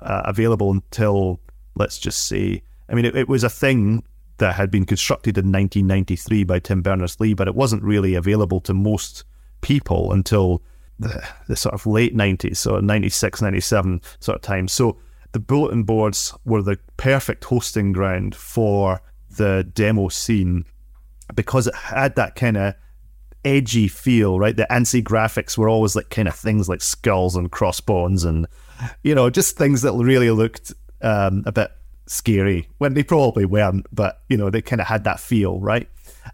[0.00, 1.40] uh, available until
[1.74, 4.04] let's just say I mean it, it was a thing
[4.38, 8.74] that had been constructed in 1993 by Tim Berners-Lee but it wasn't really available to
[8.74, 9.24] most
[9.60, 10.62] people until
[10.98, 14.68] the, the sort of late 90s so 96 97 sort of time.
[14.68, 14.98] So
[15.32, 19.02] the bulletin boards were the perfect hosting ground for
[19.36, 20.64] the demo scene
[21.34, 22.74] because it had that kind of
[23.46, 24.56] edgy feel, right?
[24.56, 28.46] The ANSI graphics were always like kind of things like skulls and crossbones and,
[29.04, 31.70] you know, just things that really looked um, a bit
[32.06, 35.88] scary when they probably weren't, but, you know, they kind of had that feel, right?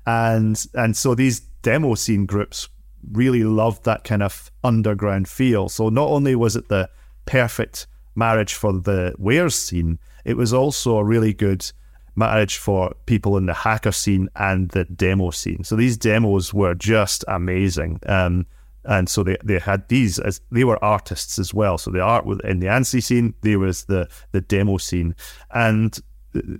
[0.06, 2.70] And, and so these demo scene groups
[3.12, 5.68] really loved that kind of underground feel.
[5.68, 6.88] So not only was it the
[7.26, 11.70] perfect marriage for the wares scene, it was also a really good
[12.14, 15.64] marriage for people in the hacker scene and the demo scene.
[15.64, 18.00] So these demos were just amazing.
[18.06, 18.46] Um,
[18.84, 21.78] and so they, they had these as they were artists as well.
[21.78, 25.14] So the art in the ANSI scene, there was the the demo scene,
[25.52, 25.98] and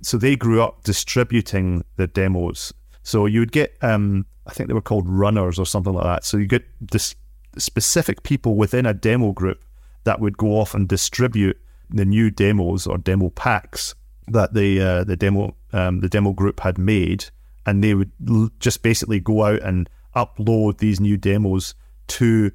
[0.01, 2.73] so they grew up distributing the demos.
[3.03, 6.23] So you'd get, um, I think they were called runners or something like that.
[6.23, 7.15] So you get this
[7.57, 9.63] specific people within a demo group
[10.05, 11.59] that would go off and distribute
[11.89, 13.93] the new demos or demo packs
[14.27, 17.25] that the uh, the demo um, the demo group had made,
[17.65, 21.75] and they would l- just basically go out and upload these new demos
[22.07, 22.51] to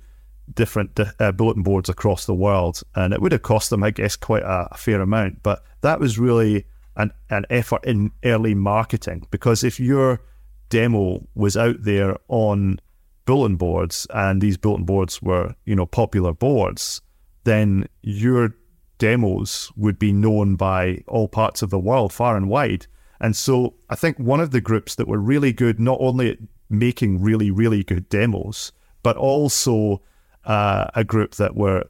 [0.55, 3.91] different di- uh, bulletin boards across the world, and it would have cost them, I
[3.91, 5.43] guess, quite a, a fair amount.
[5.43, 6.65] But that was really
[6.97, 10.21] an an effort in early marketing because if your
[10.69, 12.79] demo was out there on
[13.25, 17.01] bulletin boards and these bulletin boards were you know popular boards,
[17.45, 18.55] then your
[18.99, 22.87] demos would be known by all parts of the world, far and wide.
[23.21, 26.39] And so I think one of the groups that were really good, not only at
[26.69, 28.73] making really, really good demos,
[29.03, 30.03] but also
[30.45, 31.85] uh, a group that were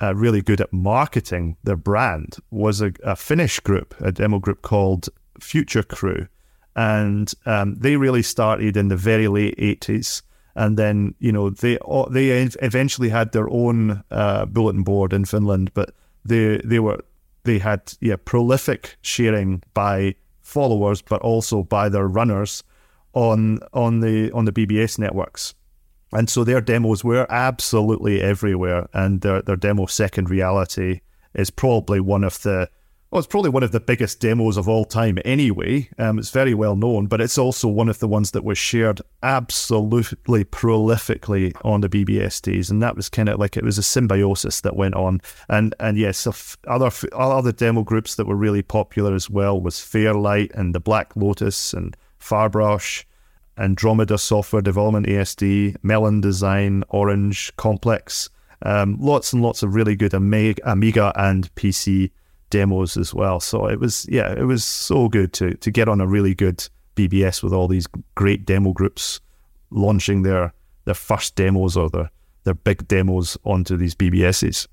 [0.00, 4.62] uh, really good at marketing their brand was a, a Finnish group, a demo group
[4.62, 5.08] called
[5.38, 6.26] Future Crew.
[6.76, 10.22] And um, they really started in the very late 80s
[10.54, 11.78] and then you know they
[12.10, 17.00] they eventually had their own uh, bulletin board in Finland, but they they were
[17.44, 22.62] they had yeah prolific sharing by followers, but also by their runners
[23.12, 25.54] on on the on the BBS networks,
[26.12, 31.00] and so their demos were absolutely everywhere, and their their demo Second Reality
[31.34, 32.68] is probably one of the
[33.10, 35.88] well, it's probably one of the biggest demos of all time anyway.
[35.98, 39.00] Um, it's very well known, but it's also one of the ones that was shared
[39.24, 43.82] absolutely prolifically on the BBS days, and that was kind of like it was a
[43.82, 45.20] symbiosis that went on.
[45.48, 46.24] And and yes,
[46.68, 51.16] other other demo groups that were really popular as well was Fairlight and the Black
[51.16, 53.04] Lotus and Farbrausch,
[53.58, 58.30] Andromeda Software Development ASD, Melon Dezign, Orange, Complex.
[58.62, 62.10] Um, lots and lots of really good Amiga and PC
[62.50, 63.40] demos as well.
[63.40, 66.68] So it was yeah, it was so good to to get on a really good
[66.96, 69.20] BBS with all these great demo groups
[69.70, 70.52] launching their
[70.84, 72.10] their first demos or their
[72.44, 74.66] their big demos onto these BBSs.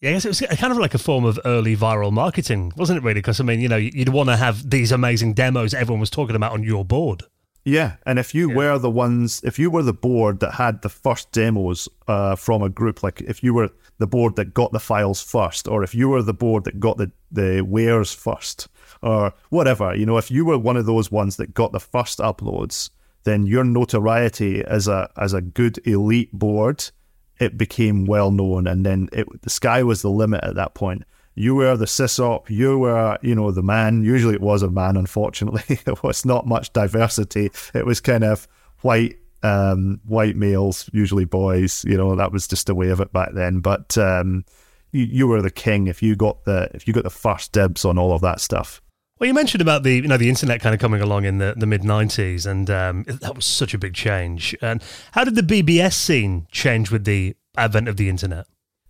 [0.00, 2.98] Yeah, I guess it was kind of like a form of early viral marketing, wasn't
[2.98, 3.02] it?
[3.02, 6.10] Really, because I mean, you know, you'd want to have these amazing demos everyone was
[6.10, 7.24] talking about on your board.
[7.64, 10.88] Yeah, and if you were the ones, if you were the board that had the
[10.88, 14.80] first demos uh, from a group, like if you were the board that got the
[14.80, 18.68] files first, or if you were the board that got the the wares first,
[19.02, 22.18] or whatever, you know, if you were one of those ones that got the first
[22.18, 22.90] uploads,
[23.24, 26.90] then your notoriety as a as a good elite board,
[27.38, 31.04] it became well known, and then it, the sky was the limit at that point
[31.38, 34.02] you were the sysop, you were, you know, the man.
[34.02, 35.62] Usually it was a man, unfortunately.
[35.86, 37.52] it was not much diversity.
[37.74, 38.48] It was kind of
[38.80, 43.12] white um, white males, usually boys, you know, that was just the way of it
[43.12, 43.60] back then.
[43.60, 44.44] But um,
[44.92, 47.84] you, you were the king if you got the if you got the first dibs
[47.84, 48.80] on all of that stuff.
[49.18, 51.54] Well, you mentioned about the you know the internet kind of coming along in the,
[51.56, 54.56] the mid '90s, and um, that was such a big change.
[54.62, 54.82] And
[55.12, 58.46] how did the BBS scene change with the advent of the internet?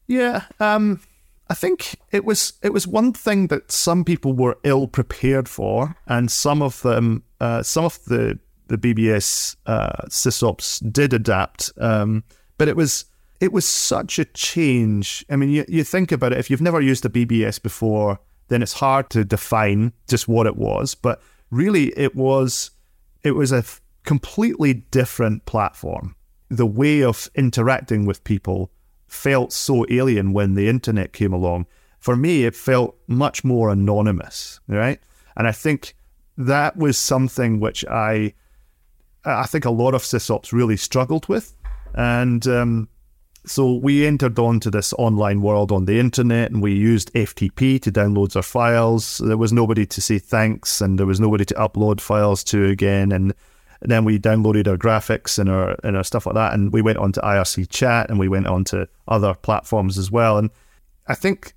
[0.07, 1.01] Yeah, um,
[1.49, 5.97] I think it was it was one thing that some people were ill prepared for,
[6.07, 8.39] and some of them, uh, some of the
[8.69, 12.25] the BBS uh, sysops did adapt, um,
[12.57, 13.07] but it was
[13.41, 15.25] it was such a change.
[15.31, 16.39] I mean, you, you think about it.
[16.39, 18.19] If you've never used a BBS before,
[18.49, 20.95] then it's hard to define just what it was.
[20.95, 22.71] But really, it was
[23.23, 23.65] it was a
[24.05, 26.17] completely different platform.
[26.49, 28.71] The way of interacting with people
[29.07, 31.67] felt so alien when the internet came along.
[31.99, 35.01] For me, it felt much more anonymous, right?
[35.37, 35.95] And I think
[36.37, 38.35] that was something which I,
[39.25, 41.55] I think a lot of sysops really struggled with,
[41.95, 42.89] and um,
[43.47, 47.91] so we entered onto this online world on the internet, and we used FTP to
[47.91, 49.19] download our files.
[49.25, 53.13] There was nobody to say thanks, and there was nobody to upload files to again,
[53.13, 53.35] and
[53.81, 56.99] then we downloaded our graphics and our and our stuff like that, and we went
[56.99, 60.39] on to IRC chat and we went on to other platforms as well.
[60.39, 60.51] And
[61.07, 61.55] I think,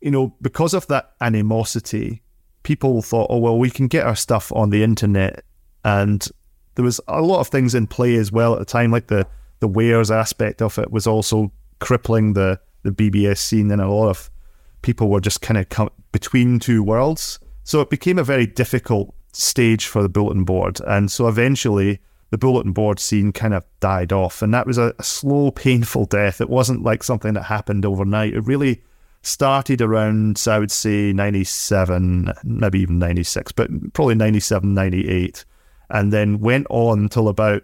[0.00, 2.22] you know, because of that animosity,
[2.64, 5.44] people thought, oh well, we can get our stuff on the internet,
[5.84, 6.26] and
[6.74, 9.26] there was a lot of things in play as well at the time, like the
[9.60, 14.08] the wares aspect of it was also crippling the the BBS scene, and a lot
[14.08, 14.30] of
[14.82, 17.38] people were just kind of come between two worlds.
[17.64, 20.80] So it became a very difficult stage for the bulletin board.
[20.86, 24.42] And so eventually the bulletin board scene kind of died off.
[24.42, 26.40] And that was a, a, slow, painful death.
[26.40, 28.34] It wasn't like something that happened overnight.
[28.34, 28.82] It really
[29.22, 35.44] started around, I would say, 97, maybe even 96, but probably 97, 98.
[35.90, 37.62] And then went on till about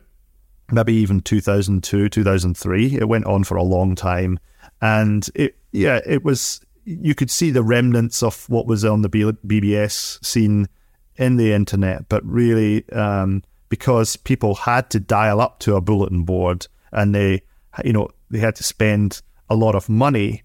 [0.70, 2.96] maybe even 2002, 2003.
[2.96, 4.38] It went on for a long time.
[4.80, 9.08] And it, yeah, it was, you could see the remnants of what was on the
[9.08, 10.68] BBS scene
[11.16, 16.24] in the internet, but really um, because people had to dial up to a bulletin
[16.24, 17.42] board and they,
[17.84, 20.42] you know, they had to spend a lot of money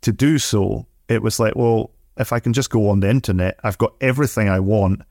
[0.00, 0.86] to do so.
[1.08, 4.48] It was like, well, if I can just go on the internet, I've got everything
[4.48, 5.02] I want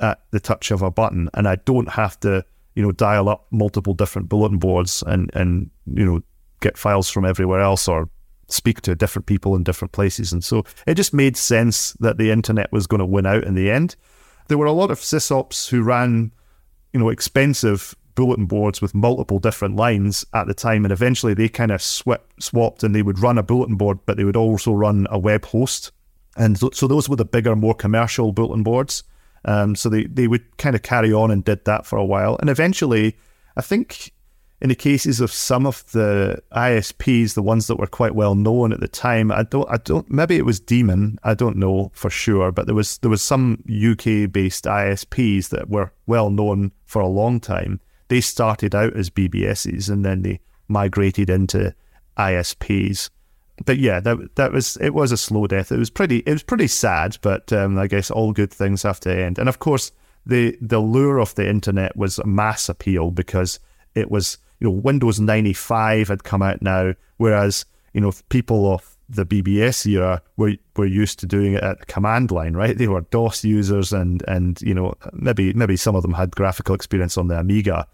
[0.00, 2.44] at the touch of a button, and I don't have to,
[2.74, 6.22] you know, dial up multiple different bulletin boards and and you know
[6.60, 8.08] get files from everywhere else or
[8.48, 10.32] speak to different people in different places.
[10.32, 13.54] And so it just made sense that the internet was going to win out in
[13.54, 13.96] the end
[14.50, 16.32] there were a lot of sysops who ran,
[16.92, 21.48] you know, expensive bulletin boards with multiple different lines at the time, and eventually they
[21.48, 24.72] kind of swapped, swapped and they would run a bulletin board, but they would also
[24.72, 25.92] run a web host,
[26.36, 29.04] and so those were the bigger, more commercial bulletin boards.
[29.44, 32.36] Um, so they they would kind of carry on and did that for a while,
[32.40, 33.16] and eventually,
[33.56, 34.12] I think
[34.60, 38.72] in the cases of some of the ISPs, the ones that were quite well known
[38.72, 42.10] at the time, I don't, I don't, maybe it was Demon, I don't know for
[42.10, 47.00] sure, but there was there was some UK based ISPs that were well known for
[47.00, 47.80] a long time.
[48.08, 51.74] They started out as BBSs and then they migrated into
[52.18, 53.08] ISPs.
[53.64, 55.70] But yeah, that that was it was a slow death.
[55.70, 59.00] It was pretty it was pretty sad, but um, I guess all good things have
[59.00, 59.38] to end.
[59.38, 59.92] And of course,
[60.24, 63.60] the the lure of the internet was mass appeal because
[63.94, 67.64] it was you know, Windows 95 had come out now, whereas,
[67.94, 71.86] you know, people of the BBS era were were used to doing it at the
[71.86, 72.78] command line, right?
[72.78, 76.76] They were DOS users and and you know maybe maybe some of them had graphical
[76.76, 77.88] experience on the Amiga,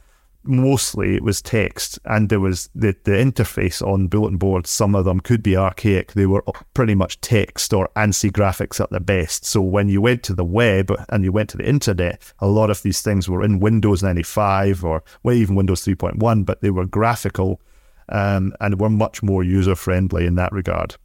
[0.47, 5.05] mostly it was text and there was the, the interface on bulletin boards some of
[5.05, 6.13] them could be archaic.
[6.13, 6.45] They were
[6.75, 9.45] pretty much text or ANSI graphics at the best.
[9.45, 12.71] So when you went to the web and you went to the internet a lot
[12.71, 16.87] of these things were in windows 95 or well, even windows 3.1 but they were
[16.87, 17.61] graphical
[18.09, 20.97] um, and were much more user friendly in that regard.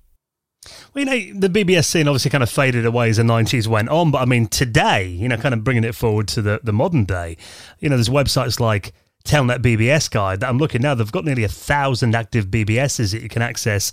[0.94, 3.90] Well, you know, the BBS scene obviously kind of faded away as the 90s went
[3.90, 6.74] on, but I mean, today, you know, kind of bringing it forward to the, the
[6.74, 7.38] modern day,
[7.80, 8.94] you know, there's websites like
[9.24, 13.22] Telnet BBS guide that I'm looking now, they've got nearly a thousand active BBSs that
[13.22, 13.92] you can access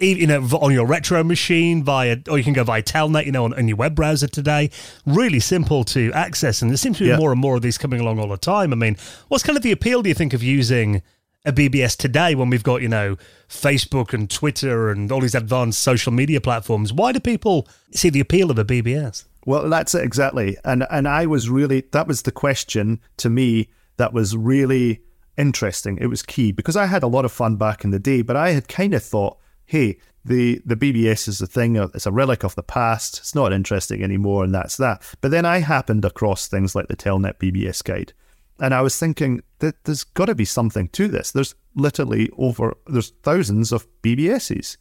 [0.00, 3.44] you know, on your retro machine via, or you can go via Telnet, you know,
[3.44, 4.68] on, on your web browser today.
[5.06, 7.16] Really simple to access, and there seems to be Yeah.
[7.16, 8.72] more and more of these coming along all the time.
[8.72, 8.96] I mean,
[9.28, 11.00] what's kind of the appeal, do you think, of using
[11.46, 13.16] a BBS today when we've got, you know,
[13.48, 16.92] Facebook and Twitter and all these advanced social media platforms?
[16.92, 19.24] Why do people see the appeal of a BBS?
[19.46, 20.56] Well, that's it exactly.
[20.64, 25.02] And and I was really that was the question to me that was really
[25.36, 25.98] interesting.
[26.00, 28.36] It was key because I had a lot of fun back in the day, but
[28.36, 31.76] I had kind of thought, hey, the the BBS is a thing.
[31.76, 33.18] uh, It's a relic of the past.
[33.18, 35.02] It's not interesting anymore, and that's that.
[35.20, 38.12] But then I happened across things like the Telnet BBS guide,
[38.58, 41.30] and I was thinking that there's got to be something to this.
[41.30, 44.78] There's literally over there's thousands of BBSs,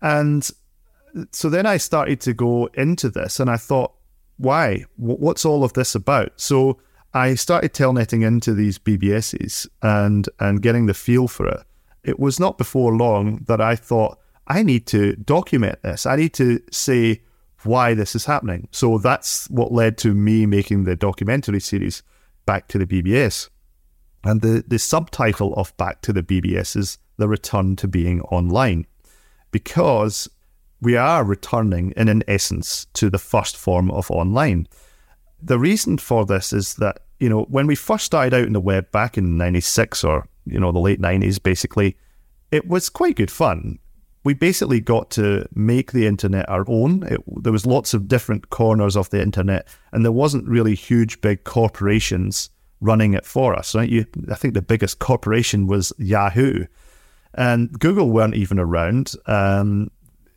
[0.00, 0.48] and
[1.32, 3.94] so then I started to go into this and I thought,
[4.36, 4.84] why?
[4.96, 6.32] What's all of this about?
[6.36, 6.78] So
[7.14, 11.62] I started telnetting into these BBSs and and getting the feel for it.
[12.04, 16.06] It was not before long that I thought I need to document this.
[16.06, 17.22] I need to say
[17.64, 18.68] why this is happening.
[18.72, 22.02] So that's what led to me making the documentary series
[22.46, 23.50] Back to the BBS.
[24.24, 28.86] And the, the subtitle of Back to the BBS is The Return to Being Online
[29.50, 30.28] because
[30.80, 34.66] we are returning, in an essence, to the first form of online.
[35.42, 38.60] The reason for this is that, you know, when we first started out in the
[38.60, 41.96] web back in 96 or, you know, the late 90s, basically,
[42.50, 43.78] it was quite good fun.
[44.24, 47.04] We basically got to make the internet our own.
[47.04, 51.20] It, there was lots of different corners of the internet, and there wasn't really huge,
[51.20, 52.50] big corporations
[52.80, 53.74] running it for us.
[53.74, 53.88] Right?
[53.88, 56.66] You, I think the biggest corporation was Yahoo,
[57.34, 59.12] and Google weren't even around.
[59.26, 59.90] Um,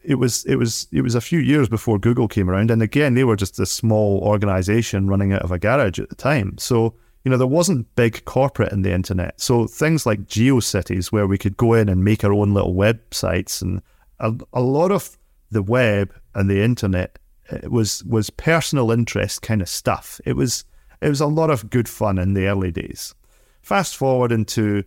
[0.03, 3.13] it was it was it was a few years before Google came around, and again
[3.13, 6.57] they were just a small organization running out of a garage at the time.
[6.57, 9.39] So you know there wasn't big corporate in the internet.
[9.39, 13.61] So things like GeoCities, where we could go in and make our own little websites,
[13.61, 13.81] and
[14.19, 15.17] a, a lot of
[15.51, 17.19] the web and the internet
[17.51, 20.19] it was was personal interest kind of stuff.
[20.25, 20.65] It was
[21.01, 23.13] it was a lot of good fun in the early days.
[23.61, 24.83] Fast forward into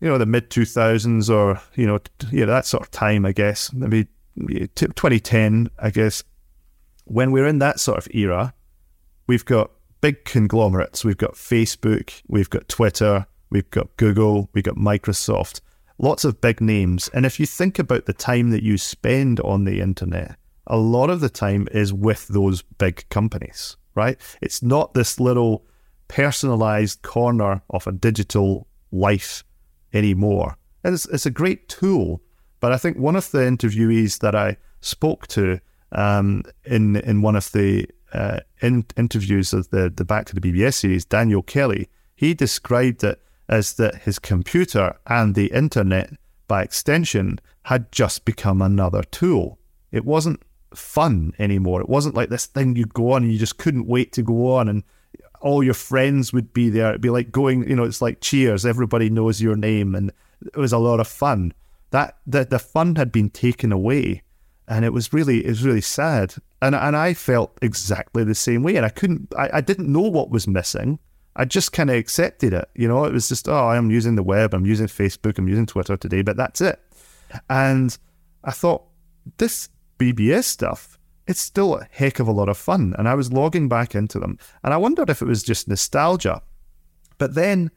[0.00, 1.98] you know the mid 2000s or you know
[2.30, 4.08] yeah that sort of time I guess maybe
[4.48, 6.22] 2010 I guess
[7.04, 8.54] when we're in that sort of era
[9.26, 11.04] we've got big conglomerates.
[11.04, 15.60] We've got Facebook we've got Twitter we've got Google we've got Microsoft
[15.98, 17.08] lots of big names.
[17.12, 20.36] And if you think about the time that you spend on the internet
[20.66, 24.20] a lot of the time is with those big companies right?
[24.40, 25.64] It's not this little
[26.08, 29.44] personalized corner of a digital life
[29.92, 30.56] anymore.
[30.82, 32.20] And it's, it's a great tool,
[32.60, 35.60] but I think one of the interviewees that I spoke to
[35.92, 40.40] um, in in one of the uh, in, interviews of the the Back to the
[40.40, 46.10] BBS series, Daniel Kelly, he described it as that his computer and the internet,
[46.46, 49.58] by extension, had just become another tool.
[49.90, 50.40] It wasn't
[50.74, 51.80] fun anymore.
[51.80, 54.54] It wasn't like this thing you'd go on and you just couldn't wait to go
[54.54, 54.84] on and
[55.40, 56.90] all your friends would be there.
[56.90, 60.12] It'd be like going, you know, it's like cheers, everybody knows your name and
[60.46, 61.52] it was a lot of fun.
[61.90, 64.22] That the, the fun had been taken away
[64.68, 66.34] and it was really it was really sad.
[66.62, 70.02] And and I felt exactly the same way and I couldn't I, I didn't know
[70.02, 70.98] what was missing.
[71.36, 72.68] I just kind of accepted it.
[72.74, 75.66] You know, it was just, oh, I'm using the web, I'm using Facebook, I'm using
[75.66, 76.80] Twitter today, but that's it.
[77.48, 77.96] And
[78.44, 78.84] I thought,
[79.38, 79.68] this
[79.98, 82.94] BBS stuff, it's still a heck of a lot of fun.
[82.98, 84.38] And I was logging back into them.
[84.64, 86.42] And I wondered if it was just nostalgia.
[87.18, 87.70] But then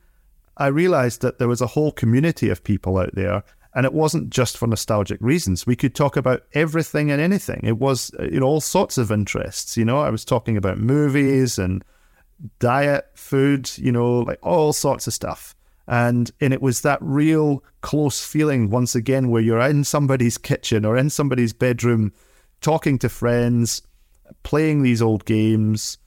[0.58, 3.44] I realized that there was a whole community of people out there.
[3.76, 5.66] And it wasn't just for nostalgic reasons.
[5.66, 7.62] We could talk about everything and anything.
[7.64, 9.76] It was, you know, all sorts of interests.
[9.78, 11.84] You know, I was talking about movies and
[12.60, 15.56] diet, food, you know, like all sorts of stuff.
[15.88, 20.86] And and it was that real close feeling once again where you're in somebody's kitchen
[20.86, 22.14] or in somebody's bedroom
[22.62, 23.82] talking to friends,
[24.44, 25.98] playing these old games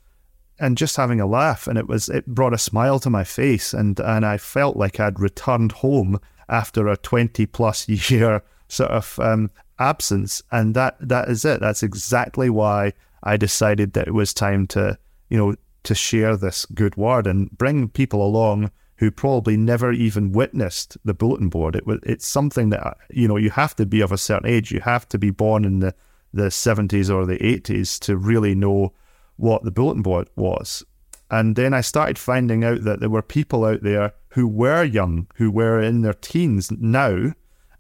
[0.59, 3.75] and just having a laugh and it was it brought a smile to my face
[3.75, 6.19] and and I felt like I'd returned home
[6.49, 11.83] after a 20 plus year sort of um, absence and that that is it that's
[11.83, 12.93] exactly why
[13.23, 14.99] I decided that it was time to
[15.29, 15.55] you know
[15.85, 21.15] to share this good word and bring people along who probably never even witnessed the
[21.15, 21.77] bulletin board.
[21.77, 24.73] It was it's something that you know you have to be of a certain age.
[24.73, 25.95] You have to be born in the
[26.33, 28.93] the seventies or the eighties to really know
[29.37, 30.85] what the bulletin board was.
[31.31, 35.27] And then I started finding out that there were people out there who were young,
[35.37, 37.33] who were in their teens now.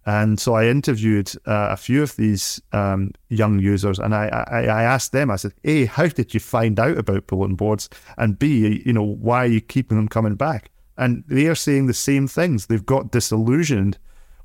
[0.06, 4.62] And so I interviewed uh, a few of these um, young users, and I, I,
[4.62, 5.30] I asked them.
[5.30, 7.90] I said, "A, how did you find out about bulletin boards?
[8.16, 11.88] And B, you know, why are you keeping them coming back?" And they are saying
[11.88, 12.66] the same things.
[12.66, 13.98] They've got disillusioned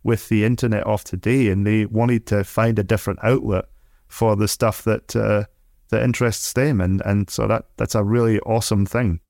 [0.03, 3.65] with the internet of today, and they wanted to find a different outlet
[4.09, 5.45] for the stuff that uh,
[5.91, 9.21] that interests them, and and so that that's a really awesome thing.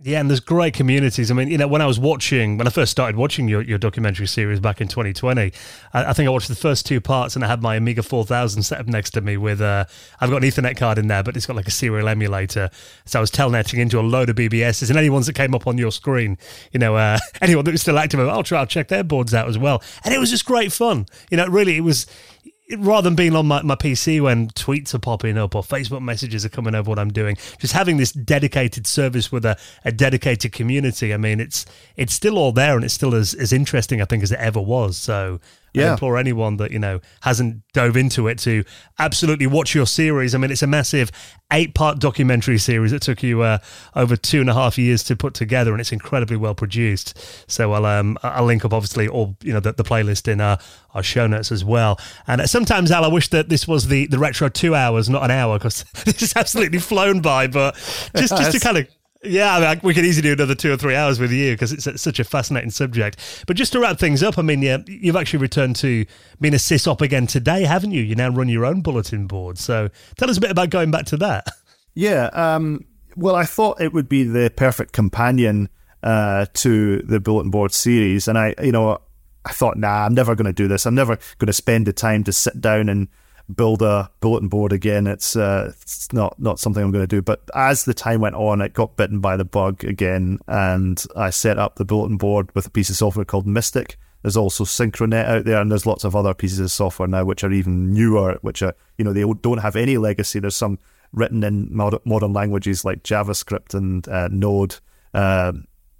[0.00, 1.30] Yeah, and there's great communities.
[1.30, 3.78] I mean, you know, when I was watching, when I first started watching your, your
[3.78, 5.52] documentary series back in 2020,
[5.92, 8.64] I, I think I watched the first two parts and I had my Amiga 4000
[8.64, 9.84] set up next to me with, uh,
[10.20, 12.70] I've got an Ethernet card in there, but it's got like a serial emulator.
[13.04, 15.68] So I was telnetting into a load of BBSs and any ones that came up
[15.68, 16.38] on your screen,
[16.72, 19.48] you know, uh, anyone that was still active, I'll try, I'll check their boards out
[19.48, 19.80] as well.
[20.04, 21.06] And it was just great fun.
[21.30, 22.06] You know, really, it was,
[22.78, 26.44] rather than being on my, my PC when tweets are popping up or Facebook messages
[26.44, 30.52] are coming over what I'm doing, just having this dedicated service with a, a dedicated
[30.52, 31.66] community, I mean, it's
[31.96, 34.60] it's still all there and it's still as, as interesting, I think, as it ever
[34.60, 34.96] was.
[34.96, 35.40] So
[35.74, 35.88] yeah.
[35.88, 38.64] I implore anyone that, you know, hasn't dove into it to
[38.98, 40.34] absolutely watch your series.
[40.34, 41.10] I mean, it's a massive
[41.52, 43.58] eight part documentary series that took you uh,
[43.94, 47.18] over two and a half years to put together, and it's incredibly well produced.
[47.50, 50.58] So I'll um, I'll link up obviously all you know the, the playlist in our,
[50.94, 51.98] our show notes as well.
[52.26, 55.30] And sometimes Al, I wish that this was the the retro two hours, not an
[55.30, 57.46] hour, because this has absolutely flown by.
[57.46, 57.74] But
[58.16, 58.88] just just to kind of
[59.24, 61.72] yeah, I mean, we could easily do another two or three hours with you because
[61.72, 63.44] it's such a fascinating subject.
[63.46, 66.04] But just to wrap things up, I mean, yeah, you've actually returned to
[66.40, 68.02] being a sysop again today, haven't you?
[68.02, 69.58] You now run your own bulletin board.
[69.58, 71.46] So tell us a bit about going back to that.
[71.96, 72.84] Yeah, um,
[73.16, 75.68] well, I thought it would be the perfect companion
[76.02, 79.00] uh, to the bulletin board series, and I, you know,
[79.44, 80.86] I thought, nah, I'm never going to do this.
[80.86, 83.06] I'm never going to spend the time to sit down and
[83.54, 85.06] build a bulletin board again.
[85.06, 87.22] It's uh, it's not not something I'm going to do.
[87.22, 91.30] But as the time went on, it got bitten by the bug again, and I
[91.30, 93.98] set up the bulletin board with a piece of software called Mystic.
[94.22, 97.44] There's also Synchronet out there, and there's lots of other pieces of software now which
[97.44, 100.40] are even newer, which are you know they don't have any legacy.
[100.40, 100.78] There's some
[101.12, 104.76] written in modern languages like JavaScript and uh, Node.
[105.12, 105.52] Uh,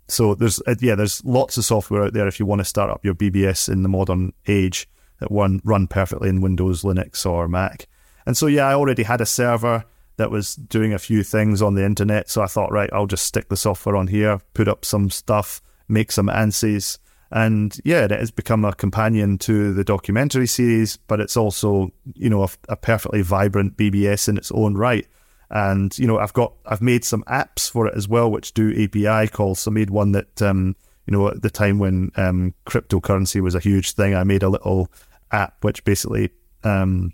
[0.09, 2.91] so there's uh, yeah, there's lots of software out there if you want to start
[2.91, 4.89] up your BBS in the modern age
[5.21, 7.87] that run run perfectly in Windows, Linux, or Mac.
[8.27, 9.85] And so yeah, I already had a server
[10.17, 12.31] that was doing a few things on the internet.
[12.31, 15.61] So I thought, right, I'll just stick the software on here, put up some stuff,
[15.89, 16.99] make some ANSIs.
[17.31, 22.31] And yeah, it has become a companion to the documentary series, but it's also, you
[22.31, 25.07] know, a, a perfectly vibrant BBS in its own right.
[25.51, 28.71] And, you know, I've got, I've made some apps for it as well, which do
[28.71, 29.61] API calls.
[29.61, 33.55] So I made one that, um, you know, at the time when um, cryptocurrency was
[33.55, 34.91] a huge thing, I made a little
[35.31, 36.31] app which basically,
[36.63, 37.13] um,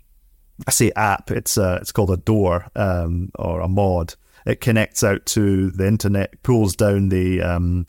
[0.67, 4.15] I say app, it's uh, it's called a door um, or a mod.
[4.45, 7.87] It connects out to the internet, pulls down the um,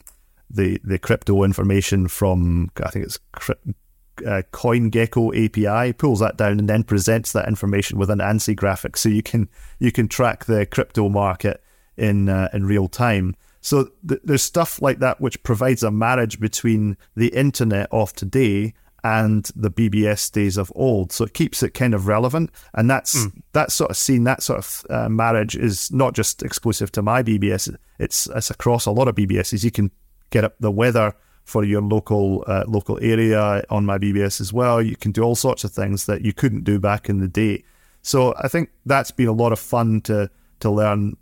[0.50, 3.18] the the crypto information from I think it's
[4.26, 8.96] uh, CoinGecko API, pulls that down and then presents that information with an ANSI graphic,
[8.96, 9.48] so you can
[9.78, 11.62] you can track the crypto market
[11.96, 13.34] in uh, in real time.
[13.62, 18.74] So th- there's stuff like that which provides a marriage between the internet of today
[19.04, 21.12] and the BBS days of old.
[21.12, 23.42] So it keeps it kind of relevant, and that's mm.
[23.52, 27.22] that sort of scene, that sort of uh, marriage is not just exclusive to my
[27.22, 27.74] BBS.
[27.98, 29.64] It's it's across a lot of BBSs.
[29.64, 29.90] You can
[30.30, 31.14] get up the weather
[31.44, 34.80] for your local uh, local area on my BBS as well.
[34.80, 37.64] You can do all sorts of things that you couldn't do back in the day.
[38.02, 40.30] So I think that's been a lot of fun to
[40.60, 41.16] to learn